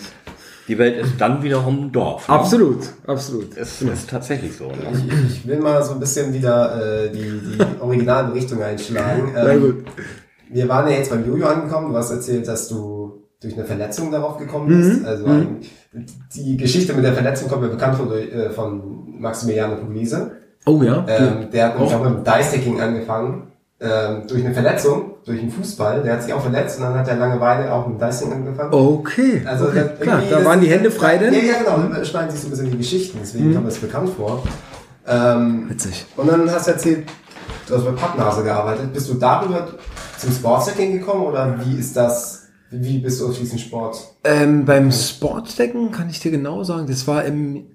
[0.68, 2.28] die Welt ist dann wiederum ein Dorf.
[2.28, 2.36] Ne?
[2.36, 3.56] absolut, absolut.
[3.58, 4.66] Es ist tatsächlich so.
[4.68, 4.76] Ne?
[4.94, 9.32] Ich, ich will mal so ein bisschen wieder äh, die, die originale Richtung einschlagen.
[9.34, 9.86] Sehr Ähm, gut.
[10.50, 11.92] Wir waren ja jetzt beim Jojo angekommen.
[11.92, 15.02] Du hast erzählt, dass du durch eine Verletzung darauf gekommen bist.
[15.02, 15.06] Mhm.
[15.06, 15.58] Also ein,
[16.36, 20.32] die Geschichte mit der Verletzung kommt mir bekannt von, äh, von Maximiliano Puglise.
[20.66, 21.06] Oh ja.
[21.08, 22.00] Ähm, der hat nämlich Auch.
[22.02, 23.52] auch mit dem Dice-Hacking angefangen.
[23.80, 26.02] Ähm, durch eine Verletzung, durch einen Fußball.
[26.04, 28.74] Der hat sich auch verletzt und dann hat er Langeweile auch mit Dice-Hacking angefangen.
[28.74, 29.44] Okay.
[29.46, 29.84] Also okay.
[30.00, 31.34] klar, da waren die Hände frei denn?
[31.34, 31.78] Ja, ja, genau.
[31.94, 33.18] Da schneiden sich so ein bisschen die Geschichten.
[33.22, 33.56] Deswegen Mhm.
[33.56, 34.42] kommt das bekannt vor.
[35.06, 36.06] Ähm, Witzig.
[36.18, 37.08] und dann hast du erzählt,
[37.68, 38.92] du hast bei Pappnase gearbeitet.
[38.94, 39.68] Bist du darüber
[40.18, 42.48] zum Sportstacking gekommen oder wie ist das?
[42.72, 43.98] Wie bist du auf diesen Sport?
[44.26, 47.68] Ähm, beim Sportdecken kann ich dir genau sagen, das war im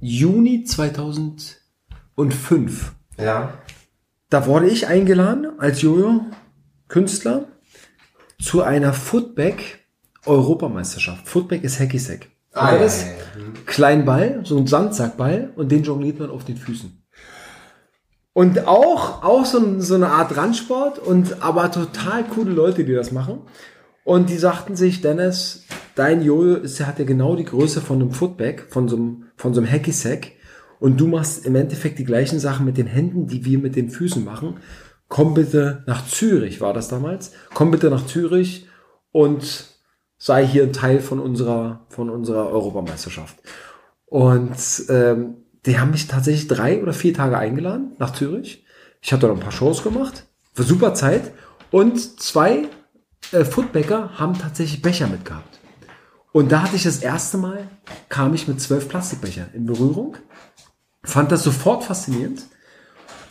[0.00, 2.92] Juni 2005.
[3.18, 3.50] Ja.
[4.30, 5.82] Da wurde ich eingeladen als
[6.86, 7.48] Jojo-Künstler
[8.40, 11.26] zu einer Footback-Europameisterschaft.
[11.28, 12.28] Footback ist Hacky Sack.
[12.52, 13.02] Ah, ja, das?
[13.02, 13.14] ja, ja.
[13.34, 13.54] Hm.
[13.66, 17.02] Kleinen Ball, so ein Sandsackball und den jongliert man auf den Füßen.
[18.32, 23.12] Und auch, auch so, so eine Art Randsport und aber total coole Leute, die das
[23.12, 23.38] machen.
[24.04, 25.64] Und die sagten sich, Dennis,
[25.94, 29.54] dein Jojo ist, hat ja genau die Größe von einem Footback, von so einem, von
[29.54, 30.32] so einem Hacky Sack.
[30.78, 33.88] Und du machst im Endeffekt die gleichen Sachen mit den Händen, die wir mit den
[33.88, 34.58] Füßen machen.
[35.08, 37.32] Komm bitte nach Zürich, war das damals.
[37.54, 38.68] Komm bitte nach Zürich
[39.12, 39.66] und
[40.18, 43.36] sei hier ein Teil von unserer, von unserer Europameisterschaft.
[44.06, 44.56] Und
[44.88, 48.64] ähm, die haben mich tatsächlich drei oder vier Tage eingeladen nach Zürich.
[49.00, 50.26] Ich da noch ein paar Shows gemacht.
[50.54, 51.32] War super Zeit.
[51.70, 52.68] Und zwei
[53.32, 55.60] äh, Footbacker haben tatsächlich Becher mitgehabt.
[56.32, 57.68] Und da hatte ich das erste Mal,
[58.08, 60.16] kam ich mit zwölf Plastikbechern in Berührung.
[61.02, 62.42] Fand das sofort faszinierend.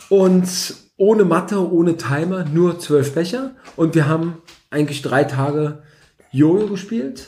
[0.08, 0.48] Und
[0.96, 3.54] ohne Matte, ohne Timer, nur zwölf Becher.
[3.76, 4.38] Und wir haben
[4.70, 5.82] eigentlich drei Tage
[6.30, 7.26] Jojo gespielt,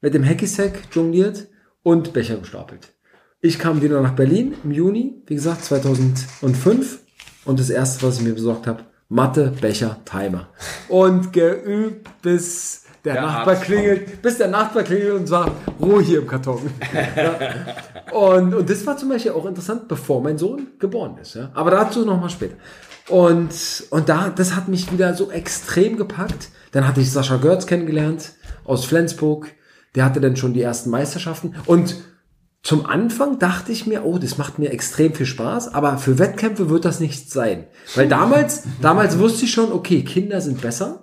[0.00, 1.48] mit dem Hacky-Sack jongliert
[1.82, 2.92] und Becher gestapelt.
[3.40, 7.00] Ich kam wieder nach Berlin im Juni, wie gesagt, 2005.
[7.44, 10.48] Und das erste, was ich mir besorgt habe, Matte, Becher, Timer.
[10.88, 16.02] Und geübt, bis der, Der Nachbar Arzt klingelt, bis der Nachbar klingelt und sagt, Ruhe
[16.02, 16.70] hier im Karton.
[17.16, 18.16] ja.
[18.16, 21.34] und, und das war zum Beispiel auch interessant, bevor mein Sohn geboren ist.
[21.34, 21.50] Ja.
[21.54, 22.54] Aber dazu nochmal später.
[23.08, 23.50] Und,
[23.90, 26.50] und da, das hat mich wieder so extrem gepackt.
[26.70, 28.32] Dann hatte ich Sascha Görz kennengelernt
[28.64, 29.48] aus Flensburg.
[29.96, 31.56] Der hatte dann schon die ersten Meisterschaften.
[31.66, 31.96] Und
[32.62, 36.70] zum Anfang dachte ich mir, oh, das macht mir extrem viel Spaß, aber für Wettkämpfe
[36.70, 37.64] wird das nichts sein.
[37.96, 41.02] Weil damals, damals wusste ich schon, okay, Kinder sind besser.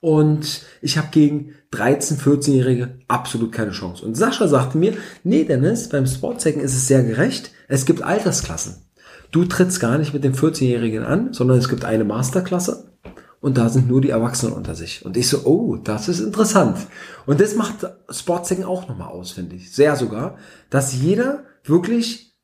[0.00, 4.04] Und ich habe gegen 13-, 14-Jährige absolut keine Chance.
[4.04, 4.94] Und Sascha sagte mir,
[5.24, 7.52] nee, Dennis, beim Sportzecken ist es sehr gerecht.
[7.68, 8.86] Es gibt Altersklassen.
[9.30, 12.90] Du trittst gar nicht mit dem 14-Jährigen an, sondern es gibt eine Masterklasse.
[13.40, 15.04] und da sind nur die Erwachsenen unter sich.
[15.04, 16.78] Und ich so, oh, das ist interessant.
[17.26, 19.72] Und das macht Sportsecken auch nochmal aus, finde ich.
[19.72, 20.36] Sehr sogar,
[20.68, 22.36] dass jeder wirklich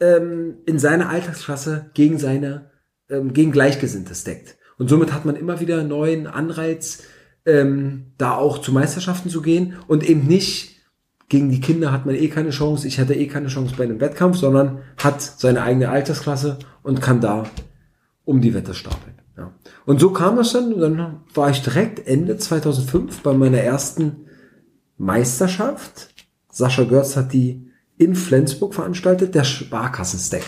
[0.00, 2.70] ähm, in seiner Alltagsklasse gegen seine,
[3.10, 4.56] ähm, gegen Gleichgesinnte steckt.
[4.82, 7.04] Und somit hat man immer wieder einen neuen Anreiz,
[7.46, 10.72] ähm, da auch zu Meisterschaften zu gehen und eben nicht
[11.28, 14.00] gegen die Kinder hat man eh keine Chance, ich hätte eh keine Chance bei einem
[14.00, 17.44] Wettkampf, sondern hat seine eigene Altersklasse und kann da
[18.24, 19.14] um die Wette stapeln.
[19.36, 19.52] Ja.
[19.86, 24.26] Und so kam das dann, und dann war ich direkt Ende 2005 bei meiner ersten
[24.98, 26.12] Meisterschaft.
[26.50, 30.42] Sascha Görz hat die in Flensburg veranstaltet, der Sparkassenstack.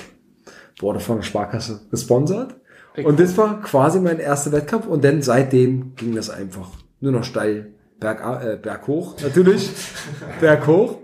[0.80, 2.56] Wurde von der Sparkasse gesponsert.
[3.02, 6.68] Und das war quasi mein erster Wettkampf und dann seitdem ging das einfach
[7.00, 9.70] nur noch steil berg, äh, berghoch, natürlich,
[10.40, 10.98] berghoch.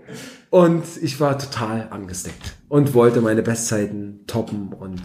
[0.49, 5.01] Und ich war total angesteckt und wollte meine Bestzeiten toppen und,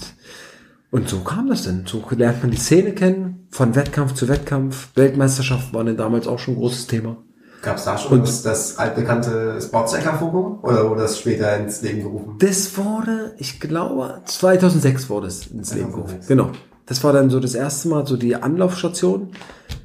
[0.90, 1.84] und so kam das denn.
[1.86, 4.88] So lernt man die Szene kennen, von Wettkampf zu Wettkampf.
[4.96, 7.16] Weltmeisterschaft war dann damals auch schon ein großes Thema.
[7.62, 10.60] Gab es da schon Und- das, das altbekannte Sportsecker-Forum?
[10.62, 12.36] Oder wurde das später ins Leben gerufen?
[12.38, 16.18] Das wurde, ich glaube, 2006 wurde es ins Leben gerufen.
[16.26, 16.50] Genau.
[16.86, 19.32] Das war dann so das erste Mal so die Anlaufstation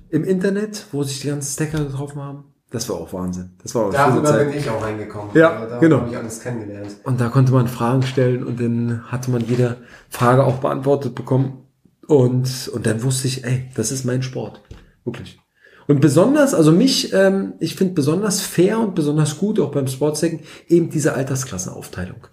[0.10, 2.46] im Internet, wo sich die ganzen Stacker getroffen haben.
[2.70, 3.52] Das war auch Wahnsinn.
[3.62, 4.50] Das war auch Darüber Zeit.
[4.50, 5.32] bin ich auch reingekommen.
[5.34, 6.02] Ja, da genau.
[6.02, 6.96] habe ich alles kennengelernt.
[7.04, 9.78] Und da konnte man Fragen stellen und dann hatte man jede
[10.10, 11.66] Frage auch beantwortet bekommen.
[12.08, 14.62] Und, und dann wusste ich, ey, das ist mein Sport.
[15.04, 15.40] Wirklich.
[15.88, 20.42] Und besonders, also mich, ähm, ich finde besonders fair und besonders gut, auch beim Sportsecken,
[20.70, 22.28] eben diese Altersklassenaufteilung.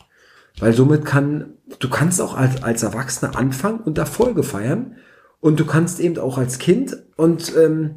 [0.61, 4.97] Weil somit kann, du kannst auch als, als Erwachsener anfangen und Erfolge feiern.
[5.41, 7.95] Und du kannst eben auch als Kind und ähm,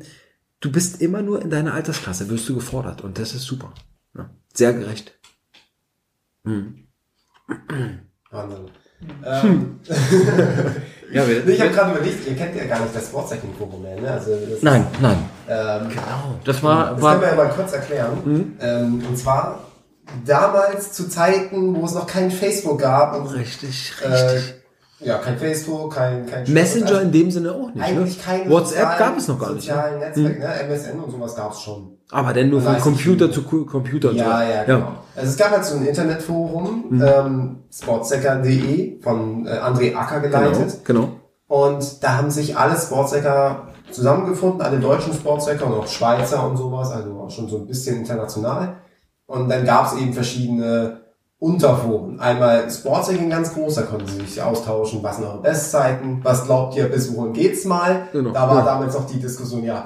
[0.60, 3.02] du bist immer nur in deiner Altersklasse, wirst du gefordert.
[3.02, 3.74] Und das ist super.
[4.16, 5.18] Ja, sehr gerecht.
[8.30, 8.70] Wahnsinn.
[9.26, 9.80] Ähm,
[11.14, 14.12] Ja, ich habe gerade überlegt, ihr kennt ja gar nicht das Sportcycling-Forum mehr, ne?
[14.12, 15.18] Also das nein, nein.
[15.50, 15.90] Ähm,
[16.46, 18.56] Das war, Das war können wir ja mal kurz erklären.
[18.62, 19.60] Ähm, und zwar
[20.26, 24.54] damals zu Zeiten, wo es noch kein Facebook gab und Richtig, äh, richtig.
[25.00, 27.84] ja, kein Facebook, kein, kein Messenger also in dem Sinne auch nicht.
[27.84, 28.24] eigentlich Ne?
[28.24, 29.68] keine WhatsApp sozialen- gab es noch gar nicht.
[29.68, 29.74] Ne?
[29.74, 30.64] sozialen Netzwerke, ne?
[30.70, 31.98] MSN und sowas gab es schon.
[32.12, 34.12] Aber dann nur von Computer zu Computer.
[34.12, 34.92] Ja, ja, genau.
[35.16, 37.02] Also es gab halt so ein Internetforum, Mhm.
[37.04, 40.84] ähm, sportsecker.de von äh, André Acker geleitet.
[40.84, 41.10] Genau, genau.
[41.48, 46.92] Und da haben sich alle Sportsecker zusammengefunden, alle deutschen Sportsecker und auch Schweizer und sowas,
[46.92, 48.78] also auch schon so ein bisschen international.
[49.32, 51.02] Und dann gab es eben verschiedene
[51.40, 52.20] Unterforen.
[52.20, 56.76] Einmal Sportsecken ganz groß, da konnten sie sich austauschen, was sind eure Bestzeiten, was glaubt
[56.76, 58.04] ihr, bis wohin geht's mal.
[58.12, 58.32] Genau.
[58.32, 58.66] Da war Ja.
[58.66, 59.86] damals noch die Diskussion, ja,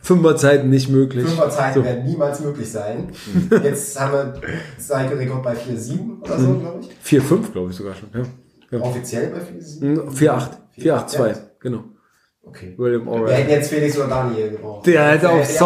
[0.00, 1.26] Fünferzeiten nicht möglich.
[1.26, 1.80] Fünferzeiten So.
[1.80, 1.84] Mhm.
[1.84, 3.08] werden niemals möglich sein.
[3.62, 4.34] Jetzt haben wir
[4.80, 6.44] Cycle-Rekord bei 4,7 oder Mhm.
[6.44, 6.88] so, glaube ich.
[7.02, 8.08] 4, 5, glaube ich sogar schon.
[8.14, 8.22] Ja.
[8.78, 8.84] Ja.
[8.84, 10.10] Offiziell bei 4,7.
[10.10, 10.50] 4, 8.
[10.72, 11.28] 4, 8, 2.
[11.28, 11.34] Ja.
[11.60, 11.84] Genau.
[12.42, 12.74] Okay.
[12.78, 13.48] William Wir hätten Orwell.
[13.50, 14.86] jetzt Felix oder Daniel gebraucht.
[14.86, 15.60] Der hätte aufs hätte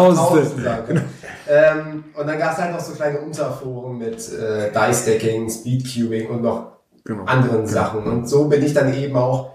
[1.49, 6.41] Ähm, und dann gab es halt noch so kleine Unterforen mit äh, Dice-Stacking, Speedcubing und
[6.41, 6.73] noch
[7.05, 7.25] Genau.
[7.25, 8.03] anderen Sachen.
[8.05, 9.51] Und so bin ich dann eben auch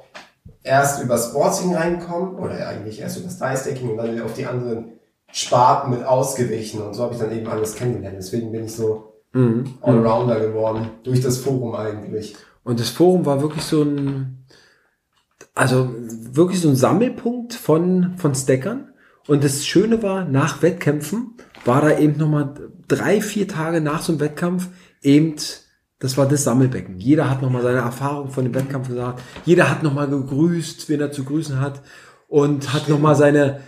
[0.63, 4.93] erst über Sportsing reingekommen, oder eigentlich erst über das Dice-Stacking und dann auf die anderen
[5.33, 6.83] Sparten mit ausgewichen.
[6.83, 8.17] Und so habe ich dann eben alles kennengelernt.
[8.19, 9.75] Deswegen bin ich so Mhm.
[9.83, 10.89] Allrounder geworden.
[11.05, 12.35] Durch das Forum eigentlich.
[12.65, 14.47] Und das Forum war wirklich so ein,
[15.55, 15.91] also
[16.33, 18.93] wirklich so ein Sammelpunkt von, von Stackern.
[19.27, 21.35] Und das Schöne war, nach Wettkämpfen
[21.65, 22.55] war da eben nochmal
[22.89, 24.69] drei, vier Tage nach so einem Wettkampf
[25.03, 25.35] eben,
[25.99, 26.99] das war das Sammelbecken.
[26.99, 29.21] Jeder hat nochmal seine Erfahrung von dem Wettkampf gesagt.
[29.45, 31.83] Jeder hat nochmal gegrüßt, wen er zu grüßen hat.
[32.29, 33.61] Und hat nochmal seine,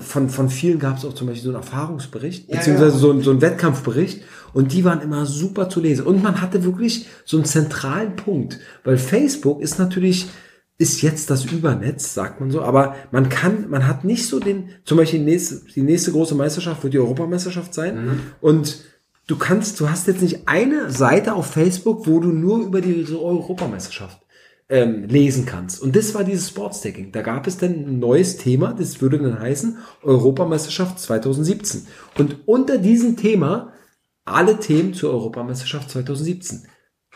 [0.00, 2.98] von, von vielen gab es auch zum Beispiel so einen Erfahrungsbericht, beziehungsweise ja.
[2.98, 4.22] so, ein- so einen Wettkampfbericht.
[4.54, 6.06] Und die waren immer super zu lesen.
[6.06, 8.58] Und man hatte wirklich so einen zentralen Punkt.
[8.84, 10.28] Weil Facebook ist natürlich,
[10.78, 14.70] ist jetzt das Übernetz, sagt man so, aber man kann, man hat nicht so den,
[14.84, 17.96] zum Beispiel die nächste, die nächste große Meisterschaft wird die Europameisterschaft sein.
[18.40, 18.84] Und
[19.26, 23.04] du kannst, du hast jetzt nicht eine Seite auf Facebook, wo du nur über die
[23.12, 24.20] Europameisterschaft
[24.68, 25.82] ähm, lesen kannst.
[25.82, 27.10] Und das war dieses Sportstacking.
[27.10, 31.88] Da gab es dann ein neues Thema, das würde dann heißen Europameisterschaft 2017.
[32.18, 33.72] Und unter diesem Thema
[34.24, 36.66] alle Themen zur Europameisterschaft 2017.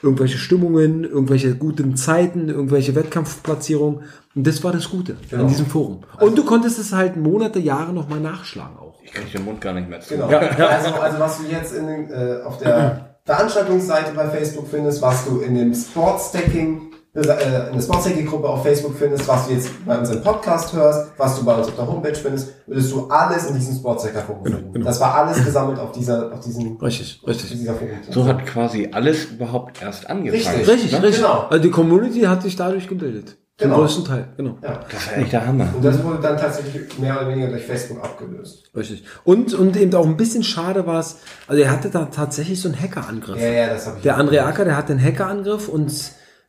[0.03, 4.01] Irgendwelche Stimmungen, irgendwelche guten Zeiten, irgendwelche Wettkampfplatzierungen.
[4.35, 5.43] Und das war das Gute Genau.
[5.45, 6.01] an diesem Forum.
[6.21, 9.01] Und du konntest es halt Monate, Jahre nochmal nachschlagen auch.
[9.05, 10.15] Ich krieg den Mund gar nicht mehr zu.
[10.15, 10.31] Genau.
[10.31, 10.67] Ja, ja.
[10.69, 15.25] Also, also was du jetzt in den, äh, auf der Veranstaltungsseite bei Facebook findest, was
[15.27, 17.21] du in dem Sportstacking, äh,
[17.69, 21.45] in der Sportstacking-Gruppe auf Facebook findest, was du jetzt bei unserem Podcast hörst, was du
[21.45, 24.73] bei uns auf der Homepage findest, würdest du alles in diesem Sportstacker-Forum finden.
[24.73, 24.87] genau.
[24.87, 27.51] Das war alles gesammelt auf dieser, auf diesem, Richtig, richtig.
[27.51, 27.91] dieser Forum.
[28.11, 30.43] So hat quasi alles überhaupt erst angefangen.
[30.43, 30.69] Richtig.
[30.69, 31.03] Richtig, ne?
[31.03, 31.23] richtig.
[31.23, 31.47] Genau.
[31.51, 33.37] Also die Community hat sich dadurch gebildet.
[33.61, 33.81] Den Genau.
[33.81, 34.57] größten Teil, genau.
[34.63, 34.81] Ja.
[34.91, 35.69] Das ist echt der Hammer.
[35.77, 38.71] Und das wurde dann tatsächlich mehr oder weniger durch Facebook abgelöst.
[38.75, 39.05] Richtig.
[39.25, 42.71] Und, und eben auch ein bisschen schade war es, also er hatte da tatsächlich so
[42.71, 43.39] einen Hackerangriff.
[43.39, 44.03] Ja, ja, das habe ich.
[44.03, 45.93] Der André Acker, der hatte einen Hackerangriff und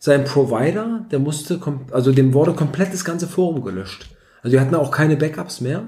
[0.03, 1.61] sein Provider, der musste,
[1.91, 4.13] also dem wurde komplett das ganze Forum gelöscht.
[4.41, 5.83] Also die hatten auch keine Backups mehr.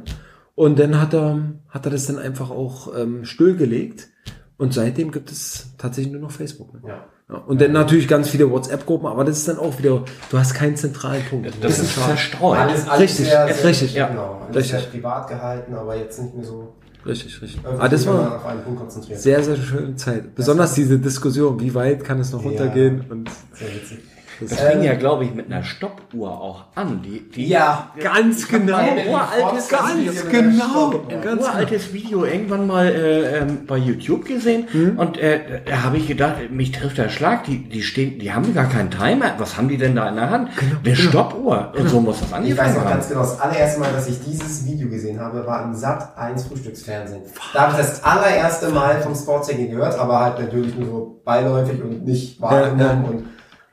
[0.55, 4.07] Und dann hat er, hat er das dann einfach auch ähm, stillgelegt.
[4.55, 6.73] Und seitdem gibt es tatsächlich nur noch Facebook.
[6.75, 6.79] Ne?
[6.87, 7.03] Ja.
[7.27, 10.53] Ja, und dann natürlich ganz viele WhatsApp-Gruppen, aber das ist dann auch wieder, du hast
[10.53, 11.51] keinen zentralen Punkt.
[11.59, 12.57] Das ist verstreut.
[12.57, 14.07] Alles, alles Richtig, sehr, sehr, richtig, ja.
[14.07, 14.79] Genau, alles Richtig.
[14.79, 16.73] sehr privat gehalten, aber jetzt nicht mehr so.
[17.05, 17.59] Richtig, richtig.
[17.63, 19.19] irgendwie Aber das immer war auf einen Punkt konzentriert.
[19.19, 20.33] sehr, sehr schöne Zeit.
[20.35, 22.49] Besonders diese Diskussion, wie weit kann es noch Ja.
[22.49, 23.99] runtergehen und sehr witzig.
[24.41, 27.01] Das fing ja, glaube ich, mit einer Stoppuhr auch an.
[27.03, 32.87] Die, die Ja, ganz genau, meine uraltes, Fox- ganz genau, ein uraltes Video irgendwann mal
[32.87, 34.67] äh, ähm, bei YouTube gesehen
[34.97, 37.43] und äh, da habe ich gedacht, mich trifft der Schlag.
[37.45, 39.33] Die, die stehen, die haben gar keinen Timer.
[39.37, 40.49] Was haben die denn da in der Hand?
[40.83, 41.73] Eine Stoppuhr.
[41.77, 42.89] Und so muss das Ich weiß angefangen noch haben.
[42.91, 46.45] ganz genau, das allererste Mal, dass ich dieses Video gesehen habe, war im Sat 1
[46.45, 47.21] Frühstücksfernsehen.
[47.53, 51.81] Da habe ich das allererste Mal vom Sportchecking gehört, aber halt natürlich nur so beiläufig
[51.83, 53.05] und nicht wahrgenommen.
[53.05, 53.23] Und,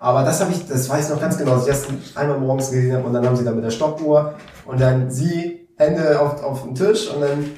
[0.02, 2.70] aber das habe ich, das weiß ich noch ganz genau, dass ich das einmal morgens
[2.70, 4.34] gesehen habe und dann haben sie da mit der Stoppuhr
[4.66, 7.52] und dann sie Hände auf, auf den Tisch und dann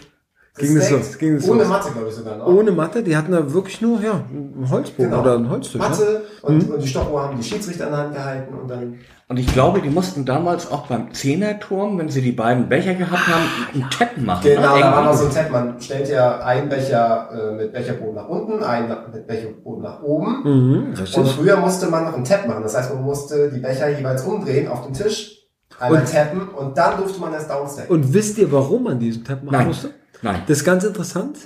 [0.56, 1.06] Ging das gesteckt.
[1.06, 1.68] los, ging das Ohne los.
[1.68, 2.46] Matte, glaube ich sogar noch.
[2.46, 5.22] ohne Matte, die hatten da wirklich nur, ja, ein Holzbogen Genau.
[5.22, 5.80] oder ein Holzstück.
[5.82, 5.88] ne?
[5.88, 9.36] Matte und, und die Stoppuhr haben die Schiedsrichter in der Hand gehalten und dann Und
[9.38, 13.42] ich glaube, die mussten damals auch beim Zehnerturm, wenn sie die beiden Becher gehabt haben,
[13.74, 14.42] einen Tap machen.
[14.44, 14.80] Genau, ne?
[14.82, 15.50] da war noch so ein Tab.
[15.50, 20.42] Man stellt ja einen Becher äh, mit Becherboden nach unten, einen mit Becherboden nach oben.
[20.44, 22.62] Mhm, Und früher musste man noch einen Tab machen.
[22.62, 25.36] Das heißt, man musste die Becher jeweils umdrehen auf den Tisch,
[25.80, 27.90] einmal Und- tappen und dann durfte man erst downstacken.
[27.90, 29.66] Und wisst ihr, warum man diesen Tab machen Nein.
[29.66, 29.90] musste?
[30.24, 30.42] Nein.
[30.48, 31.38] Das ist ganz interessant,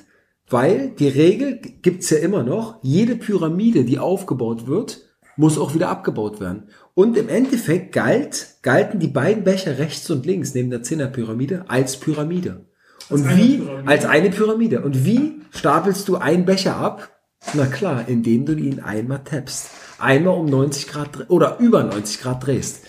[0.49, 5.01] weil die Regel gibt's ja immer noch, jede Pyramide, die aufgebaut wird,
[5.37, 6.69] muss auch wieder abgebaut werden.
[6.95, 11.99] Und im Endeffekt galt, galten die beiden Becher rechts und links neben der Zehnerpyramide als
[11.99, 12.67] Pyramide.
[13.11, 13.89] Und eine wie, Pyramide.
[13.89, 14.83] als eine Pyramide.
[14.83, 17.11] Und wie stapelst du einen Becher ab?
[17.55, 19.71] Na klar, indem du ihn einmal tappst.
[19.99, 22.85] Einmal um 90 Grad oder über 90 Grad drehst.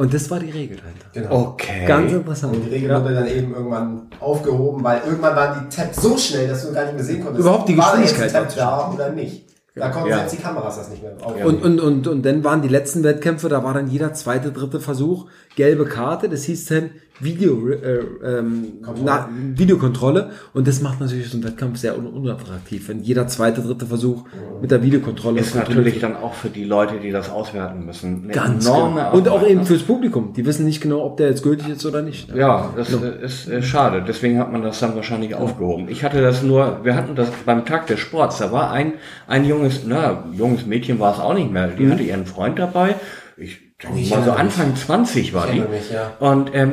[0.00, 1.06] Und das war die Regel dahinter.
[1.12, 1.48] Genau.
[1.50, 1.84] Okay.
[1.86, 2.54] Ganz interessant.
[2.56, 3.02] Und die Regel Ja.
[3.04, 6.84] wurde dann eben irgendwann aufgehoben, weil irgendwann waren die Tabs so schnell, dass du gar
[6.84, 7.40] nicht mehr sehen konntest.
[7.40, 9.44] Überhaupt die war da jetzt Geschwindigkeit ein Tab da oder nicht.
[9.74, 10.16] Da konnten Ja.
[10.18, 11.46] selbst die Kameras das nicht mehr aufnehmen.
[11.46, 14.80] Und, und, und, und dann waren die letzten Wettkämpfe, da war dann jeder zweite, dritte
[14.80, 16.28] Versuch gelbe Karte.
[16.28, 16.90] Das hieß dann
[17.20, 20.30] Video, äh, ähm, na, Videokontrolle.
[20.52, 24.24] Und das macht natürlich so einen Wettkampf sehr un unattraktiv, wenn jeder zweite, dritte Versuch
[24.60, 28.32] mit der Videokontrolle Ist natürlich dann auch für die Leute, die das auswerten müssen, eine
[28.32, 29.16] ganz enorme genau.
[29.16, 29.66] Und auch eben ne?
[29.66, 30.32] fürs Publikum.
[30.34, 32.34] Die wissen nicht genau, ob der jetzt gültig ist oder nicht.
[32.34, 34.04] Ja, das äh, ist äh, schade.
[34.06, 35.88] Deswegen hat man das dann wahrscheinlich aufgehoben.
[35.88, 38.38] Ich hatte das nur, wir hatten das beim Tag des Sports.
[38.38, 38.94] Da war ein,
[39.26, 41.68] ein junges, na, junges Mädchen war es auch nicht mehr.
[41.68, 42.94] Die hatte ihren Freund dabei.
[43.36, 44.32] Ich denke Ich mal so.
[44.32, 45.60] Anfang 20 war die.
[45.60, 46.12] mich, ja.
[46.20, 46.72] Und ähm,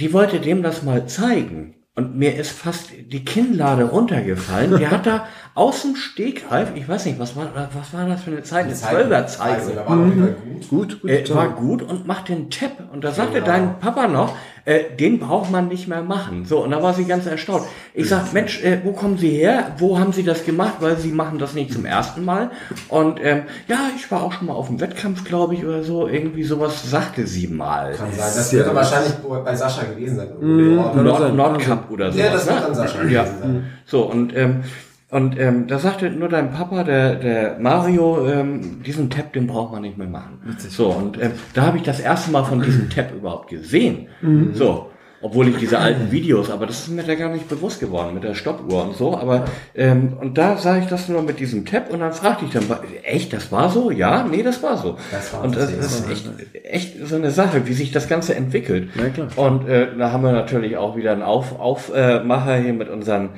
[0.00, 1.74] die wollte dem das mal zeigen.
[1.96, 4.78] Und mir ist fast die Kinnlade runtergefallen.
[4.78, 8.30] Die hat da aus dem Stegreif, ich weiß nicht, was war, was war das für
[8.30, 8.66] eine Zeit?
[8.66, 9.58] Eine Zwölferzeit.
[9.58, 10.68] Also, war Fall gut.
[10.70, 11.10] Gut, gut.
[11.10, 12.72] Äh, war gut und macht den Tap.
[12.92, 13.46] Und da sagte Genau.
[13.46, 14.34] dein Papa noch,
[14.64, 16.44] äh, den braucht man nicht mehr machen.
[16.44, 17.64] So, und da war sie ganz erstaunt.
[17.94, 19.72] Ich sag, Mensch, äh, wo kommen Sie her?
[19.78, 20.74] Wo haben Sie das gemacht?
[20.80, 22.50] Weil Sie machen das nicht zum ersten Mal.
[22.88, 26.06] Und ähm, ja, ich war auch schon mal auf dem Wettkampf, glaube ich, oder so.
[26.06, 27.92] Irgendwie sowas sagte sie mal.
[27.94, 28.18] Kann sein.
[28.34, 28.74] Das wird gut.
[28.74, 29.12] wahrscheinlich
[29.44, 30.28] bei Sascha gewesen sein.
[30.40, 30.78] Mhm.
[30.78, 32.18] Oder- Kann Nord, Nordcup oder so.
[32.18, 33.22] Ja, das wird dann Sascha Ja.
[33.24, 33.64] gewesen sein.
[33.86, 34.62] So, und, ähm,
[35.10, 39.72] und ähm, da sagte nur dein Papa, der, der Mario, ähm, diesen Tab, den braucht
[39.72, 40.40] man nicht mehr machen.
[40.58, 44.08] So, und ähm, da habe ich das erste Mal von diesem Tab überhaupt gesehen.
[44.54, 44.90] So.
[45.22, 48.24] Obwohl ich diese alten Videos, aber das ist mir da gar nicht bewusst geworden mit
[48.24, 49.18] der Stoppuhr und so.
[49.18, 52.52] Aber ähm, und da sah ich das nur mit diesem Tab und dann fragte ich
[52.52, 52.64] dann,
[53.02, 53.90] echt, das war so?
[53.90, 54.96] Ja, nee, das war so.
[55.10, 56.30] Das war und das, ist echt,
[56.64, 58.90] echt so eine Sache, wie sich das Ganze entwickelt.
[58.94, 59.28] Na klar.
[59.36, 63.30] Und äh, da haben wir natürlich auch wieder einen Auf Aufmacher hier mit unseren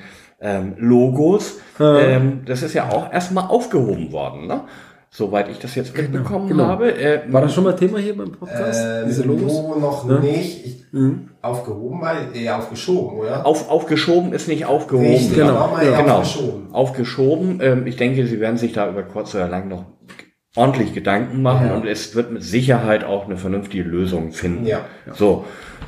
[0.43, 1.61] ähm, Logos.
[1.81, 4.63] Ähm, das ist ja auch erstmal aufgehoben worden, ne?
[5.15, 6.65] Soweit ich das jetzt mitbekommen genau.
[6.67, 6.95] habe.
[6.99, 8.83] Äh, War das schon mal Thema hier beim Podcast?
[8.83, 9.53] Äh, Diese Logos?
[9.53, 10.21] Logo noch Ne?
[10.21, 10.67] nicht.
[10.67, 10.83] Ich,
[11.41, 13.47] Aufgehoben, weil eher aufgeschoben, oder?
[13.47, 15.07] auf, aufgeschoben ist nicht aufgehoben.
[15.09, 16.19] Richtig, genau, eher genau.
[16.19, 16.73] aufgeschoben.
[16.73, 17.61] Aufgeschoben.
[17.63, 19.87] Ähm, ich denke, sie werden sich da über kurz oder lang noch
[20.55, 21.77] ordentlich Gedanken machen Ja.
[21.77, 24.67] und es wird mit Sicherheit auch eine vernünftige Lösung finden.
[24.67, 24.81] Ja.
[25.15, 25.45] So,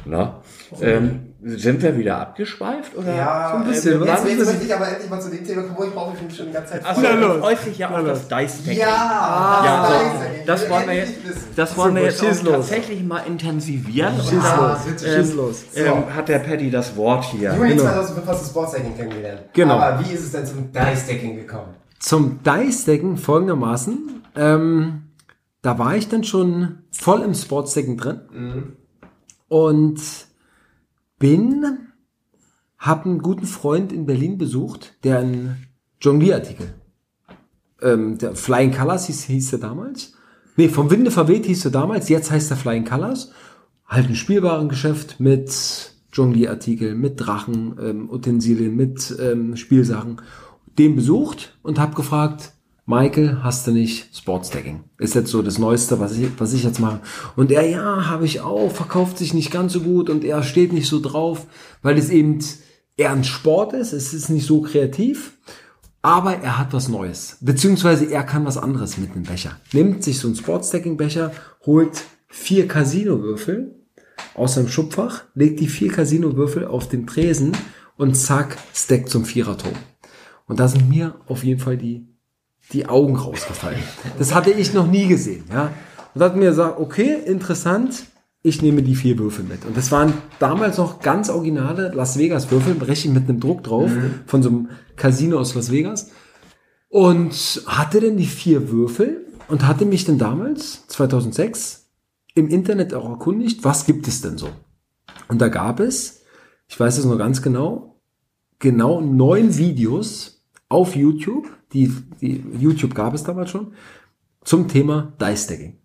[0.06, 0.36] ne?
[0.80, 3.14] Ähm, sind wir wieder abgeschweift oder?
[3.14, 5.62] Ja, so ein bisschen, äh, jetzt, jetzt möchte ich aber endlich mal zu dem Thema
[5.64, 7.20] kommen, wo ich brauche mich schon die ganze Zeit Achso, freuen.
[7.20, 8.78] du freust dich ja auf das Dice-Decking.
[8.80, 10.00] Ja, Ja,
[10.46, 11.14] das das wollen wir jetzt,
[11.56, 12.52] das wollen wir jetzt schieß auch los.
[12.68, 14.14] tatsächlich mal intensivieren.
[14.20, 15.64] Schieß Und da los, schieß schieß los.
[15.74, 17.54] ähm, hat der Paddy das Wort hier.
[17.54, 17.82] Juni Genau.
[17.82, 19.42] 2005 hast du Sportsdecking kennengelernt.
[19.52, 19.74] Genau.
[19.78, 21.74] Aber wie ist es denn zum Dice-Decking gekommen?
[21.98, 24.22] Zum Dice-Decken folgendermaßen.
[24.36, 25.02] Ähm,
[25.60, 28.76] da war ich dann schon voll im Sportsdecken drin
[29.48, 30.00] und
[31.18, 31.64] bin,
[32.78, 35.66] hab einen guten Freund in Berlin besucht, der einen
[36.00, 36.74] Jonglierartikel,
[37.82, 40.14] ähm, der Flying Colors hieß, hieß der damals.
[40.56, 43.32] Nee, vom Winde verweht hieß er damals, jetzt heißt er Flying Colors.
[43.86, 50.22] Halt ein Spielwarengeschäft mit Jonglierartikel, mit Drachen, ähm, Utensilien, mit ähm, Spielsachen.
[50.78, 52.53] Den besucht und hab gefragt,
[52.86, 54.84] Michael, hast du nicht Sportstacking?
[54.98, 57.00] Ist jetzt so das Neueste, was ich, was ich jetzt mache.
[57.34, 60.74] Und er, ja, habe ich auch, verkauft sich nicht ganz so gut und er steht
[60.74, 61.46] nicht so drauf,
[61.80, 62.40] weil es eben
[62.98, 65.38] eher ein Sport ist, es ist nicht so kreativ,
[66.02, 67.38] aber er hat was Neues.
[67.40, 69.58] Beziehungsweise er kann was anderes mit einem Becher.
[69.72, 71.32] Nimmt sich so einen Sportstacking-Becher,
[71.64, 73.74] holt vier Casino-Würfel
[74.34, 77.52] aus seinem Schubfach, legt die vier Casino-Würfel auf den Tresen
[77.96, 79.74] und zack, stackt zum Viererturm.
[80.46, 82.13] Und da sind mir auf jeden Fall die
[82.72, 83.82] die Augen rausgefallen.
[84.18, 85.72] Das hatte ich noch nie gesehen, ja.
[86.14, 88.04] Und hat mir gesagt, okay, interessant,
[88.42, 89.64] ich nehme die vier Würfel mit.
[89.64, 93.90] Und das waren damals noch ganz originale Las Vegas Würfel, richtig mit einem Druck drauf,
[94.26, 96.10] von so einem Casino aus Las Vegas.
[96.88, 101.86] Und hatte dann die vier Würfel und hatte mich dann damals, 2006,
[102.34, 104.48] im Internet auch erkundigt, was gibt es denn so?
[105.28, 106.22] Und da gab es,
[106.68, 108.00] ich weiß es noch ganz genau,
[108.58, 110.33] genau neun Videos
[110.74, 111.88] auf YouTube, die,
[112.20, 113.74] die YouTube gab es damals schon,
[114.42, 115.78] zum Thema Dice Stacking.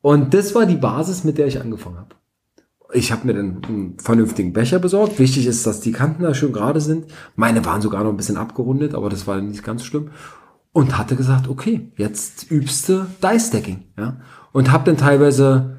[0.00, 2.14] Und das war die Basis, mit der ich angefangen habe.
[2.92, 5.18] Ich habe mir dann einen vernünftigen Becher besorgt.
[5.18, 7.06] Wichtig ist, dass die Kanten da schön gerade sind.
[7.34, 10.10] Meine waren sogar noch ein bisschen abgerundet, aber das war nicht ganz schlimm.
[10.72, 13.84] Und hatte gesagt, okay, jetzt übst du Dice Stacking.
[13.98, 14.20] Ja?
[14.52, 15.78] Und habe dann teilweise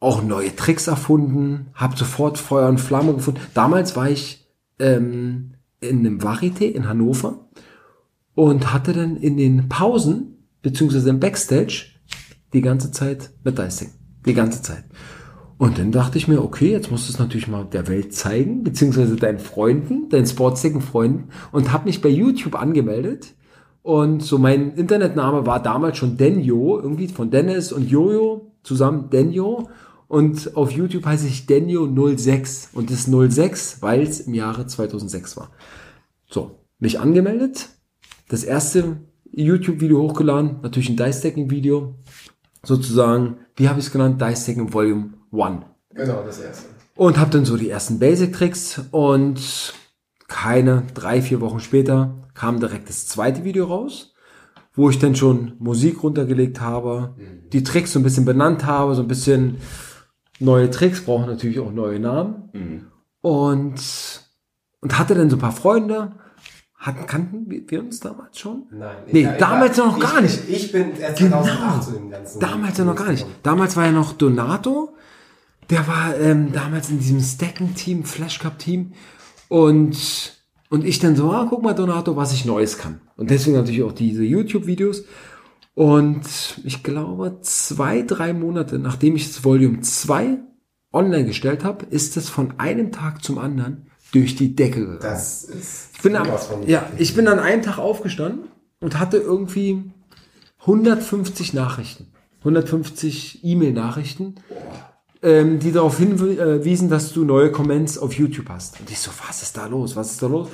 [0.00, 3.40] auch neue Tricks erfunden, habe sofort Feuer und Flamme gefunden.
[3.54, 4.46] Damals war ich
[4.78, 7.48] ähm, in einem Varieté in Hannover
[8.34, 11.86] und hatte dann in den Pausen, beziehungsweise im Backstage,
[12.52, 13.90] die ganze Zeit mit Dicing.
[14.24, 14.84] Die ganze Zeit.
[15.58, 18.62] Und dann dachte ich mir, okay, jetzt musst du es natürlich mal der Welt zeigen,
[18.62, 23.34] beziehungsweise deinen Freunden, deinen Sportsticken-Freunden und habe mich bei YouTube angemeldet.
[23.82, 29.68] Und so mein Internetname war damals schon Denjo, irgendwie von Dennis und Jojo zusammen Denjo.
[30.08, 35.50] Und auf YouTube heiße ich Denjo06 und das 06, weil es im Jahre 2006 war.
[36.28, 37.68] So, mich angemeldet,
[38.28, 38.98] das erste
[39.32, 41.94] YouTube-Video hochgeladen, natürlich ein Dice-Stacking-Video,
[42.64, 44.20] sozusagen, wie habe ich es genannt?
[44.20, 45.64] Dice-Stacking Volume 1.
[45.94, 46.66] Genau, das erste.
[46.94, 49.74] Und habe dann so die ersten Basic-Tricks und
[50.28, 54.14] keine drei, vier Wochen später kam direkt das zweite Video raus,
[54.74, 57.14] wo ich dann schon Musik runtergelegt habe,
[57.52, 59.58] die Tricks so ein bisschen benannt habe, so ein bisschen
[60.40, 62.86] neue Tricks, brauchen natürlich auch neue Namen.
[63.20, 63.74] Und,
[64.80, 66.12] und hatte dann so ein paar Freunde,
[66.76, 68.64] hatten, kannten wir, wir uns damals schon?
[68.70, 68.96] Nein.
[69.10, 70.48] Nee, ich- damals ich, noch gar ich, nicht.
[70.48, 71.42] Ich bin erst Genau.
[71.42, 72.40] 2008 zu dem ganzen.
[72.40, 73.26] Damals ja noch gar nicht.
[73.42, 74.94] Damals war ja noch Donato.
[75.70, 78.92] Der war ähm, damals in diesem Stacken-Team, Flash Cup-Team.
[79.48, 80.34] Und,
[80.70, 83.00] und ich dann so, ah, guck mal, Donato, was ich Neues kann.
[83.16, 85.04] Und deswegen natürlich auch diese YouTube-Videos.
[85.76, 86.24] Und
[86.64, 90.38] ich glaube, zwei, drei Monate, nachdem ich das Volume 2
[90.90, 95.00] online gestellt habe, ist es von einem Tag zum anderen durch die Decke gegangen.
[95.02, 95.90] Das ist.
[95.94, 96.28] Ich bin, am,
[96.66, 98.46] ja, ich bin an einem Tag aufgestanden
[98.80, 99.84] und hatte irgendwie
[100.60, 102.06] 150 Nachrichten,
[102.38, 104.36] 150 E-Mail-Nachrichten,
[105.22, 108.80] ähm, die darauf hinwiesen, dass du neue Comments auf YouTube hast.
[108.80, 109.94] Und ich so, was ist da los?
[109.94, 110.48] Was ist da los?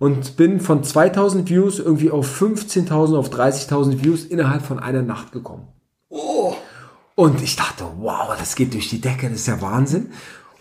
[0.00, 5.30] Und bin von 2000 Views irgendwie auf 15.000, auf 30.000 Views innerhalb von einer Nacht
[5.30, 5.68] gekommen.
[7.14, 10.08] Und ich dachte, wow, das geht durch die Decke, das ist ja Wahnsinn.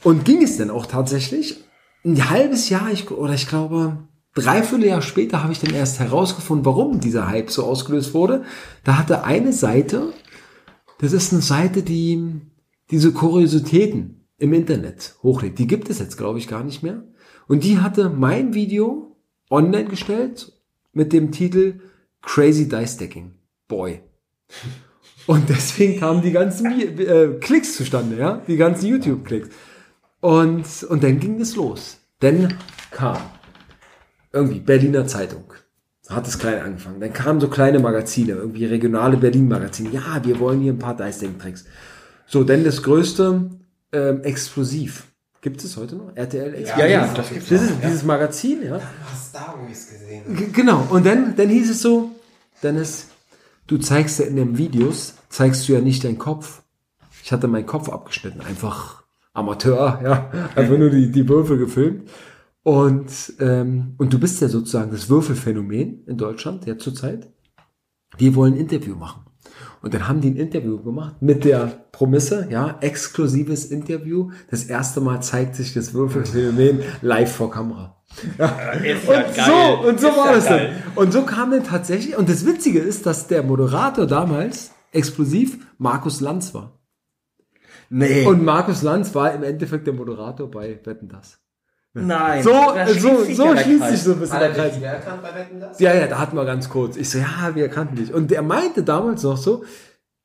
[0.04, 1.64] Und ging es denn auch tatsächlich?
[2.04, 3.98] Ein halbes Jahr, ich, oder ich glaube,
[4.36, 8.44] dreiviertel Jahr später habe ich dann erst herausgefunden, warum dieser Hype so ausgelöst wurde.
[8.84, 10.12] Da hatte eine Seite,
[11.00, 12.42] das ist eine Seite, die
[12.92, 15.60] diese Kuriositäten im Internet hochlädt.
[15.60, 17.04] Die gibt es jetzt, glaube ich, gar nicht mehr.
[17.48, 19.09] Und die hatte mein Video
[19.50, 20.52] online gestellt
[20.94, 21.80] mit dem Titel
[22.22, 23.34] Crazy Dice Stacking
[23.68, 24.02] Boy.
[25.28, 29.50] Und deswegen kamen die ganzen äh, Klicks zustande, ja, die ganzen YouTube-Klicks.
[30.22, 31.98] Und, und dann ging es los.
[32.20, 32.58] Dann
[32.92, 33.18] kam
[34.34, 35.54] irgendwie Berliner Zeitung.
[36.10, 37.00] Hat es klein angefangen.
[37.00, 39.92] Dann kamen so kleine Magazine, irgendwie regionale Berlin-Magazine.
[39.92, 41.66] Ja, wir wollen hier ein paar Dice-Tricks.
[42.26, 43.52] So, dann das größte
[43.92, 45.06] ähm, Explosiv.
[45.42, 46.16] Gibt es heute noch?
[46.16, 46.78] RTL Explosiv?
[46.78, 48.78] Ja, ja, das gibt's Das ist dieses Magazin, ja.
[48.78, 50.36] Du hast Star Wars gesehen.
[50.36, 50.86] G genau.
[50.90, 52.12] Und dann, dann hieß es so,
[52.62, 53.08] Dennis,
[53.68, 56.62] du zeigst ja in den Videos, zeigst du ja nicht deinen Kopf.
[57.24, 59.04] Ich hatte meinen Kopf abgeschnitten, einfach
[59.34, 62.10] Amateur, ja, einfach nur die, die Würfel gefilmt.
[62.64, 67.32] Und, ähm, und du bist ja sozusagen das Würfelphänomen in Deutschland, ja zurzeit.
[68.18, 69.29] Wir wollen ein Interview machen.
[69.82, 74.32] Und dann haben die ein Interview gemacht mit der Promisse, ja, exklusives Interview.
[74.52, 77.96] Das erste Mal zeigt sich das Würfelphänomen live vor Kamera.
[78.84, 79.46] Ist Und ja geil.
[79.46, 80.68] so, und so Ist war ja das dann.
[80.96, 86.20] Und so kam dann tatsächlich, und das Witzige ist, dass der Moderator damals exklusiv Markus
[86.20, 86.80] Lanz war.
[87.90, 88.26] Nee.
[88.26, 91.40] Und Markus Lanz war im Endeffekt der Moderator bei Wetten das.
[92.06, 92.44] Nein.
[92.44, 95.80] So, so, schließt sich so schließt sich so ein bisschen der er Kreis.
[95.80, 96.98] Ja, ja, da hatten wir ganz kurz.
[96.98, 98.14] Ich so, ja, wir kannten dich.
[98.14, 99.64] Und der meinte damals noch so,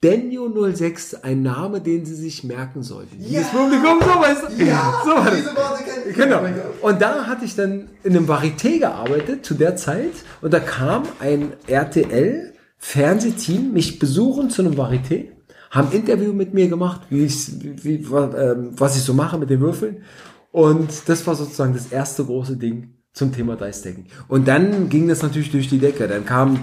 [0.04, 3.16] Denio 06, ein Name, den sie sich merken sollten.
[3.20, 3.40] Ja.
[3.40, 4.64] Das Publikum, so weißt du.
[4.64, 6.16] Ja, so war diese Worte kenne ich.
[6.16, 6.42] Genau.
[6.82, 11.04] Und da hatte ich dann in einem Varieté gearbeitet zu der Zeit und da kam
[11.20, 15.28] ein RTL Fernsehteam mich besuchen zu einem Varieté,
[15.70, 17.50] haben ein Interview mit mir gemacht, wie ich,
[17.82, 20.02] wie, was, ähm, was ich so mache mit den Würfeln.
[20.54, 24.06] Und das war sozusagen das erste große Ding zum Thema Dice Stacking.
[24.28, 26.06] Und dann ging das natürlich durch die Decke.
[26.06, 26.60] Dann kamen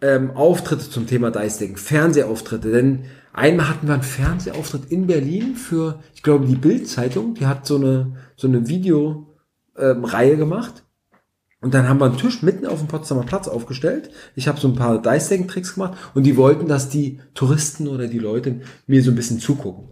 [0.00, 2.72] ähm, Auftritte zum Thema Dice Decken, Fernsehauftritte.
[2.72, 7.34] Denn einmal hatten wir einen Fernsehauftritt in Berlin für, ich glaube, die Bild-Zeitung.
[7.34, 10.82] Die hat so eine, so eine Video-Reihe ähm, gemacht.
[11.60, 14.10] Und dann haben wir einen Tisch mitten auf dem Potsdamer Platz aufgestellt.
[14.34, 17.86] Ich habe so ein paar Dice Decken Tricks gemacht und die wollten, dass die Touristen
[17.86, 19.90] oder die Leute mir so ein bisschen zugucken.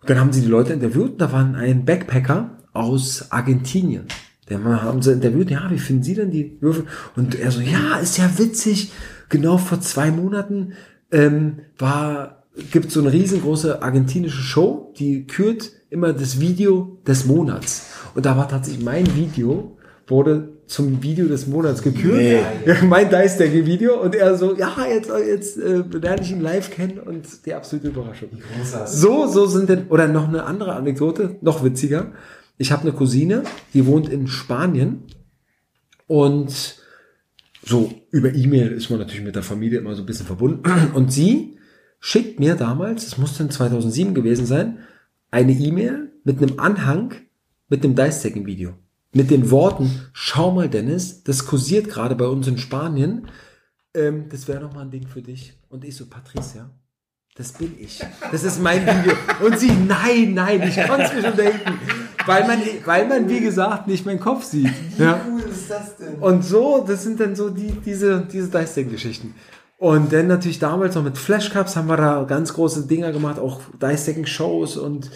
[0.00, 1.20] Und dann haben sie die Leute interviewt.
[1.20, 4.06] Da war ein Backpacker aus Argentinien.
[4.48, 5.50] Den haben sie interviewt.
[5.50, 6.86] Ja, wie finden Sie denn die Würfel?
[7.16, 8.92] Und er so, ja, ist ja witzig.
[9.28, 10.72] Genau vor zwei Monaten
[11.12, 12.40] ähm, war
[12.70, 17.90] gibt so eine riesengroße argentinische Show, die kürt immer das Video des Monats.
[18.14, 22.16] Und da war tatsächlich mein Video wurde zum Video des Monats gekürt.
[22.16, 22.40] Nee.
[22.64, 26.40] Ja, mein Dice Decking Video und er so, ja, jetzt jetzt äh, lerne ich ihn
[26.40, 28.28] live kennen und die absolute Überraschung.
[28.86, 32.12] So, so sind denn, oder noch eine andere Anekdote, noch witziger.
[32.56, 33.42] Ich habe eine Cousine,
[33.74, 35.02] die wohnt in Spanien
[36.06, 36.76] und
[37.62, 40.62] so über E-Mail ist man natürlich mit der Familie immer so ein bisschen verbunden.
[40.94, 41.58] Und sie
[41.98, 44.78] schickt mir damals, es muss dann 2007 gewesen sein,
[45.30, 47.14] eine E-Mail mit einem Anhang
[47.68, 48.74] mit einem Dice-Stacking-Video.
[49.12, 53.26] Mit den Worten, schau mal Dennis, das kursiert gerade bei uns in Spanien.
[53.92, 55.58] Ähm, das wäre noch mal ein Ding für dich.
[55.68, 56.70] Und ich so, Patricia,
[57.34, 58.00] das bin ich.
[58.30, 59.14] Das ist mein Video.
[59.44, 61.78] Und sie, nein, nein, ich konnte es mir schon denken.
[62.26, 64.70] Weil man, weil man, wie gesagt, nicht meinen Kopf sieht.
[64.98, 65.20] Ja.
[65.24, 66.14] Wie cool ist das denn?
[66.16, 69.34] Und so, das sind dann so die, diese, diese Dice-Deck-Geschichten.
[69.78, 73.60] Und dann natürlich damals noch mit Flashcups haben wir da ganz große Dinger gemacht, auch
[73.80, 75.10] Dice-Decken-Shows und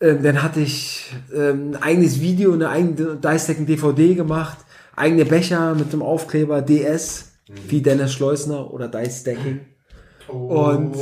[0.00, 4.58] ähm, dann hatte ich ähm, ein eigenes Video, eine eigene Dice-Decken-DVD gemacht,
[4.96, 7.32] eigene Becher mit dem Aufkleber DS,
[7.68, 9.60] wie Dennis Schleusner oder Dice-Decking.
[10.28, 10.96] Und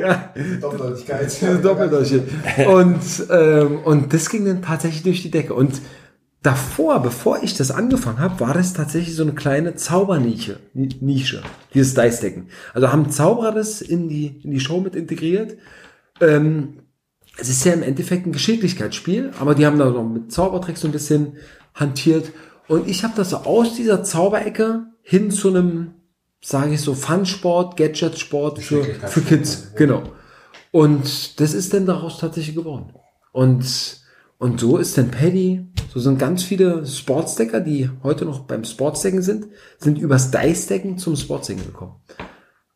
[0.00, 1.30] ja, Doppeldeutigkeit.
[1.62, 2.24] Doppeldeutsche.
[2.66, 3.00] Und,
[3.30, 5.54] ähm, und das ging dann tatsächlich durch die Decke.
[5.54, 5.80] Und
[6.42, 11.42] davor, bevor ich das angefangen habe, war das tatsächlich so eine kleine Zaubernische, Nische,
[11.74, 12.48] dieses Dice-Decken.
[12.74, 15.56] Also haben Zauberer das in die, in die Show mit integriert.
[16.20, 16.78] Ähm,
[17.38, 20.88] es ist ja im Endeffekt ein Geschicklichkeitsspiel, aber die haben da noch mit Zaubertricks so
[20.88, 21.36] ein bisschen
[21.74, 22.32] hantiert.
[22.68, 25.94] Und ich habe das so aus dieser Zauberecke hin zu einem,
[26.40, 29.72] sage ich so, Fun-Sport, Gadget-Sport für, für Kids.
[29.76, 30.02] Genau.
[30.70, 32.92] Und das ist dann daraus tatsächlich geworden.
[33.32, 34.00] Und,
[34.38, 39.22] und so ist dann Paddy, so sind ganz viele Sportsdecker, die heute noch beim Sportsdecken
[39.22, 39.46] sind,
[39.78, 41.96] sind übers Dice-Decken zum Sportsdecken gekommen.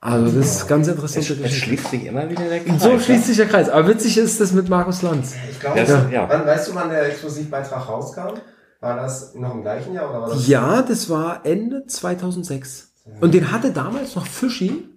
[0.00, 1.30] Also das ist ganz interessant.
[1.30, 2.70] Es, es schließt sich immer wieder der Kreis.
[2.70, 3.68] Und so schließt sich der Kreis.
[3.68, 5.34] Aber witzig ist das mit Markus Lanz.
[5.50, 6.08] Ich glaube, ja.
[6.10, 6.28] ja.
[6.28, 8.34] Wann, weißt du, wann der Exklusivbeitrag rauskam?
[8.80, 10.46] War das noch im gleichen Jahr oder war das?
[10.46, 12.92] Ja, das war Ende 2006.
[13.20, 14.88] Und den hatte damals noch Fischi,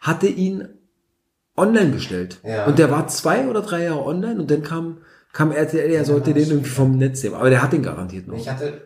[0.00, 0.68] hatte ihn
[1.56, 2.40] online gestellt.
[2.42, 2.66] Ja.
[2.66, 4.98] Und der war zwei oder drei Jahre online und dann kam,
[5.32, 7.36] kam RTL, er sollte den irgendwie vom Netz nehmen.
[7.36, 8.36] Aber der hat den garantiert noch.
[8.36, 8.82] Ich hatte,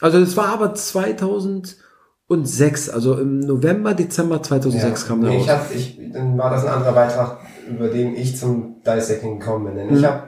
[0.00, 0.74] Also das war aber
[2.32, 5.44] 2006, also im November, Dezember 2006 ja, kam der nee, raus.
[5.44, 7.38] ich hab, ich, dann war das ein anderer Beitrag,
[7.68, 9.76] über den ich zum Dice-Decking gekommen bin.
[9.76, 10.22] Denn ich habe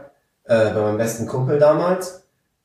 [0.44, 2.24] äh, bei meinem besten Kumpel damals,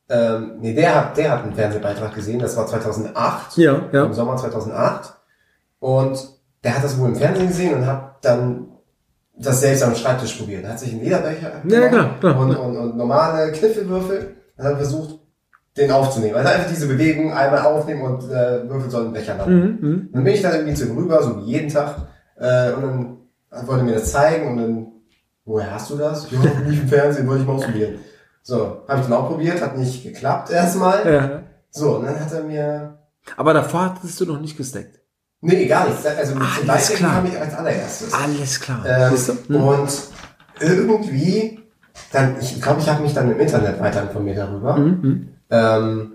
[0.09, 3.57] ähm, nee, der hat, der hat einen Fernsehbeitrag gesehen, das war 2008.
[3.57, 4.05] Ja, ja.
[4.05, 5.13] Im Sommer 2008.
[5.79, 6.29] Und
[6.63, 8.67] der hat das wohl im Fernsehen gesehen und hat dann
[9.37, 10.63] das selbst am Schreibtisch probiert.
[10.65, 12.39] Er hat sich einen Lederbecher Ja, klar, klar.
[12.39, 15.18] Und, und, und normale Kniffelwürfel und hat versucht,
[15.79, 16.35] den aufzunehmen.
[16.35, 19.77] Also einfach diese Bewegung einmal aufnehmen und äh, Würfel sollen Becher landen.
[19.81, 20.09] Mhm.
[20.13, 21.95] Dann bin ich dann irgendwie zu ihm rüber, so wie jeden Tag.
[22.37, 23.17] Äh, und dann
[23.67, 24.87] wollte er mir das zeigen und dann,
[25.45, 26.29] woher hast du das?
[26.31, 27.95] Ja, nicht im Fernsehen, wollte ich mal ausprobieren.
[28.41, 31.11] So, habe ich dann auch probiert, hat nicht geklappt erstmal.
[31.11, 31.43] Ja.
[31.71, 32.97] So, und dann hat er mir
[33.35, 34.99] Aber davor hattest du noch nicht gesteckt.
[35.41, 36.05] Nee, gar nichts.
[36.05, 37.15] Also mit Alles klar.
[37.15, 38.13] kam ich als allererstes.
[38.13, 38.85] Alles klar.
[38.85, 39.13] Ähm?
[39.47, 39.63] Hm.
[39.63, 39.89] Und
[40.59, 41.59] irgendwie,
[42.11, 44.75] dann, ich glaube, ich habe mich dann im Internet weiter informiert darüber.
[45.49, 46.11] Ähm,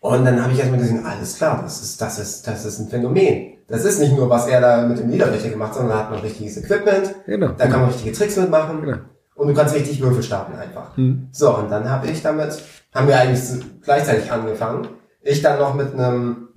[0.00, 2.88] und dann habe ich erstmal gesehen, alles klar, das ist, das ist, das ist ein
[2.88, 3.58] Phänomen.
[3.68, 6.20] das ist nicht nur, was er da mit dem Lederbecher gemacht, sondern da hat man
[6.20, 7.48] richtiges Equipment, Genau.
[7.56, 8.96] da kann man richtige Tricks mitmachen Genau.
[9.36, 10.96] und du kannst richtig Würfel starten einfach.
[10.96, 11.28] Hm.
[11.32, 12.60] So, und dann habe ich damit,
[12.94, 13.40] haben wir eigentlich
[13.82, 14.88] gleichzeitig angefangen.
[15.22, 16.48] Ich dann noch mit einem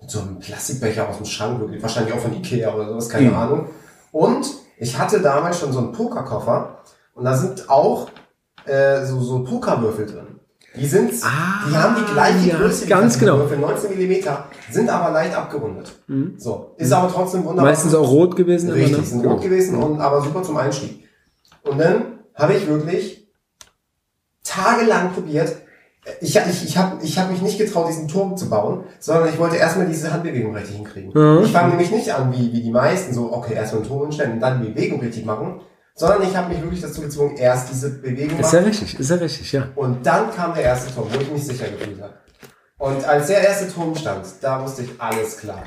[0.00, 3.28] mit so einem Plastikbecher aus dem Schrank, wirklich, wahrscheinlich auch von Ikea oder sowas, keine
[3.30, 3.34] Mhm.
[3.36, 3.66] Ahnung.
[4.12, 4.46] Und
[4.78, 6.78] ich hatte damals schon so einen Pokerkoffer
[7.14, 8.08] und da sind auch
[8.64, 10.35] äh, so, so Pokerwürfel drin.
[10.76, 13.38] Die sind, die haben die gleiche Ah, ja, Größe wie ganz die genau.
[13.38, 15.92] Würfel, 19 Millimeter, sind aber leicht abgerundet.
[16.36, 17.64] So, ist aber trotzdem wunderbar.
[17.70, 18.68] Meistens auch rot gewesen.
[18.68, 19.04] immer, Richtig, ne?
[19.04, 21.04] sind rot gewesen und aber super zum Einstieg.
[21.62, 23.26] Und dann habe ich wirklich
[24.44, 25.56] tagelang probiert.
[26.20, 29.38] Ich, ich, ich habe ich hab mich nicht getraut, diesen Turm zu bauen, sondern ich
[29.40, 31.10] wollte erstmal diese Handbewegung richtig hinkriegen.
[31.12, 31.42] Mhm.
[31.44, 34.34] Ich fange nämlich nicht an, wie, wie die meisten, so, okay, erstmal einen Turm hinstellen
[34.34, 35.60] und dann die Bewegung richtig machen,
[35.96, 39.10] sondern ich habe mich wirklich dazu gezwungen, erst diese Bewegung Ist ja machen richtig, ist
[39.10, 39.68] ja richtig, ja.
[39.74, 42.12] und dann kam der erste Turm, wo ich mich sicher gefühlt habe.
[42.78, 45.64] Und als der erste Turm stand, da wusste ich, alles klar.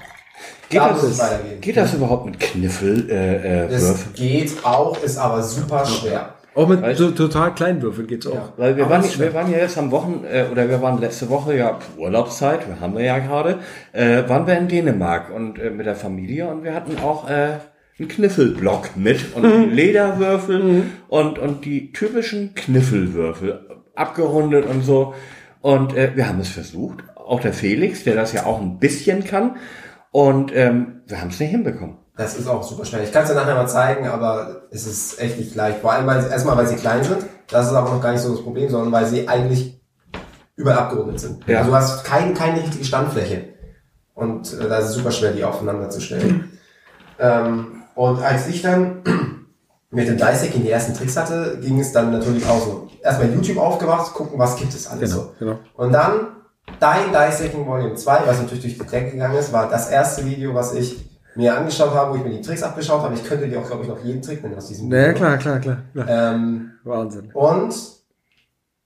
[0.69, 1.59] Geht da das, muss es weitergehen.
[1.61, 4.13] geht das überhaupt mit Kniffel, äh, äh, Es Würfeln?
[4.13, 6.35] geht auch, ist aber super schwer.
[6.55, 8.33] Auch mit Weißt- so total kleinen Würfeln geht's auch.
[8.35, 8.53] Ja.
[8.57, 11.29] Weil wir Aber waren, wir waren ja jetzt am Wochen, äh, oder wir waren letzte
[11.29, 13.59] Woche ja Urlaubszeit, wir haben wir ja gerade,
[13.93, 17.57] äh, waren wir in Dänemark und äh, mit der Familie und wir hatten auch äh,
[17.99, 19.73] einen Kniffelblock mit und Mhm.
[19.73, 25.13] Lederwürfel und, und die typischen Kniffelwürfel, abgerundet und so.
[25.61, 29.23] Und äh, wir haben es versucht, auch der Felix, der das ja auch ein bisschen
[29.23, 29.57] kann,
[30.11, 31.97] und ähm, wir haben es nicht hinbekommen.
[32.17, 33.03] Das ist auch super schwer.
[33.03, 35.79] Ich kann es dir nachher mal zeigen, aber es ist echt nicht leicht.
[35.79, 37.25] Vor allem, weil sie, erstmal, weil sie klein sind.
[37.49, 39.79] Das ist aber noch gar nicht so das Problem, sondern weil sie eigentlich
[40.55, 41.47] überall abgerundet sind.
[41.47, 41.59] Ja.
[41.59, 43.49] Also du hast kein, keine richtige Standfläche.
[44.15, 46.57] Und äh, da ist es super schwer, die aufeinander zu stellen.
[47.19, 49.01] ähm, und als ich dann
[49.91, 52.87] mit dem Dicing die ersten Tricks hatte, ging es dann natürlich auch so.
[53.03, 55.33] Erstmal YouTube aufgemacht, gucken, was gibt es alles Genau, so.
[55.39, 55.59] genau.
[55.75, 56.27] Und dann
[56.79, 60.53] Dein Dissecting Volume 2, was natürlich durch die Decke gegangen ist, war das erste Video,
[60.53, 61.03] was ich
[61.35, 63.15] mir angeschaut habe, wo ich mir die Tricks abgeschaut habe.
[63.15, 65.59] Ich könnte dir auch, glaube ich, noch jeden Trick nennen aus diesem Ja, klar, klar,
[65.59, 65.77] klar.
[65.93, 66.07] klar.
[66.07, 67.31] Ähm, Wahnsinn.
[67.33, 67.73] und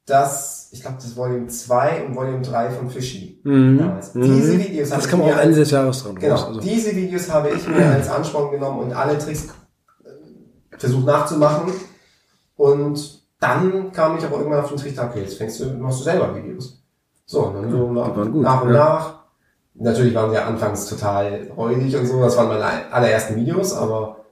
[0.05, 3.39] das, ich glaube, das Volume 2 und Volume 3 von Fishy.
[3.43, 3.77] Mhm.
[3.77, 4.11] damals.
[4.13, 6.45] Diese Videos habe Das ich kam mir auch Ende als, des Jahres dran genau, raus.
[6.47, 6.59] Also.
[6.59, 9.47] diese Videos habe ich mir als Ansporn genommen und alle Tricks
[10.03, 11.71] äh, versucht nachzumachen.
[12.55, 16.03] Und dann kam ich aber irgendwann auf den Trichter, okay, jetzt fängst du, machst du
[16.03, 16.81] selber Videos.
[17.25, 18.73] So, und dann so nach, nach und ja.
[18.73, 19.23] nach.
[19.75, 24.22] Natürlich waren sie ja anfangs total räudig und so, das waren meine allerersten Videos, aber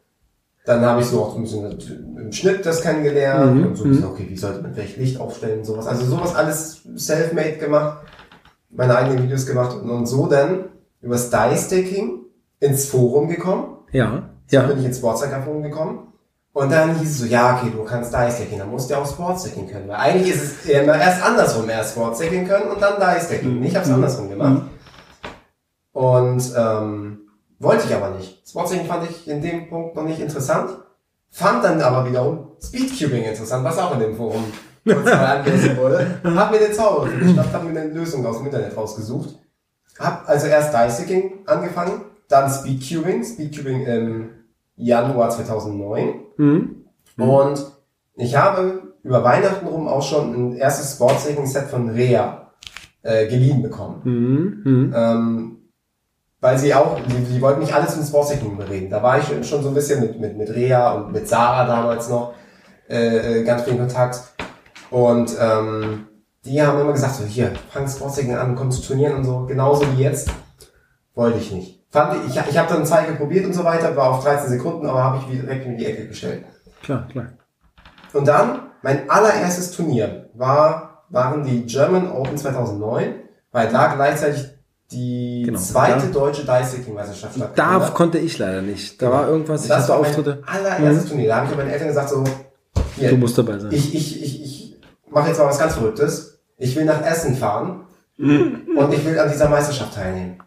[0.65, 1.79] dann habe ich so auch ein bisschen
[2.17, 5.19] im Schnitt das kennengelernt Mhm, und so ein bisschen, okay, wie sollte man vielleicht Licht
[5.19, 5.87] aufstellen und sowas.
[5.87, 8.03] Also sowas alles self-made gemacht,
[8.69, 10.65] meine eigenen Videos gemacht und, und so dann
[11.01, 12.19] übers Die-Stacking
[12.59, 13.77] ins Forum gekommen.
[13.91, 14.63] Ja, So ja.
[14.63, 16.07] bin ich ins Sportstacker-Forum gekommen.
[16.53, 19.09] Und dann hieß es so, ja, okay, du kannst Die-Stacking, dann musst du ja auch
[19.09, 19.87] Sportstacking können.
[19.87, 23.63] Weil eigentlich ist es immer erst andersrum, erst Sportstacking können und dann Die-Stacking.
[23.63, 24.63] Ich habe es andersrum gemacht.
[25.93, 27.20] Und ähm,
[27.61, 28.41] wollte ich aber nicht.
[28.47, 30.71] Sportstacking fand ich in dem Punkt noch nicht interessant.
[31.29, 34.43] Fand dann aber wiederum Speedcubing interessant, was auch in dem Forum
[34.85, 36.19] kurz mal angelesen wurde.
[36.23, 39.35] Hab mir den Zauber geschnappt, hab mir eine Lösung aus dem Internet rausgesucht.
[39.97, 44.29] Hab also erst Die-Stacking angefangen, dann Speedcubing, Speedcubing im
[44.75, 46.13] Januar 2009.
[46.37, 46.85] Mhm.
[47.17, 47.65] Und
[48.15, 52.51] ich habe über Weihnachten rum auch schon ein erstes Sportstacking-Set von Rea
[53.03, 54.01] äh, geliehen bekommen.
[54.03, 54.93] Mhm.
[54.95, 55.57] Ähm,
[56.41, 58.89] weil sie auch, die, die wollten nicht alles mit Sportstacking bereden.
[58.89, 62.09] Da war ich schon- so ein bisschen mit, mit, mit Rea und mit Sarah damals
[62.09, 62.33] noch
[62.89, 64.19] äh, äh, ganz viel Kontakt.
[64.89, 66.07] Und ähm,
[66.43, 69.85] die haben immer gesagt, so hier, fang Sportstacking an, komm zu Turnieren und so, genauso
[69.95, 70.29] wie jetzt.
[71.13, 71.85] Wollte ich nicht.
[71.91, 74.85] Fand ich, ich, ich habe dann zwei probiert und so weiter, war auf 13 Sekunden,
[74.87, 76.45] aber habe ich wieder direkt in die Ecke gestellt.
[76.81, 77.27] Klar, klar.
[78.13, 83.13] Und dann, mein allererstes Turnier war, waren die German Open 2009,
[83.51, 84.49] weil da gleichzeitig
[84.91, 85.59] die Genau.
[85.59, 87.93] zweite Da- deutsche Dice-Meisterschaft Da hat.
[87.93, 89.01] konnte ich leider nicht.
[89.01, 90.43] Da war irgendwas, ich das hatte war mein Auftritte.
[90.45, 91.27] allererstes Turnier.
[91.29, 92.23] Da habe ich meinen Eltern gesagt so,
[92.97, 93.71] hier, Du musst dabei sein.
[93.71, 94.75] ich, ich, ich, ich
[95.09, 96.39] mache jetzt mal was ganz Verrücktes.
[96.57, 97.85] Ich will nach Essen fahren
[98.17, 100.37] und ich will an dieser Meisterschaft teilnehmen.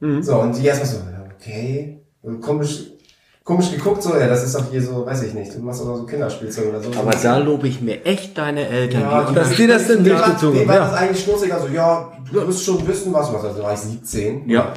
[0.00, 0.22] Mhm.
[0.22, 0.98] So, und die erstmal so,
[1.36, 2.00] okay,
[2.40, 2.90] komisch,
[3.44, 5.96] komisch geguckt, so, ja, das ist doch hier so, weiß ich nicht, du machst doch
[5.96, 6.90] so Kinderspielzeug oder so.
[6.98, 9.02] Aber da lobe ich mir echt deine Eltern.
[9.02, 12.10] Ja, die dass die das denn durchgezogen dem war haben, das eigentlich schnurzig, also ja,
[12.32, 13.44] du wirst schon wissen, was du machst.
[13.44, 14.48] Also da war ich 17.
[14.48, 14.72] Ja.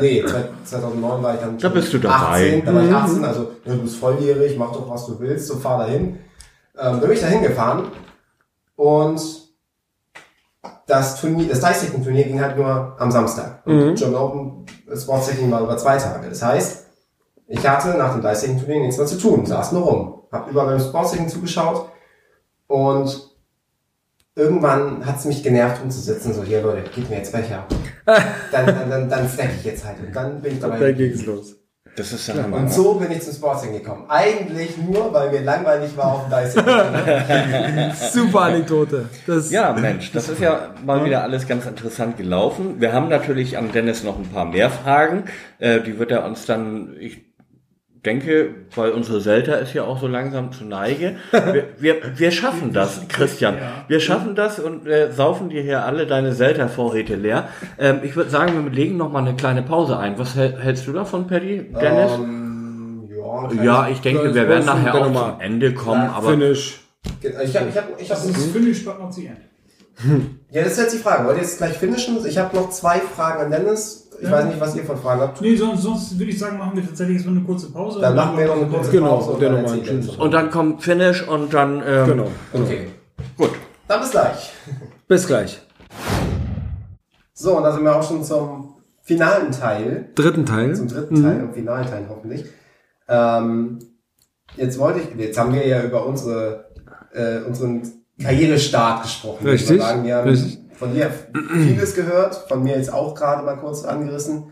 [0.00, 0.24] Nee,
[0.64, 2.60] 2009 war ich dann Da bist du dabei.
[2.60, 5.46] 18, da war ich 18, also ja, du bist volljährig, mach doch, was du willst,
[5.46, 6.18] so fahr dahin.
[6.78, 7.84] Ähm, da bin ich dahin gefahren
[8.76, 9.20] und
[10.86, 13.62] das Turnier, das Dice-Turnier ging halt nur am Samstag.
[13.64, 16.28] Und German Open Sports-Taking war über zwei Tage.
[16.28, 16.86] Das heißt,
[17.50, 20.78] ich hatte nach dem Dice-Turnier nichts mehr zu tun, saß nur rum, hab über beim
[20.78, 21.90] Sports-Taking zugeschaut
[22.68, 23.28] und
[24.36, 27.66] irgendwann hat es mich genervt umzusetzen, so hier Leute, gib mir jetzt Becher.
[28.06, 30.78] dann, dann, dann, dann snack ich jetzt halt und dann bin ich dabei.
[30.78, 31.56] Da ging's los.
[31.96, 32.58] Das ist ja Hammer.
[32.58, 34.04] Und so bin ich zum Sportsing gekommen.
[34.08, 36.64] Eigentlich nur, weil mir langweilig war auf dem Dyson.
[38.12, 39.08] Super Anekdote.
[39.26, 42.80] Das, Ja, Mensch, das ist ja mal wieder alles ganz interessant gelaufen.
[42.80, 45.24] Wir haben natürlich an Dennis noch ein paar mehr Fragen.
[45.58, 47.29] Äh, die wird er uns dann, ich
[48.04, 51.16] denke, weil unsere Selter ist ja auch so langsam zu Neige.
[51.32, 53.56] Wir, wir, wir schaffen das, Christian.
[53.88, 57.48] Wir schaffen das und äh, saufen dir hier alle deine Selter-Vorräte leer.
[57.78, 60.18] Ähm, ich würde sagen, wir legen noch mal eine kleine Pause ein.
[60.18, 62.12] Was hält- hältst du davon, Paddy, Dennis?
[62.14, 63.08] Ähm,
[63.56, 65.32] ja, ja, ich denke, wir werden das nachher auch nochmal.
[65.32, 66.80] zum Ende kommen, Ja, aber Finish.
[67.22, 67.24] ich.
[67.44, 68.30] Ich habe, ich habe, ich Das habe.
[68.32, 69.40] ist völlig spannend noch zu Ende.
[70.50, 71.26] Ja, das ist jetzt die Frage.
[71.26, 72.16] Wollt ihr jetzt gleich finishen?
[72.26, 74.09] Ich habe noch zwei Fragen an Dennis.
[74.22, 74.32] Ich Ja.
[74.32, 75.40] weiß nicht, was ihr von Fragen habt.
[75.40, 78.00] Nee, sonst, sonst würde ich sagen, machen wir tatsächlich jetzt mal eine kurze Pause.
[78.00, 81.26] Dann machen wir noch eine kurze Genau, Pause und dann dann und dann kommt Finish
[81.26, 82.26] und dann ähm, Genau.
[82.52, 82.88] Okay,
[83.38, 83.50] gut.
[83.88, 84.52] dann bis gleich.
[85.08, 85.60] Bis gleich.
[87.32, 90.10] So, und da sind wir auch schon zum finalen Teil.
[90.14, 90.74] Dritten Teil.
[90.76, 92.44] Zum dritten Teil und finalen Teil hoffentlich.
[93.08, 93.78] Ähm,
[94.56, 96.66] jetzt wollte ich, jetzt haben wir ja über unsere,
[97.14, 97.82] äh, unseren
[98.22, 99.46] Karrierestart gesprochen.
[99.46, 100.04] Richtig, Sagen.
[100.04, 100.58] Wir haben richtig.
[100.80, 101.10] Von dir
[101.52, 104.50] vieles gehört, von mir jetzt auch gerade mal kurz angerissen.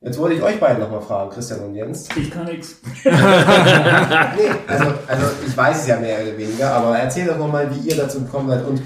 [0.00, 2.08] Jetzt wollte ich euch beiden nochmal fragen, Christian und Jens.
[2.16, 2.78] Ich kann nichts.
[3.04, 7.88] Nee, also, also ich weiß es ja mehr oder weniger, aber erzähl doch nochmal, wie
[7.88, 8.66] ihr dazu gekommen seid.
[8.66, 8.82] Und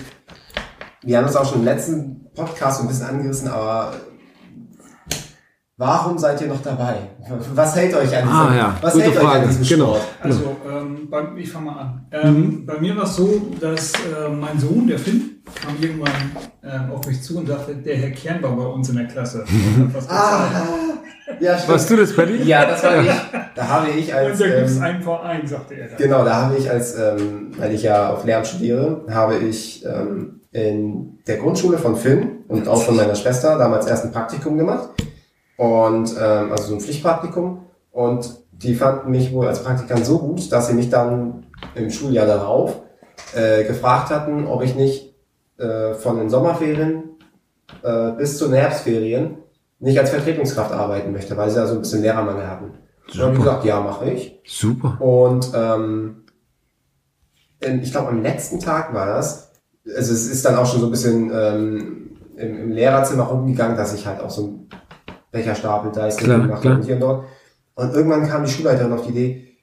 [1.03, 3.94] wir haben es auch schon im letzten Podcast so ein bisschen angerissen, aber
[5.77, 6.94] warum seid ihr noch dabei?
[7.55, 8.77] Was hält euch an diesem, Ah, ja.
[8.81, 9.40] was Gute hält euch Frage.
[9.43, 9.86] an diesem Genau.
[9.94, 10.03] Sport?
[10.23, 12.07] Also, ähm, bei, ich fange mal an.
[12.12, 16.12] Ähm, Bei mir war es so, dass äh, mein Sohn, der Finn, kam irgendwann
[16.65, 19.44] ähm, auf mich zu und sagte, der Herr Kern war bei uns in der Klasse.
[19.77, 20.48] Und hat was Ah,
[21.40, 21.73] ja, stimmt.
[21.73, 22.43] Warst du das, Paddy?
[22.44, 23.11] Ja, das war ich.
[23.55, 25.97] Da habe ich Und als, da gibt es ähm, einen Verein, sagte er dann.
[25.98, 30.40] genau, da habe ich als, ähm, weil ich ja auf Lehramt studiere, habe ich ähm,
[30.53, 34.90] in der Grundschule von Finn und auch von meiner Schwester damals erst ein Praktikum gemacht.
[35.57, 37.66] Und ähm, also so ein Pflichtpraktikum.
[37.93, 42.27] Und die fanden mich wohl als Praktikant so gut, dass sie mich dann im Schuljahr
[42.27, 42.81] darauf
[43.35, 45.15] äh, gefragt hatten, ob ich nicht
[45.59, 47.05] äh, von den Sommerferien
[47.83, 49.39] äh, bis zu den Herbstferien
[49.78, 52.65] nicht als Vertretungskraft arbeiten möchte, weil sie da so ein bisschen Lehrermangel hatten.
[52.65, 54.41] Und dann habe ich gesagt, ja, mache ich.
[54.47, 55.01] Super.
[55.01, 56.24] Und ähm,
[57.61, 59.53] ich glaube, am letzten Tag war das.
[59.85, 63.95] Also es ist dann auch schon so ein bisschen ähm, im, im Lehrerzimmer rumgegangen, dass
[63.95, 64.69] ich halt auch so ein
[65.37, 66.77] Becherstapel da ist Klar, gemacht klar.
[66.77, 67.25] und hier und dort.
[67.75, 69.57] Und irgendwann kam die Schulleiterin auf die Idee,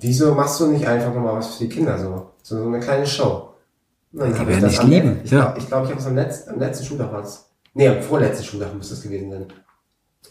[0.00, 2.30] wieso machst du nicht einfach nochmal was für die Kinder so?
[2.42, 3.48] So, so eine kleine Show.
[4.12, 5.42] Dann Die werden dich lieben, Ich ja.
[5.42, 7.50] glaube, ich, glaub, ich habe es am letzten, am letzten Schultag war es.
[7.74, 9.46] Nee, am vorletzten Schultag müsste es gewesen sein.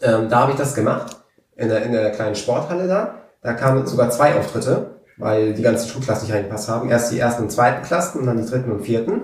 [0.02, 1.16] Ähm, da habe ich das gemacht,
[1.56, 3.14] in der, in der kleinen Sporthalle da.
[3.42, 6.90] Da kamen sogar zwei Auftritte, weil die ganzen Schulklassen nicht reingepasst haben.
[6.90, 9.22] Erst die ersten und zweiten Klassen und dann die dritten und vierten.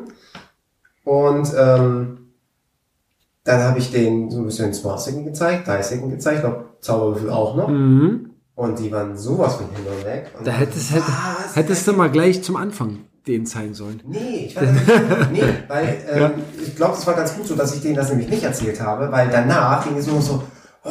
[1.05, 2.26] Und ähm,
[3.47, 7.69] dann habe ich denen so ein bisschen Smartsticken gezeigt, Dice-Sticken gezeigt, glaube Zauberwürfel auch noch.
[7.69, 8.31] Mhm.
[8.57, 10.33] Und die waren sowas von hin und weg.
[10.37, 11.57] Und Da hättest, hätt, Was?
[11.57, 14.03] hättest du mal gleich zum Anfang den zeigen sollen.
[14.07, 14.87] Nee, ich weiß nicht.
[15.33, 16.31] Nee, weil ähm,
[16.65, 19.11] ich glaube, es war ganz gut so, dass ich denen das nämlich nicht erzählt habe,
[19.11, 20.43] weil danach ging es nur so,
[20.85, 20.91] oh,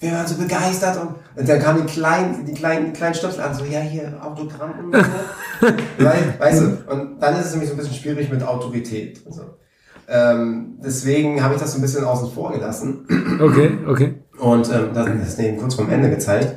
[0.00, 3.42] wir waren so begeistert und, und dann kamen die kleinen, die kleinen, die kleinen Stöpsel
[3.42, 5.66] an, so, ja, hier, Autogramm und so.
[6.04, 9.32] weil, weißt du, und dann ist es nämlich so ein bisschen schwierig mit Autorität und
[9.32, 9.42] so.
[10.08, 13.06] Ähm, deswegen habe ich das so ein bisschen außen vor gelassen
[13.40, 14.14] Okay, okay.
[14.38, 16.56] und ähm, das, das denen kurz vorm Ende gezeigt.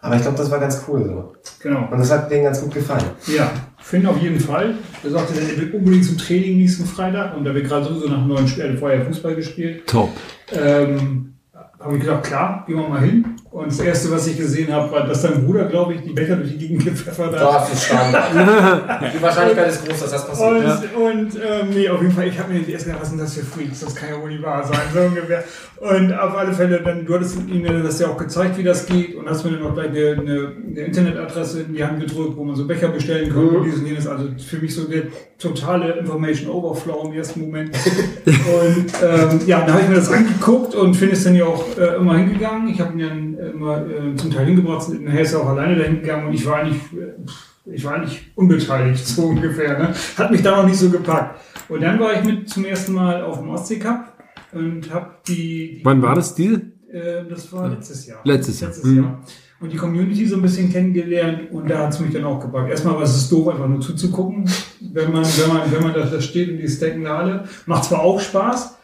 [0.00, 1.32] Aber ich glaube, das war ganz cool so.
[1.60, 1.88] Genau.
[1.90, 3.04] Und das hat denen ganz gut gefallen.
[3.26, 4.74] Ja, Finn auf jeden Fall.
[5.02, 8.18] Er sagte, er will unbedingt zum Training nächsten Freitag und da wir gerade sowieso nach
[8.18, 10.10] einem neuen Spiel, also vorher Fußball gespielt, Top.
[10.52, 11.34] ähm,
[11.80, 13.36] habe ich gesagt, klar, gehen wir mal hin.
[13.56, 16.36] Und das Erste, was ich gesehen habe, war, dass dein Bruder, glaube ich, die Becher
[16.36, 17.40] durch die Gegend gepfeffert hat.
[17.40, 18.30] Das ist Standard.
[19.14, 20.94] Die Wahrscheinlichkeit ist groß, dass das passiert.
[20.94, 23.32] Und, und ähm, nee, auf jeden Fall, ich habe mir erst gedacht, was sind das
[23.32, 23.80] für Freaks?
[23.80, 25.42] Das kann ja wohl nicht wahr sein, so ungefähr.
[25.78, 29.14] Und auf alle Fälle, dann, du hattest ihm das ja auch gezeigt, wie das geht
[29.14, 32.44] und hast mir dann auch gleich eine, eine, eine Internetadresse in die Hand gedrückt, wo
[32.44, 34.06] man so Becher bestellen kann und dieses und jenes.
[34.06, 35.04] Also für mich so der
[35.38, 37.70] totale Information Overflow im ersten Moment.
[38.26, 41.64] und ähm, ja, dann habe ich mir das angeguckt und finde es dann ja auch
[41.78, 42.68] äh, immer hingegangen.
[42.68, 46.00] Ich habe ihn dann immer äh, zum Teil hingebracht, nachher ist er auch alleine dahin
[46.00, 49.78] gegangen und ich war eigentlich, äh, ich war eigentlich unbeteiligt, so ungefähr.
[49.78, 49.94] Ne?
[50.16, 51.40] Hat mich da noch nicht so gepackt.
[51.68, 54.12] Und dann war ich mit zum ersten Mal auf dem Ostsee Cup
[54.52, 56.62] und habe die, die Wann war das, diese?
[56.92, 58.20] äh, das war letztes Jahr.
[58.24, 58.70] Letztes Jahr.
[58.70, 58.96] Letztes Mhm.
[59.02, 59.20] Jahr.
[59.58, 62.68] Und die Community so ein bisschen kennengelernt und da hat es mich dann auch gepackt.
[62.68, 64.44] Erstmal war es doof, einfach nur zuzugucken,
[64.92, 67.44] wenn man, wenn man, wenn man da da steht und die stacken da alle.
[67.64, 68.76] Macht zwar auch Spaß.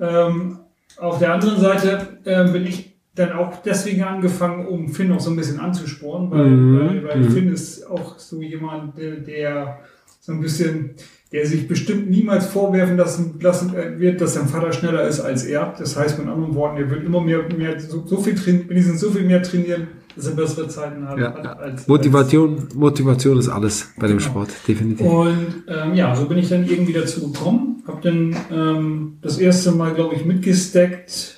[0.00, 0.58] Ähm,
[0.96, 2.85] auf der anderen Seite ähm, bin ich
[3.16, 6.78] dann auch deswegen angefangen, um Finn auch so ein bisschen anzusporen, weil, Mhm.
[6.78, 7.30] weil, weil Mhm.
[7.30, 9.78] Finn ist auch so jemand, der, der
[10.20, 10.90] so ein bisschen,
[11.32, 15.74] der sich bestimmt niemals vorwerfen lassen, lassen wird, dass sein Vater schneller ist als er.
[15.78, 19.00] Das heißt mit anderen Worten, er wird immer mehr, mehr so, so viel trainieren, wenigstens
[19.00, 21.18] so viel mehr trainieren, dass er bessere Zeiten hat.
[21.18, 25.06] Ja, hat als, Motivation, Motivation ist alles bei dem Sport, definitiv.
[25.06, 27.82] Und ähm, ja, so bin ich dann irgendwie dazu gekommen.
[27.86, 31.35] Hab dann ähm, das erste Mal, glaube ich, mitgesteckt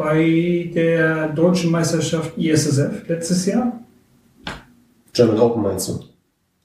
[0.00, 3.80] bei der deutschen Meisterschaft ISSF letztes Jahr.
[5.12, 6.00] German Open meinst du?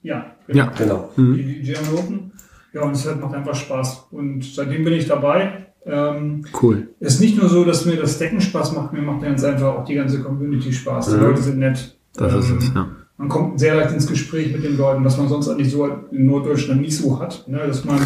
[0.03, 0.71] Ja, Ja.
[0.77, 1.09] Genau.
[1.17, 2.31] die die German Open.
[2.73, 4.07] Ja, und es hat- macht einfach Spaß.
[4.11, 5.65] Und seitdem bin ich dabei.
[5.85, 6.87] Ähm, Cool.
[7.01, 9.75] es ist nicht nur so, dass mir das Decken Spaß macht, mir macht ganz einfach
[9.75, 11.09] auch die ganze Community Spaß.
[11.09, 11.21] Die Mhm.
[11.21, 11.97] Leute sind nett.
[12.15, 12.87] Das ist Ähm, es, ja.
[13.17, 16.25] Man kommt sehr leicht ins Gespräch mit den Leuten, was man sonst eigentlich so in
[16.25, 17.45] Norddeutschland nicht so hat.
[17.47, 17.59] Ne?
[17.67, 17.99] Dass man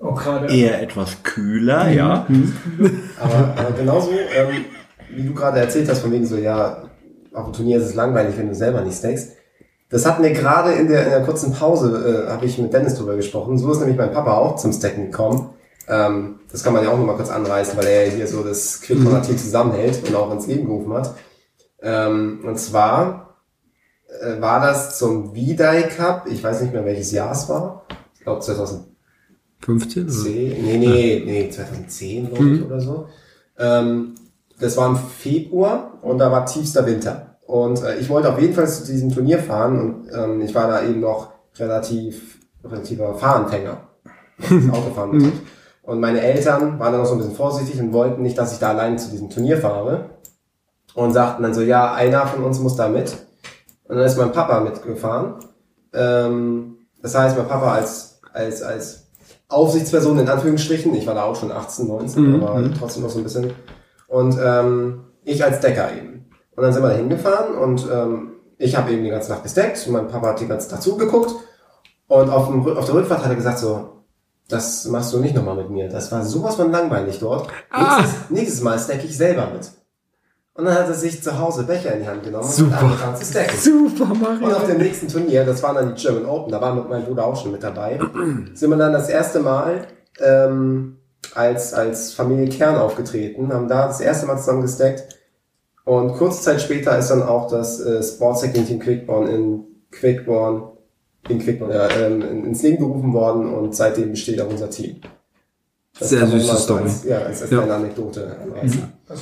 [0.00, 0.54] auch gerade.
[0.54, 2.26] Eher etwas kühler, ja.
[3.20, 4.64] Aber, aber genauso, ähm,
[5.10, 6.84] wie du gerade erzählt hast, von wegen so, ja,
[7.32, 9.32] auf dem Turnier ist es langweilig, wenn du selber nicht stakest.
[9.88, 12.96] Das hatten wir gerade in der, in der kurzen Pause, äh, habe ich mit Dennis
[12.96, 13.56] drüber gesprochen.
[13.56, 15.50] So ist nämlich mein Papa auch zum Stacken gekommen.
[15.88, 18.80] Ähm, das kann man ja auch nochmal kurz anreißen, weil er ja hier so das
[18.80, 21.14] Quick-Team zusammenhält und auch ins Leben gerufen hat.
[21.80, 23.36] Ähm, und zwar
[24.20, 27.86] äh, war das zum V-Day Cup, ich weiß nicht mehr welches Jahr es war.
[28.14, 28.95] Ich glaube 2010.
[29.60, 30.04] 15?
[30.04, 30.12] Oder?
[30.24, 33.08] Nee, nee, nee, 2010 glaube ich oder so.
[33.58, 34.14] Ähm,
[34.58, 37.38] das war im Februar und da war tiefster Winter.
[37.46, 40.68] Und äh, ich wollte auf jeden Fall zu diesem Turnier fahren und ähm, ich war
[40.68, 43.80] da eben noch relativ relativer Fahranfänger,
[44.72, 45.42] Autofahren betrifft.
[45.82, 48.58] Und meine Eltern waren dann noch so ein bisschen vorsichtig und wollten nicht, dass ich
[48.58, 50.10] da allein zu diesem Turnier fahre.
[50.94, 53.16] Und sagten dann so, ja, einer von uns muss da mit.
[53.84, 55.34] Und dann ist mein Papa mitgefahren.
[55.92, 59.05] Ähm, das heißt, mein Papa als, als, als
[59.48, 63.18] Aufsichtsperson in Anführungsstrichen, ich war da auch schon 18, 19, Mhm, aber trotzdem noch so
[63.18, 63.52] ein bisschen.
[64.08, 66.30] Und ähm, ich als Decker eben.
[66.56, 69.84] Und dann sind wir da hingefahren und ähm, ich habe eben die ganze Nacht gesteckt
[69.86, 71.34] und mein Papa hat die ganze Nacht zugeguckt.
[72.08, 73.96] Und auf, dem, auf der Rückfahrt hat er gesagt so,
[74.48, 75.88] das machst du nicht nochmal mit mir.
[75.88, 77.48] Das war sowas von langweilig dort.
[77.70, 78.00] Ah.
[78.00, 79.70] Nächstes, nächstes Mal stack ich selber mit.
[80.56, 82.78] Und dann hat er sich zu Hause Becher in die Hand genommen Super.
[82.78, 83.56] und angefangen zu stacken.
[83.58, 84.66] Super, Und auf Mario.
[84.66, 87.52] dem nächsten Turnier, das waren dann die German Open, da war mein Bruder auch schon
[87.52, 87.98] mit dabei,
[88.54, 89.86] sind wir dann das erste Mal
[90.18, 90.96] ähm,
[91.34, 95.04] als, als Familie Kern aufgetreten, haben da das erste Mal zusammen gestackt.
[95.84, 100.62] Und kurze Zeit später ist dann auch das äh, Sportsacking Team Quickborn in Quickborn,
[101.28, 105.00] in Quickborn, ja, ähm, in- ins Leben gerufen worden und seitdem besteht auch unser Team.
[106.00, 106.82] Sehr kann man süße Story.
[106.82, 107.58] Als, ja, als, als Ja.
[107.58, 108.36] kleine Anekdote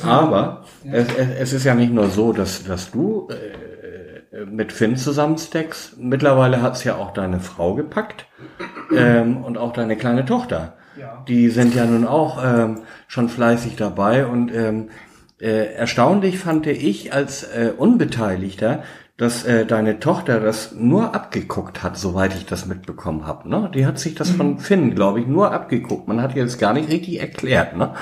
[0.03, 4.97] Aber es, es, es ist ja nicht nur so, dass, dass du äh, mit Finn
[4.97, 5.99] zusammen stackst.
[5.99, 8.27] Mittlerweile hat es ja auch deine Frau gepackt
[8.95, 10.75] ähm, und auch deine kleine Tochter.
[10.99, 11.25] Ja.
[11.29, 14.91] Die sind ja nun auch ähm, schon fleißig dabei und ähm,
[15.41, 18.83] äh, erstaunlich fand ich als äh, Unbeteiligter,
[19.17, 23.49] dass äh, deine Tochter das nur abgeguckt hat, soweit ich das mitbekommen habe.
[23.49, 23.71] Ne?
[23.75, 26.09] Die hat sich das von Finn, glaube ich, nur abgeguckt.
[26.09, 27.77] Man hat ihr das gar nicht richtig erklärt.
[27.77, 27.95] Ne?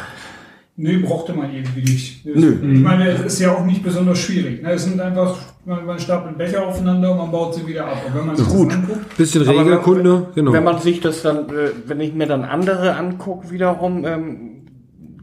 [0.77, 2.27] Nö, brauchte man irgendwie nicht.
[2.27, 2.57] Das- Nö.
[2.73, 4.63] Ich meine, es ist ja auch nicht besonders schwierig.
[4.63, 4.73] Ne?
[4.73, 7.99] Es sind einfach, man, man stapelt Becher aufeinander und man baut sie wieder ab.
[8.07, 8.69] Und wenn man sich Gut.
[8.71, 10.53] das anguckt, Bisschen Regelkunde, genau.
[10.53, 14.49] Wenn man sich das dann, äh, wenn ich mir dann andere angucke, wiederum, ähm,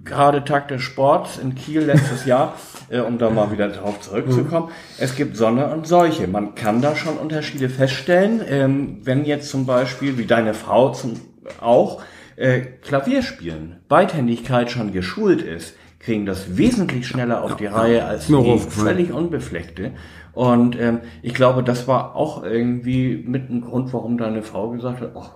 [0.06, 2.54] gerade Tag des Sports in Kiel letztes Jahr,
[2.90, 4.70] äh, um da mal wieder drauf zurückzukommen,
[5.00, 6.28] es gibt Sonne und Seuche.
[6.28, 8.42] Man kann da schon Unterschiede feststellen.
[8.48, 11.14] Ähm, wenn jetzt zum Beispiel, wie deine Frau zum,
[11.60, 12.04] auch,
[12.40, 18.28] äh, Klavier spielen, Beidhändigkeit schon geschult ist, kriegen das wesentlich schneller auf die Reihe als
[18.28, 19.92] die völlig unbefleckte.
[20.34, 25.02] Und ähm, ich glaube, das war auch irgendwie mit ein Grund, warum deine Frau gesagt
[25.02, 25.32] hat, ach,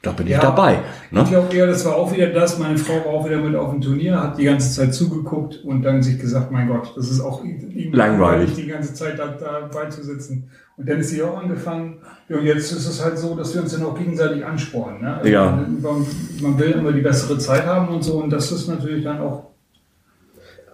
[0.00, 0.40] da bin ich Ja.
[0.40, 0.78] dabei.
[1.06, 1.24] Ich Ne?
[1.28, 2.58] glaube eher, das war auch wieder das.
[2.58, 5.82] Meine Frau war auch wieder mit auf dem Turnier, hat die ganze Zeit zugeguckt und
[5.82, 8.54] dann sich gesagt, mein Gott, das ist auch irgendwie Langweilig.
[8.54, 10.48] die ganze Zeit da, da beizusitzen.
[10.76, 11.98] Und dann ist sie auch angefangen.
[12.28, 15.00] Ja, und jetzt ist es halt so, dass wir uns dann auch gegenseitig anspornen.
[15.00, 15.16] Ne?
[15.16, 15.50] Also Ja.
[15.80, 16.06] Man,
[16.40, 19.50] man will immer die bessere Zeit haben und so und das ist natürlich dann auch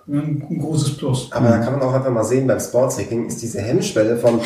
[0.08, 1.30] ein, ein großes Plus.
[1.30, 4.40] Aber da kann man auch einfach mal sehen, beim Sportsacking ist diese Hemmschwelle vom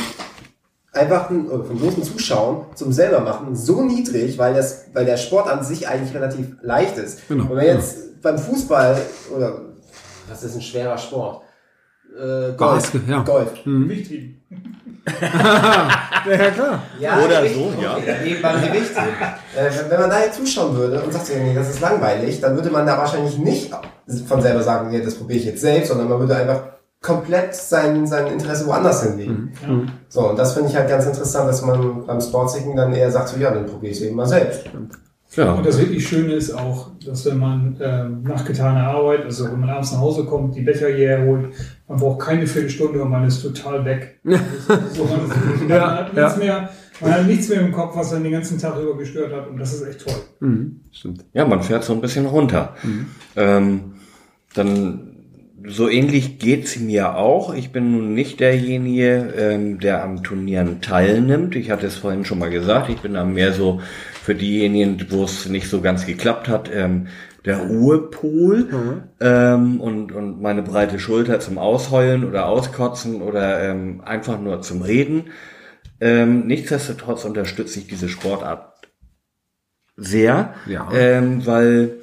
[0.93, 5.49] einfachen, oder vom bloßen Zuschauen zum selber machen so niedrig, weil das, weil der Sport
[5.49, 7.29] an sich eigentlich relativ leicht ist.
[7.29, 8.99] Genau, Wenn man jetzt beim Fußball
[9.35, 9.61] oder
[10.29, 11.43] was ist ein schwerer Sport?
[12.17, 12.75] Äh, Golf.
[12.83, 13.23] Basket, ja.
[13.23, 13.53] Golf.
[13.65, 14.43] Gewichtheben.
[16.29, 16.83] Ja, klar.
[16.99, 17.97] Ja, Oder Gewicht- so, ja.
[18.25, 18.91] Eben beim Gewicht.
[19.57, 22.85] äh, wenn- man da jetzt zuschauen würde und sagt, das ist langweilig, dann würde man
[22.87, 23.73] da wahrscheinlich nicht
[24.27, 26.63] von selber sagen, nee, das probiere ich jetzt selbst, sondern man würde einfach
[27.01, 29.53] komplett sein, sein Interesse woanders hinlegen.
[30.09, 33.29] So, und das finde ich halt ganz interessant, dass man beim Sportsing dann eher sagt,
[33.29, 34.65] so, ja, dann probiere ich es eben mal selbst.
[35.35, 35.53] Ja.
[35.53, 39.61] Und das wirklich Schöne ist auch, dass wenn man ähm, nach getaner Arbeit, also wenn
[39.61, 41.53] man abends nach Hause kommt, die Becher hierher holt,
[41.89, 44.21] man braucht keine Viertelstunde und man ist total weg.
[44.25, 46.71] So, man, Ja, hat nichts mehr,
[47.01, 49.59] Man hat nichts mehr im Kopf, was dann den ganzen Tag über gestört hat und
[49.59, 50.15] das ist echt toll.
[50.93, 51.25] Stimmt.
[51.35, 52.75] Ja, man fährt so ein bisschen runter.
[53.37, 53.95] Ähm,
[54.55, 55.13] dann
[55.69, 57.53] so ähnlich geht's mir auch.
[57.53, 61.57] Ich bin nun nicht derjenige, ähm, der am Turnieren teilnimmt.
[61.57, 62.89] Ich hatte es vorhin schon mal gesagt.
[62.89, 63.81] Ich bin da mehr so
[64.27, 67.07] für diejenigen, wo es nicht so ganz geklappt hat, ähm,
[67.45, 74.41] der Ruhepol ähm, und, und meine breite Schulter zum Ausheulen oder Auskotzen oder ähm, einfach
[74.41, 75.27] nur zum Reden.
[76.01, 78.89] Ähm, nichtsdestotrotz unterstütze ich diese Sportart
[79.95, 80.89] sehr, Ja.
[80.93, 81.99] ähm, weil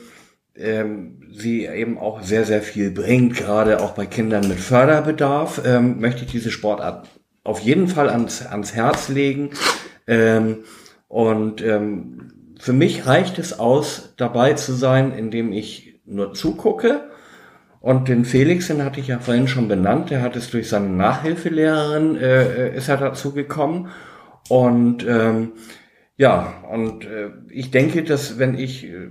[0.56, 6.00] ähm, sie eben auch sehr, sehr viel bringt, gerade auch bei Kindern mit Förderbedarf, ähm,
[6.00, 7.10] möchte ich diese Sportart
[7.44, 9.50] auf jeden Fall ans, ans Herz legen.
[10.08, 10.60] Ähm,
[11.14, 17.02] und ähm, für mich reicht es aus, dabei zu sein, indem ich nur zugucke.
[17.82, 20.90] Und den Felix, den hatte ich ja vorhin schon benannt, der hat es durch seine
[20.90, 23.90] Nachhilfelehrerin, äh, äh, ist er dazu gekommen.
[24.50, 25.52] Und ähm,
[26.18, 29.10] ja, und äh, ich denke, dass wenn ich äh,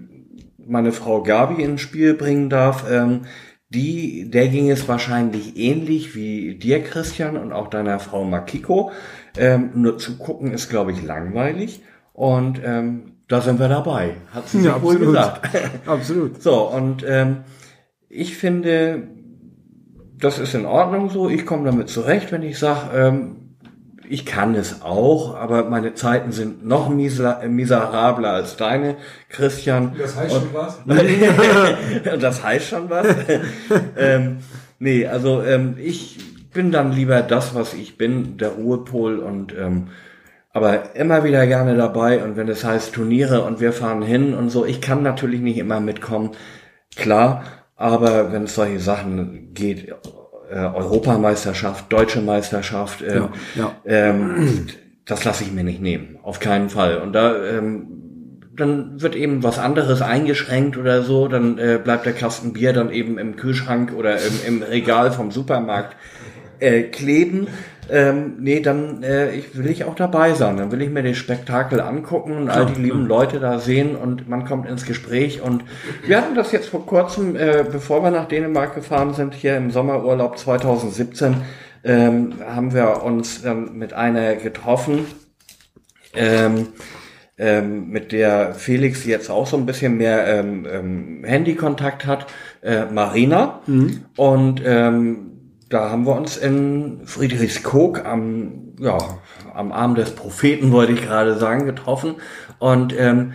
[0.59, 3.27] meine Frau Gabi ins Spiel bringen darf, ähm,
[3.69, 8.91] die, der ging es wahrscheinlich ähnlich wie dir, Christian, und auch deiner Frau Makiko.
[9.39, 11.81] Ähm, nur zu gucken ist, glaube ich, langweilig.
[12.13, 15.49] Und ähm, da sind wir dabei, hat sie sich Ja, wohl gesagt.
[15.87, 16.43] Absolut.
[16.43, 17.39] So, und ähm,
[18.09, 19.09] ich finde,
[20.19, 21.31] das ist in Ordnung so.
[21.31, 23.37] Ich komme damit zurecht, wenn ich sage, ähm,
[24.09, 28.97] ich kann es auch, aber meine Zeiten sind noch miser miserabler als deine,
[29.31, 29.95] Christian.
[29.97, 30.81] Das heißt schon was?
[32.21, 33.07] das heißt schon was.
[33.97, 34.39] ähm,
[34.79, 36.19] nee, also ähm, ich
[36.53, 39.89] bin dann lieber das, was ich bin, der Ruhepol und ähm,
[40.53, 42.23] aber immer wieder gerne dabei.
[42.23, 45.59] Und wenn es heißt Turniere und wir fahren hin und so, ich kann natürlich nicht
[45.59, 46.33] immer mitkommen,
[46.97, 47.45] klar,
[47.77, 49.89] aber wenn es solche Sachen geht,
[50.51, 54.67] äh, Europameisterschaft, deutsche Meisterschaft, ähm, Ja, Ähm,
[55.05, 56.99] das lasse ich mir nicht nehmen, auf keinen Fall.
[56.99, 58.03] Und da ähm,
[58.55, 62.91] dann wird eben was anderes eingeschränkt oder so, dann äh, bleibt der Kasten Bier dann
[62.91, 65.97] eben im Kühlschrank oder im, im Regal vom Supermarkt
[66.59, 67.49] äh, kleben.
[67.93, 70.57] Ähm, nee, dann äh, ich, will ich auch dabei sein.
[70.57, 74.31] Dann will ich mir den Spektakel angucken und all die lieben Leute da sehen und
[74.31, 75.43] man kommt ins Gespräch.
[75.43, 75.63] Und
[76.07, 79.71] wir hatten das jetzt vor kurzem, äh, bevor wir nach Dänemark gefahren sind, hier im
[79.71, 81.37] Sommerurlaub 2017,
[81.85, 85.05] ähm, haben wir uns dann mit einer getroffen,
[86.15, 86.69] ähm,
[87.37, 92.27] ähm, mit der Felix jetzt auch so ein bisschen mehr ähm, ähm, Handykontakt hat,
[92.63, 93.61] äh, Marina.
[94.17, 95.32] Und ähm,
[95.73, 98.99] da haben wir uns in Friedrichskoog am, ja,
[99.55, 102.17] am Arm des Propheten, wollte ich gerade sagen, getroffen.
[102.59, 103.33] Und ähm,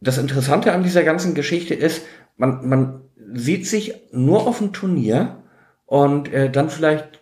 [0.00, 2.02] das Interessante an dieser ganzen Geschichte ist,
[2.36, 3.00] man, man
[3.34, 5.42] sieht sich nur auf dem Turnier
[5.86, 7.20] und äh, dann vielleicht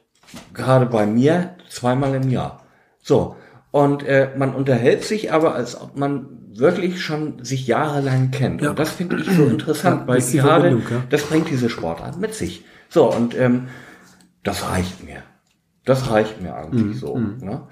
[0.52, 2.64] gerade bei mir zweimal im Jahr.
[3.02, 3.36] So.
[3.70, 8.62] Und äh, man unterhält sich aber, als ob man wirklich schon sich jahrelang kennt.
[8.62, 8.70] Ja.
[8.70, 11.02] Und das finde ich so interessant, Ja, weil gerade ja.
[11.08, 12.64] das bringt diese Sportart mit sich.
[12.88, 13.68] So, und ähm,
[14.42, 15.22] das reicht mir.
[15.84, 16.94] Das reicht mir eigentlich Mhm.
[16.94, 17.18] so.
[17.18, 17.62] Ne?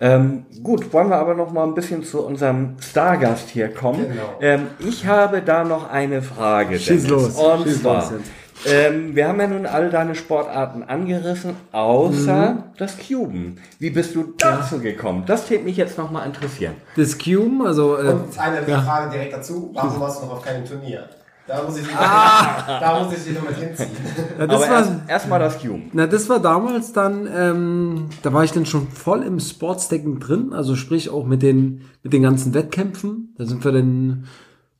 [0.00, 4.08] Ähm, gut, wollen wir aber noch mal ein bisschen zu unserem Stargast hier kommen.
[4.08, 4.34] Genau.
[4.40, 6.76] Ähm, ich habe da noch eine Frage.
[6.78, 7.08] Schieß Dennis.
[7.08, 8.72] los, Und schieß zwar, los jetzt.
[8.74, 12.62] ähm, wir haben ja nun alle deine Sportarten angerissen, außer Mhm.
[12.78, 13.60] das Cuben.
[13.78, 15.22] Wie bist du dazu gekommen?
[15.26, 16.74] Das täte mich jetzt noch mal interessieren.
[16.96, 18.80] Das Cuben, also äh, Und eine ja.
[18.82, 19.70] Frage direkt dazu.
[19.72, 21.08] Warum warst du noch auf keinem Turnier?
[21.54, 22.80] Da muss ich dich, Ah.
[22.80, 23.90] da muss ich dich noch mit hinziehen.
[24.38, 25.90] Ja, das aber war, erst, erst mal das Cuben.
[25.92, 30.52] na, das war damals dann, ähm, da war ich dann schon voll im Sportsdecken drin,
[30.54, 33.34] also sprich auch mit den, mit den ganzen Wettkämpfen.
[33.36, 34.24] Da sind wir dann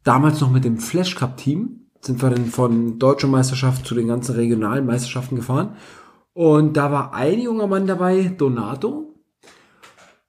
[0.02, 4.08] damals noch mit dem Flash Cup Team, sind wir dann von deutscher Meisterschaft zu den
[4.08, 5.76] ganzen regionalen Meisterschaften gefahren.
[6.32, 9.14] Und da war ein junger Mann dabei, Donato.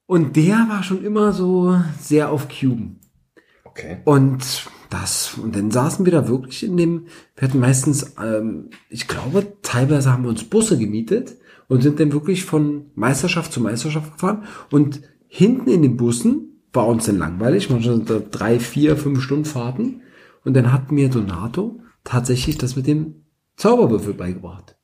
[0.06, 3.00] Und der war schon immer so sehr auf Cuben.
[3.64, 4.02] Okay.
[4.04, 7.06] Und das, und dann saßen wir da wirklich in dem,
[7.36, 11.36] wir hatten meistens, ähm, ich glaube, teilweise haben wir uns Busse gemietet
[11.68, 14.44] und sind dann wirklich von Meisterschaft zu Meisterschaft gefahren.
[14.70, 19.20] Und hinten in den Bussen war uns dann langweilig, manchmal sind da drei, vier, fünf
[19.20, 20.02] Stunden Fahrten.
[20.44, 23.24] Und dann hat mir Donato tatsächlich das mit dem
[23.56, 24.76] Zauberwürfel beigebracht.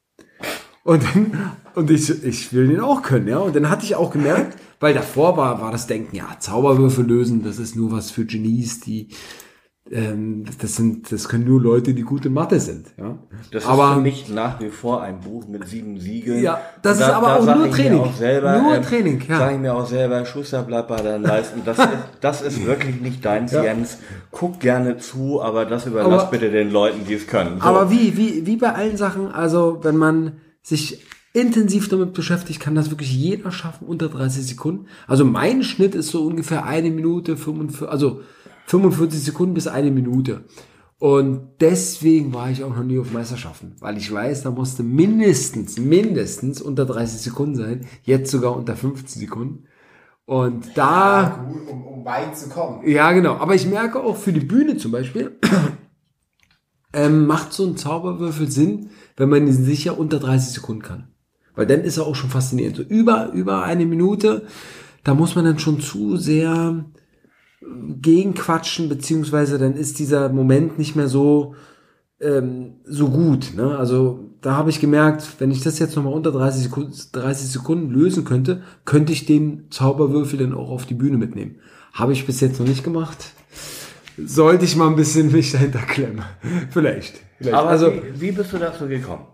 [0.83, 3.39] Und, dann, und ich, ich will den auch können, ja.
[3.39, 7.45] Und dann hatte ich auch gemerkt, weil davor war, war das Denken, ja, Zauberwürfel lösen,
[7.45, 9.11] das ist nur was für Genies, die,
[9.91, 13.19] das sind, das können nur Leute, die gute Mathe sind, ja.
[13.51, 16.41] Das ist aber, für mich nach wie vor ein Buch mit sieben Siegeln.
[16.45, 17.99] Ja, das Und ist aber auch sag nur Training.
[18.01, 19.39] Auch selber, Nur ähm, Training, ja.
[19.39, 21.63] Sag ich mir auch selber, Schuster bleibt bei deinen Leisten.
[21.65, 21.89] Das ist,
[22.21, 23.65] das ist wirklich nicht deins, Ja.
[23.65, 23.99] Jens.
[24.31, 27.59] Guck gerne zu, aber das überlass Aber- bitte den Leuten, die es können.
[27.59, 27.65] So.
[27.67, 32.77] aber wie, wie, wie bei allen Sachen, also wenn man sich intensiv damit beschäftigt, kann
[32.77, 34.87] das wirklich jeder schaffen unter 30 Sekunden.
[35.09, 38.21] Also mein Schnitt ist so ungefähr eine Minute, 45, also
[38.71, 40.45] 45 Sekunden bis eine Minute.
[41.01, 45.79] Und deswegen war ich auch noch nie auf Meisterschaften, weil ich weiß, da musste mindestens,
[45.79, 49.65] mindestens unter 30 Sekunden sein, jetzt sogar unter 15 Sekunden.
[50.25, 52.87] Und da, Ja, gut, um, um weit zu kommen.
[52.87, 53.35] ja, genau.
[53.37, 55.37] Aber ich merke auch für die Bühne zum Beispiel,
[56.93, 61.09] ähm, macht so ein Zauberwürfel Sinn, wenn man ihn sicher unter 30 Sekunden kann.
[61.57, 62.77] Weil dann ist er auch schon faszinierend.
[62.77, 64.47] So über, über eine Minute,
[65.03, 66.85] da muss man dann schon zu sehr
[67.61, 71.55] gegenquatschen, beziehungsweise dann ist dieser Moment nicht mehr so,
[72.21, 73.53] ähm, so gut.
[73.55, 73.77] Ne?
[73.77, 77.91] Also da habe ich gemerkt, wenn ich das jetzt nochmal unter 30 Sekunden, 30 Sekunden
[77.91, 81.57] lösen könnte, könnte ich den Zauberwürfel dann auch auf die Bühne mitnehmen.
[81.93, 83.33] Habe ich bis jetzt noch nicht gemacht.
[84.17, 86.23] Sollte ich mal ein bisschen mich dahinter klemmen.
[86.71, 87.21] Vielleicht.
[87.39, 87.57] Vielleicht.
[87.57, 89.27] Aber also wie, wie bist du dazu gekommen?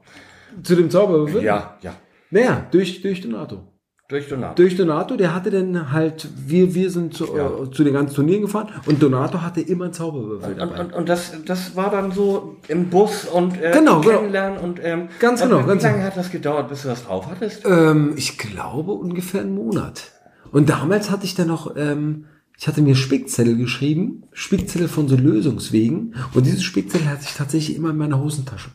[0.63, 1.43] zu dem Zauberwürfel?
[1.43, 1.95] Ja, ja.
[2.31, 3.63] Naja, durch, durch Donato.
[4.09, 4.55] Durch Donato.
[4.55, 8.43] Durch Donato, der hatte dann halt, wir, wir sind zu, äh, zu den ganzen Turnieren
[8.43, 10.81] gefahren und Donato hatte immer einen Zauberwürfel Und, dabei.
[10.81, 14.19] und, und das, das war dann so im Bus und äh, Genau, genau.
[14.19, 17.05] kennenlernen und ähm, Ganz und genau, Wie ganz lange hat das gedauert, bis du das
[17.05, 17.63] drauf hattest?
[17.67, 20.13] Ähm, ich glaube ungefähr einen Monat.
[20.53, 22.27] Und damals hatte ich dann noch, ähm,
[22.57, 26.15] ich hatte mir Spickzettel geschrieben, Spickzettel von so Lösungswegen.
[26.33, 28.71] Und diese Spickzettel hatte ich tatsächlich immer in meiner Hosentasche.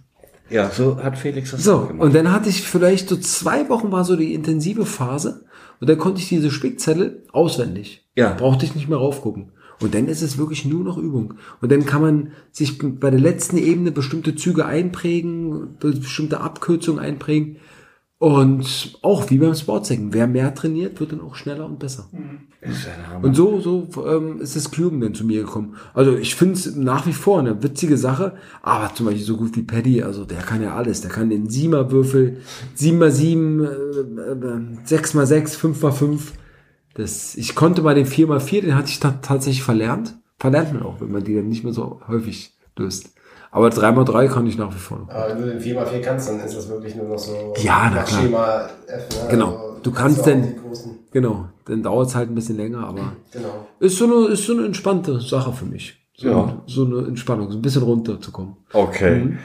[0.51, 2.05] Ja, so hat Felix das So, auch gemacht.
[2.05, 5.45] und dann hatte ich vielleicht so zwei Wochen war so die intensive Phase.
[5.79, 8.07] Und dann konnte ich diese Spickzettel auswendig.
[8.15, 8.33] Ja.
[8.33, 9.51] Brauchte ich nicht mehr raufgucken.
[9.81, 11.33] Und dann ist es wirklich nur noch Übung.
[11.59, 17.57] Und dann kann man sich bei der letzten Ebene bestimmte Züge einprägen, bestimmte Abkürzungen einprägen.
[18.21, 20.13] Und auch wie beim Sportsäcken.
[20.13, 22.07] Wer mehr trainiert, wird dann auch schneller und besser.
[23.11, 23.25] Hammer.
[23.25, 25.75] Und so, so ähm, ist das Klügen dann zu mir gekommen.
[25.95, 29.55] Also ich finde es nach wie vor eine witzige Sache, aber zum Beispiel so gut
[29.55, 31.01] wie Paddy, also der kann ja alles.
[31.01, 32.37] Der kann den 7er-Würfel,
[32.77, 36.19] 7x7, äh, äh, 6x6, 5x5.
[36.93, 40.15] Das, ich konnte mal den 4x4, den hatte ich ta tatsächlich verlernt.
[40.37, 43.15] Verlernt man auch, wenn man die dann nicht mehr so häufig löst.
[43.51, 45.07] Aber 3x3 kann ich nach wie vor.
[45.09, 47.95] Aber wenn du den 4x4 kannst, dann ist das wirklich nur noch so Ja, na
[47.97, 48.21] nach klar.
[48.21, 49.09] Schema F.
[49.23, 49.27] Ne?
[49.29, 49.75] Genau.
[49.83, 53.13] Du kannst kannst denn- die großen- Genau, dann dauert es halt ein bisschen länger, aber
[53.33, 53.67] Genau.
[53.79, 55.97] ist so eine, ist so eine entspannte Sache für mich.
[56.15, 56.61] So, Ja.
[56.67, 58.55] so eine Entspannung, so ein bisschen runterzukommen.
[58.71, 59.37] Okay.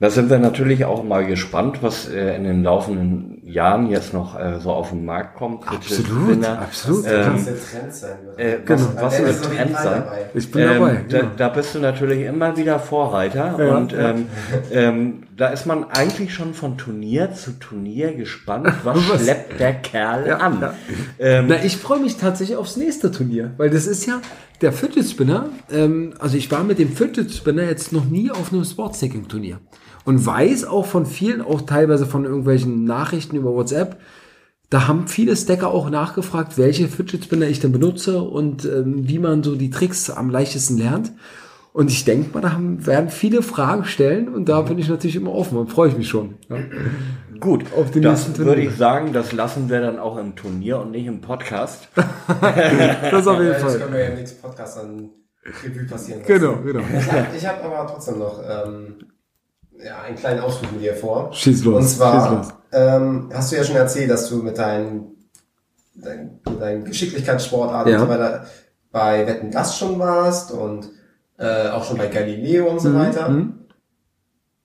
[0.00, 4.38] Da sind wir natürlich auch mal gespannt, was äh, in den laufenden Jahren jetzt noch
[4.38, 5.66] äh, so auf den Markt kommt.
[5.66, 6.58] Absolut, Spinner.
[6.60, 7.04] absolut.
[7.06, 8.38] Das Ähm, was der Trend sein wird.
[8.38, 8.80] Äh, Genau.
[8.94, 10.02] Was, was Der wird jeden Trend sein?
[10.34, 11.04] Ich bin Ähm, dabei.
[11.08, 11.30] da, genau.
[11.36, 14.10] da bist du natürlich immer wieder Vorreiter Ja, und ja.
[14.10, 14.26] Ähm,
[14.70, 19.22] ähm, da ist man eigentlich schon von Turnier zu Turnier gespannt, was, Was?
[19.22, 20.60] schleppt der Kerl Ja, an.
[20.60, 20.74] ja.
[21.18, 24.20] Ähm, Na, ich freue mich tatsächlich aufs nächste Turnier, weil das ist ja
[24.60, 25.46] der Fidget Spinner.
[25.70, 29.58] Ähm, also ich war mit dem Fidget Spinner jetzt noch nie auf einem Sportstacking-Turnier
[30.08, 33.98] und weiß auch von vielen, auch teilweise von irgendwelchen Nachrichten über WhatsApp,
[34.70, 39.18] da haben viele Stacker auch nachgefragt, welche Fidget Spinner ich denn benutze und ähm, wie
[39.18, 41.12] man so die Tricks am leichtesten lernt.
[41.74, 45.16] Und ich denke mal, da haben, werden viele Fragen stellen und da bin ich natürlich
[45.16, 46.36] immer offen und freue ich mich schon.
[46.48, 46.56] Ja.
[47.38, 48.70] gut, auf den nächsten das würde Turnier.
[48.70, 51.88] ich sagen, das lassen wir dann auch im Turnier und nicht im Podcast.
[53.10, 53.78] Das auf jeden Ja, Das Fall.
[53.80, 55.10] können wir ja im nächsten Podcast dann
[55.64, 56.32] Revue passieren lassen.
[56.32, 56.80] Genau, genau.
[57.36, 58.94] Ich habe hab aber trotzdem noch ähm,
[59.84, 61.32] ja, einen kleinen Ausflug mit dir vor.
[61.32, 61.76] Schieß los.
[61.82, 62.48] Und zwar los.
[62.72, 65.12] ähm, hast du ja schon erzählt, dass du mit deinen,
[65.94, 67.98] dein, mit deinen Geschicklichkeitssportarten Ja.
[68.00, 68.46] und so weiter
[68.90, 70.90] bei Wetten das schon warst und
[71.38, 72.78] äh, auch schon bei Galileo und Mhm.
[72.80, 73.36] so weiter.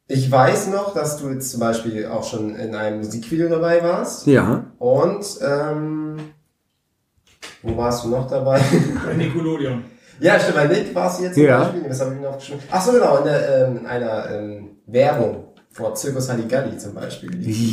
[0.07, 4.27] Ich weiß noch, dass du jetzt zum Beispiel auch schon in einem Musikvideo dabei warst.
[4.27, 4.65] Ja.
[4.80, 6.18] Und ähm,
[7.61, 8.60] wo warst du noch dabei?
[9.06, 9.84] Bei Nickelodeon.
[10.19, 11.60] Ja, stimmt, bei Nick warst du jetzt zum Ja.
[11.64, 12.61] Beispiel, das habe ich mir aufgeschrieben.
[12.72, 17.31] Ach so, genau, in, der, ähm, in einer ähm, Werbung vor Circus Halligalli zum Beispiel.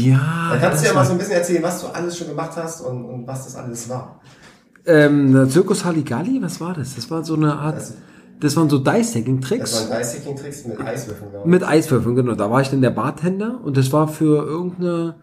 [0.09, 0.51] Ja.
[0.53, 2.53] Da kannst du ja das mal so ein bisschen erzählen, was du alles schon gemacht
[2.57, 4.21] hast und, und was das alles war.
[4.87, 6.95] Ähm, Zirkus Halligalli, was war das?
[6.97, 7.95] Das war so eine Art, Das-
[8.41, 11.51] das waren so Das Dice-Stacking-Tricks waren Dice-Sticking-Tricks mit Eiswürfeln, glaube ich.
[11.51, 12.35] mit Eiswürfeln, genau.
[12.35, 15.17] Da war ich dann der Bartender und das war für irgendeine,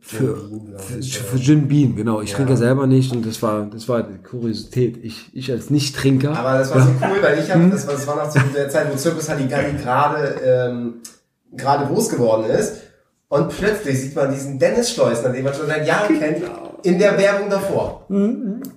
[0.00, 2.20] für, Bean, für, ich, für Gin Bean, genau.
[2.22, 2.36] Ich Ja.
[2.38, 4.98] trinke selber nicht und das war, das war die Kuriosität.
[5.04, 6.36] Ich, ich als Nicht-Trinker.
[6.36, 8.68] Aber das war so cool, weil ich habe, das war, das war noch zu der
[8.68, 10.94] Zeit, wo Circus Halligalli gerade ähm,
[11.56, 12.82] gerade groß geworden ist.
[13.28, 16.42] Und plötzlich sieht man diesen Dennis Schleusner, den man schon seit Jahren kennt,
[16.84, 18.06] in der Werbung davor.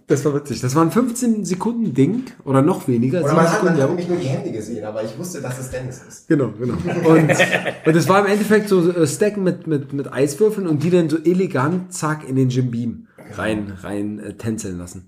[0.08, 0.60] Das war witzig.
[0.62, 3.24] Das war ein 15 Sekunden Ding oder noch weniger.
[3.24, 5.70] Oder man hat, man hat nämlich nur die Hände gesehen, aber ich wusste, dass es
[5.70, 6.28] Dennis ist.
[6.28, 6.74] Genau, genau.
[7.08, 7.30] Und,
[7.86, 11.10] und es war im Endeffekt so äh, Stacken mit, mit, mit Eiswürfeln und die dann
[11.10, 15.08] so elegant, zack, in den Jim Beam rein, rein äh, tänzeln lassen.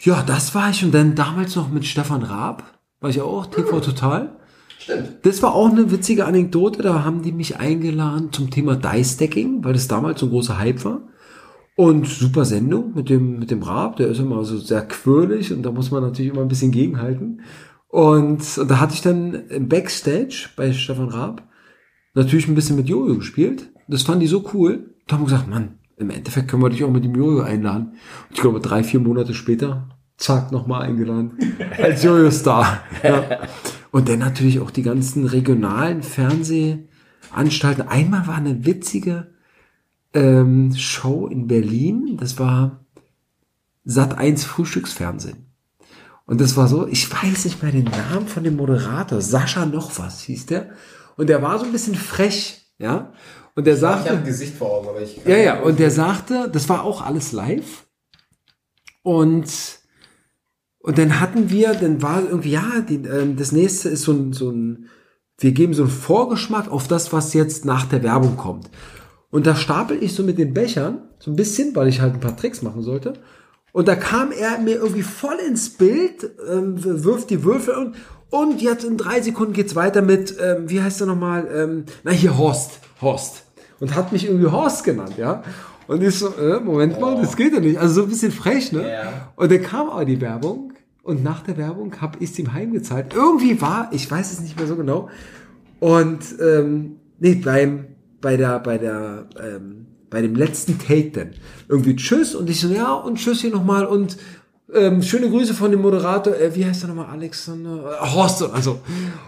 [0.00, 2.64] Ja, das war ich und dann damals noch mit Stefan Raab,
[3.00, 4.36] war ich auch, TV Total.
[4.86, 5.26] Stimmt.
[5.26, 6.80] Das war auch eine witzige Anekdote.
[6.80, 10.84] Da haben die mich eingeladen zum Thema Die-Stacking, weil das damals so ein großer Hype
[10.84, 11.00] war.
[11.74, 13.96] Und super Sendung mit dem, mit dem Raab.
[13.96, 17.40] Der ist immer so sehr quirlig und da muss man natürlich immer ein bisschen gegenhalten.
[17.88, 21.42] Und, und da hatte ich dann im Backstage bei Stefan Raab
[22.14, 23.72] natürlich ein bisschen mit Jojo gespielt.
[23.88, 24.94] Das fand die so cool.
[25.08, 27.88] Da haben wir gesagt, Mann, im Endeffekt können wir dich auch mit dem Jojo einladen.
[28.28, 31.32] Und ich glaube, drei, vier Monate später, zack, nochmal eingeladen.
[31.82, 32.82] Als Jojo-Star.
[33.02, 33.40] Ja.
[33.90, 37.88] Und dann natürlich auch die ganzen regionalen Fernsehanstalten.
[37.88, 39.34] Einmal war eine witzige
[40.12, 42.16] ähm, Show in Berlin.
[42.18, 42.84] Das war
[43.84, 45.46] Sat 1 Frühstücksfernsehen.
[46.26, 49.20] Und das war so, ich weiß nicht mehr den Namen von dem Moderator.
[49.20, 50.70] Sascha noch was hieß der.
[51.16, 53.12] Und der war so ein bisschen frech, ja.
[53.54, 56.50] Und der Ich sagte, ein Gesicht vor Augen, aber ich ja, ja, und der sagte,
[56.52, 57.86] das war auch alles live.
[59.02, 59.46] Und,
[60.86, 64.32] und dann hatten wir, dann war irgendwie, ja, die, ähm, das nächste ist so ein,
[64.32, 64.86] so ein,
[65.36, 68.70] wir geben so einen Vorgeschmack auf das, was jetzt nach der Werbung kommt.
[69.32, 72.20] Und da stapel ich so mit den Bechern, so ein bisschen, weil ich halt ein
[72.20, 73.14] paar Tricks machen sollte.
[73.72, 77.96] Und da kam er mir irgendwie voll ins Bild, ähm, wirft die Würfel und,
[78.30, 82.12] und jetzt in drei Sekunden geht's weiter mit, ähm, wie heißt er nochmal, ähm, na
[82.12, 83.42] hier Horst, Horst.
[83.80, 85.42] Und hat mich irgendwie Horst genannt, ja.
[85.88, 87.78] Und ich so, äh, Moment mal, das geht ja nicht.
[87.78, 88.88] Also so ein bisschen frech, ne?
[88.88, 89.32] Ja.
[89.34, 90.72] Und dann kam aber die Werbung
[91.06, 93.14] und nach der Werbung habe ich es ihm heimgezahlt.
[93.14, 95.08] Irgendwie war, ich weiß es nicht mehr so genau.
[95.78, 97.86] Und ähm, nee, beim
[98.20, 101.30] bei der bei der ähm, bei dem letzten Take dann
[101.68, 104.16] irgendwie Tschüss und ich so ja und Tschüss hier nochmal und
[104.74, 108.80] ähm, schöne Grüße von dem Moderator, äh, wie heißt er nochmal, Alexander, äh, Horst, also.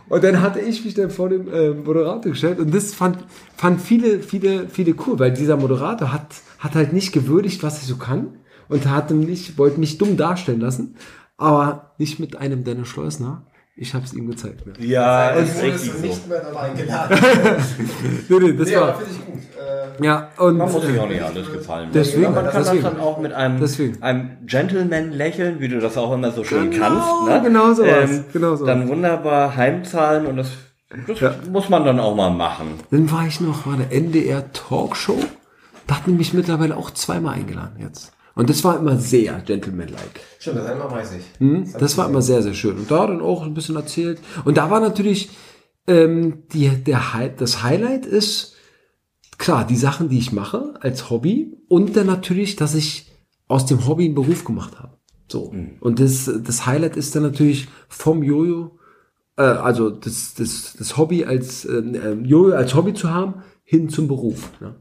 [0.09, 3.19] Und dann hatte ich mich dann vor dem äh, Moderator gestellt und das fand,
[3.57, 7.87] fand viele, viele, viele cool, weil dieser Moderator hat, hat halt nicht gewürdigt, was ich
[7.87, 8.39] so kann
[8.69, 10.97] und hat mich, wollte mich dumm darstellen lassen,
[11.39, 13.43] aber nicht mit einem Dennis Schleusner.
[13.81, 14.67] Ich habe es ihm gezeigt.
[14.67, 14.73] Ne?
[14.85, 16.07] Ja, Dann ist wurdest richtig du so.
[16.07, 17.19] nicht mehr dann eingeladen.
[18.29, 19.41] Nee, nee, das nee, war, finde ich gut.
[20.01, 21.91] Äh, ja, und, Man muss sich äh, auch nicht alles gefallen.
[21.95, 22.83] Deswegen, man kann deswegen.
[22.83, 24.03] das dann auch mit einem, Deswegen.
[24.03, 27.29] einem Gentleman lächeln, wie du das auch immer so schön Genau, kannst.
[27.29, 27.41] Ne?
[27.45, 28.67] genau sowas, genau sowas.
[28.67, 30.49] Dann wunderbar heimzahlen und das,
[31.07, 31.35] das Ja.
[31.51, 32.75] muss man dann auch mal machen.
[32.91, 35.19] Dann war ich noch, war eine NDR Talkshow.
[35.87, 38.13] Da hatten die mich mittlerweile auch zweimal eingeladen jetzt.
[38.39, 40.21] Und das war immer sehr gentlemanlike.
[40.39, 41.25] stimmt, das einmal weiß ich.
[41.41, 41.73] Hm?
[41.77, 42.77] Das war immer sehr, sehr schön.
[42.77, 44.21] Und da dann auch ein bisschen erzählt.
[44.45, 45.31] Und da war natürlich,
[45.89, 47.03] ähm, die, der,
[47.37, 48.55] das Highlight ist,
[49.39, 53.11] klar, die Sachen, die ich mache als Hobby und dann natürlich, dass ich
[53.49, 54.99] aus dem Hobby einen Beruf gemacht habe.
[55.27, 55.53] So.
[55.81, 58.79] Und das, das Highlight ist dann natürlich vom Jojo,
[59.37, 61.81] äh, also das, das, das Hobby als äh,
[62.23, 64.53] Jojo als Hobby zu haben, hin zum Beruf.
[64.61, 64.77] Ne?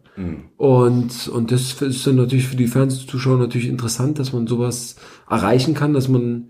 [0.57, 4.95] Und, und das ist dann natürlich für die Fernsehzuschauer natürlich interessant, dass man sowas
[5.29, 6.49] erreichen kann, dass man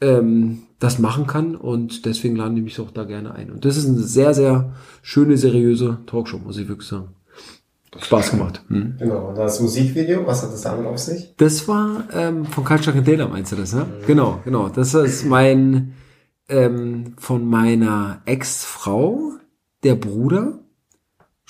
[0.00, 3.50] ähm, das machen kann und deswegen laden die mich auch da gerne ein.
[3.50, 4.72] Und das ist eine sehr, sehr
[5.02, 7.08] schöne, seriöse Talkshow, muss ich wirklich sagen.
[7.98, 8.62] Spaß gemacht.
[8.68, 8.94] Hm.
[8.98, 11.34] Genau, und das Musikvideo, was hat das damit auf sich?
[11.38, 13.86] Das war ähm, von Culture Candela, meinst du das, ne?
[14.06, 14.68] Genau, genau.
[14.68, 15.94] Das ist mein
[16.48, 19.32] ähm, von meiner Ex-Frau,
[19.82, 20.60] der Bruder,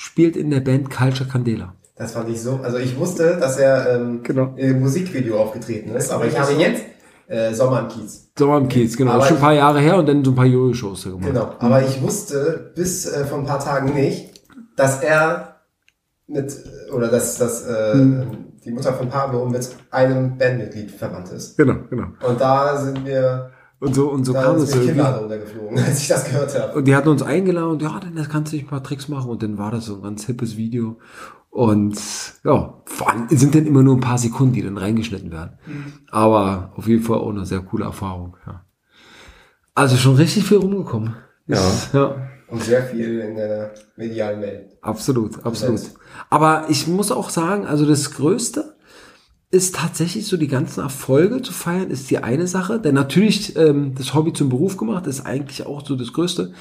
[0.00, 1.74] spielt in der Band Culture Candela.
[1.96, 4.54] Das fand ich so, also ich wusste, dass er ähm, Genau.
[4.56, 6.82] im Musikvideo aufgetreten ist, aber ich habe jetzt
[7.28, 8.30] äh, Sommer im Kiez.
[8.38, 9.12] Sommer im Kiez, genau.
[9.12, 11.26] Aber schon ein paar Jahre her und dann so ein paar Jojo-Shows da gemacht.
[11.26, 14.40] Genau, aber ich wusste bis äh, vor ein paar Tagen nicht,
[14.76, 15.56] dass er
[16.26, 16.56] mit,
[16.94, 18.26] oder dass, dass äh, Hm.
[18.64, 21.58] die Mutter von Pablo mit einem Bandmitglied verwandt ist.
[21.58, 22.06] Genau, genau.
[22.26, 23.50] Und da sind wir,
[23.80, 24.88] Und so, und so da kam ist es irgendwie.
[24.88, 26.78] Kinnlade runtergeflogen, als ich das gehört habe.
[26.78, 29.30] Und die hatten uns eingeladen und ja, dann kannst du dich ein paar Tricks machen
[29.30, 30.98] und dann war das so ein ganz hippes Video.
[31.48, 31.98] Und
[32.44, 35.58] ja, vor allem sind dann immer nur ein paar Sekunden, die dann reingeschnitten werden.
[36.10, 38.36] Aber auf jeden Fall auch eine sehr coole Erfahrung.
[38.46, 38.64] Ja.
[39.74, 41.16] Also schon richtig viel rumgekommen.
[41.46, 41.60] Ja.
[41.92, 42.16] ja.
[42.48, 44.76] Und sehr viel in der medialen Welt.
[44.82, 45.80] Absolut, absolut.
[46.28, 48.69] Aber ich muss auch sagen, also das Größte
[49.50, 52.78] ist tatsächlich so die ganzen Erfolge zu feiern, ist die eine Sache.
[52.78, 56.52] Denn natürlich ähm, das Hobby zum Beruf gemacht ist eigentlich auch so das Größte.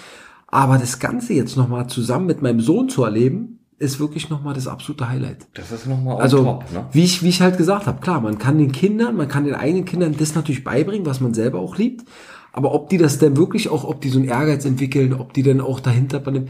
[0.47, 4.67] Aber das Ganze jetzt nochmal zusammen mit meinem Sohn zu erleben, ist wirklich nochmal das
[4.67, 5.47] absolute Highlight.
[5.53, 6.85] Das ist nochmal Also, top, ne?
[6.91, 9.55] wie, ich, wie ich halt gesagt habe, klar, man kann den Kindern, man kann den
[9.55, 12.05] eigenen Kindern das natürlich beibringen, was man selber auch liebt.
[12.51, 15.43] Aber ob die das denn wirklich auch, ob die so einen Ehrgeiz entwickeln, ob die
[15.43, 16.47] dann auch dahinter bei dem,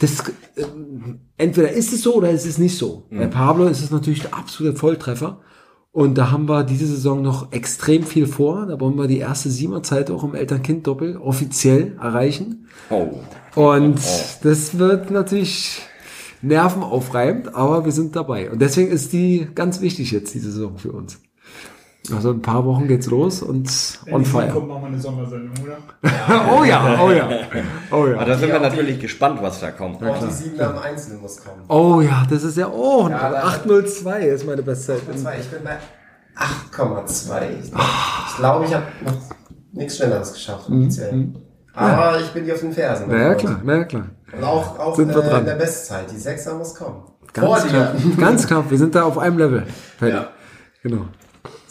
[0.00, 0.24] das,
[0.56, 3.06] ähm, entweder ist es so oder ist es nicht so.
[3.10, 5.40] Bei Pablo ist es natürlich der absolute Volltreffer.
[5.94, 8.64] Und da haben wir diese Saison noch extrem viel vor.
[8.66, 12.66] Da wollen wir die erste Siebener-Zeit auch im Eltern-Kind-Doppel offiziell erreichen.
[12.88, 13.10] Oh.
[13.54, 14.00] Und
[14.42, 15.82] das wird natürlich
[16.40, 18.50] nervenaufreibend, aber wir sind dabei.
[18.50, 21.20] Und deswegen ist die ganz wichtig jetzt, die Saison für uns.
[22.12, 23.70] Also in ein paar Wochen geht's los und
[24.06, 24.48] Wenn on die fire.
[24.48, 25.76] kommt, machen wir eine Sondersendung, oder?
[26.58, 27.28] oh ja, oh ja,
[27.92, 28.24] oh Aber ja.
[28.24, 30.02] da sind Ja, wir die- natürlich gespannt, was da kommt.
[30.02, 31.62] Auch die 7 am Einzelnen muss kommen.
[31.68, 34.98] Oh ja, das ist ja, oh, Ja, da- 802 ist meine Bestzeit.
[35.16, 35.78] Zwei, Ich bin bei
[36.36, 37.42] 8,2.
[37.62, 37.84] Ich glaube,
[38.30, 39.14] ich, glaub, ich habe noch
[39.72, 40.68] nichts Schnelleres geschafft.
[40.68, 41.28] offiziell.
[41.74, 43.06] Aber ich bin dir auf den Fersen.
[43.08, 44.06] Na ja, klar, na ja, klar.
[44.36, 45.40] Und auch, auch Sind wir äh, dran.
[45.40, 46.06] in der Bestzeit.
[46.10, 47.02] Die 6er muss kommen.
[47.32, 49.66] Ganz Vor knapp, ganz knapp, wir sind da auf einem Level.
[49.98, 50.16] Fertig.
[50.18, 50.28] Ja.
[50.82, 51.04] Genau.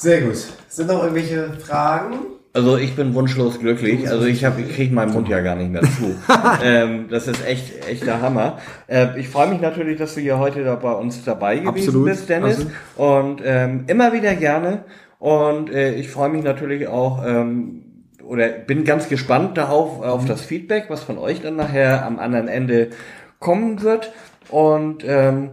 [0.02, 0.36] Sehr gut.
[0.68, 2.16] Sind noch irgendwelche Fragen?
[2.54, 4.10] Also ich bin wunschlos glücklich.
[4.10, 6.16] Also ich habe, ich kriege meinen Mund ja gar nicht mehr zu.
[6.64, 8.58] ähm, das ist echt, echt der Hammer.
[8.88, 12.06] Äh, ich freue mich natürlich, dass du hier heute da bei uns dabei gewesen Absolut.
[12.06, 12.58] bist, Dennis.
[12.98, 14.86] Also- Und ähm, immer wieder gerne.
[15.20, 17.84] Und äh, ich freue mich natürlich auch ähm,
[18.24, 20.04] oder bin ganz gespannt darauf Mhm.
[20.04, 22.90] auf das Feedback, was von euch dann nachher am anderen Ende
[23.38, 24.12] kommen wird.
[24.50, 25.52] Und ähm,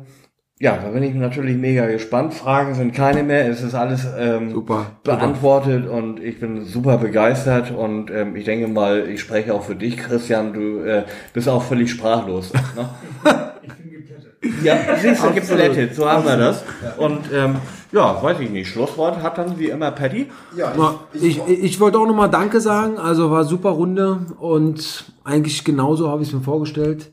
[0.61, 2.35] ja, da bin ich natürlich mega gespannt.
[2.35, 3.49] Fragen sind keine mehr.
[3.49, 4.87] Es ist alles ähm, Super.
[5.05, 9.77] beantwortet und ich bin super begeistert und ähm, ich denke mal, ich spreche auch für
[9.77, 12.53] dich, Christian, du äh, bist auch völlig sprachlos.
[12.75, 12.89] Ne?
[13.61, 14.65] Ich bin geplättet.
[14.65, 16.65] ja, siehst du, geplättet, so haben wir das.
[16.97, 17.57] Und ähm,
[17.91, 20.29] ja, weiß ich nicht, Schlusswort hat dann wie immer Patty.
[20.57, 20.73] Ja,
[21.13, 22.99] Ich, ich, ich wollte auch nochmal Danke sagen.
[22.99, 27.11] Also war super Runde und eigentlich genauso habe ich es mir vorgestellt.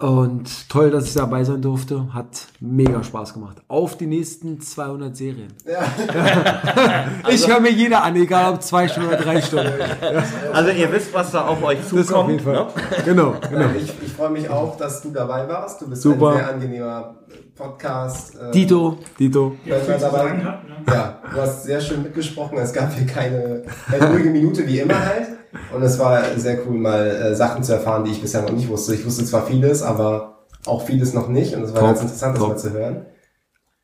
[0.00, 2.14] Und toll, dass ich dabei sein durfte.
[2.14, 3.58] Hat mega Spaß gemacht.
[3.68, 5.52] Auf die nächsten 200 Serien.
[7.28, 9.70] ich höre mir jeder an, egal ob zwei Stunden oder drei Stunden.
[10.52, 12.30] Also ihr wisst, was da auf euch Das auf zukommt.
[12.30, 12.54] jeden Fall.
[12.54, 12.66] Ne?
[13.04, 13.66] Genau, genau.
[13.76, 15.80] ich, ich freue mich auch, dass du dabei warst.
[15.82, 16.30] Du bist Super.
[16.30, 17.14] ein sehr angenehmer
[17.54, 18.36] Podcast.
[18.36, 19.56] äh, Dito, Dito.
[19.66, 20.58] Ja, hat, ne?
[20.88, 22.56] Ja, du hast sehr schön mitgesprochen.
[22.58, 25.28] Es gab hier keine, keine ruhige Minute, wie immer halt.
[25.74, 28.68] Und es war sehr cool, mal äh, Sachen zu erfahren, die ich bisher noch nicht
[28.68, 28.94] wusste.
[28.94, 31.54] Ich wusste zwar vieles, aber auch vieles noch nicht.
[31.54, 32.48] Und es war Top, ganz interessant, das top.
[32.52, 33.06] mal zu hören.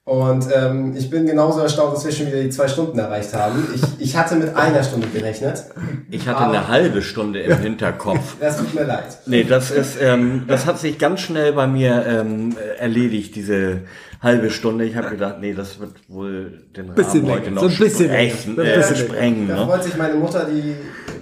[0.05, 3.67] Und ähm, ich bin genauso erstaunt, dass wir schon wieder die zwei Stunden erreicht haben.
[3.75, 5.65] Ich, ich hatte mit einer Stunde gerechnet.
[6.13, 8.37] Ich hatte eine halbe Stunde im Hinterkopf.
[8.41, 9.19] Das tut mir leid.
[9.27, 13.81] Nee, das ist, ähm, das hat sich ganz schnell bei mir ähm, erledigt, diese
[14.23, 14.85] halbe Stunde.
[14.85, 17.79] Ich habe gedacht, nee, das wird wohl den Bisschen Rahmen heute länger, noch so ein
[17.79, 19.49] bisschen sprechen, so ein äh, bisschen sprengen.
[19.49, 19.67] Da Ne?
[19.67, 20.77] freut sich meine Mutter, die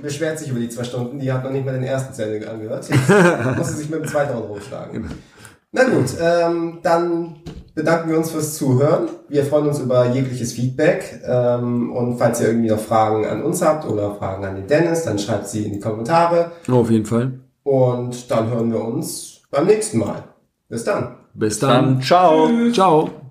[0.05, 1.19] beschwert sich über die zwei Stunden.
[1.19, 2.89] Die hat noch nicht mal den ersten Zettel angehört.
[2.89, 5.11] Jetzt muss sie sich mit dem zweiten Euro schlagen.
[5.73, 7.37] Na gut, ähm, dann
[7.75, 9.09] bedanken wir uns fürs Zuhören.
[9.29, 11.21] Wir freuen uns über jegliches Feedback.
[11.27, 15.03] Ähm, und falls ihr irgendwie noch Fragen an uns habt oder Fragen an den Dennis,
[15.03, 16.53] dann schreibt sie in die Kommentare.
[16.69, 17.33] Auf jeden Fall.
[17.65, 20.23] Und dann hören wir uns beim nächsten Mal.
[20.69, 21.17] Bis dann.
[21.35, 21.85] Bis dann.
[21.85, 22.49] Dann ciao.
[22.73, 23.24] Ciao.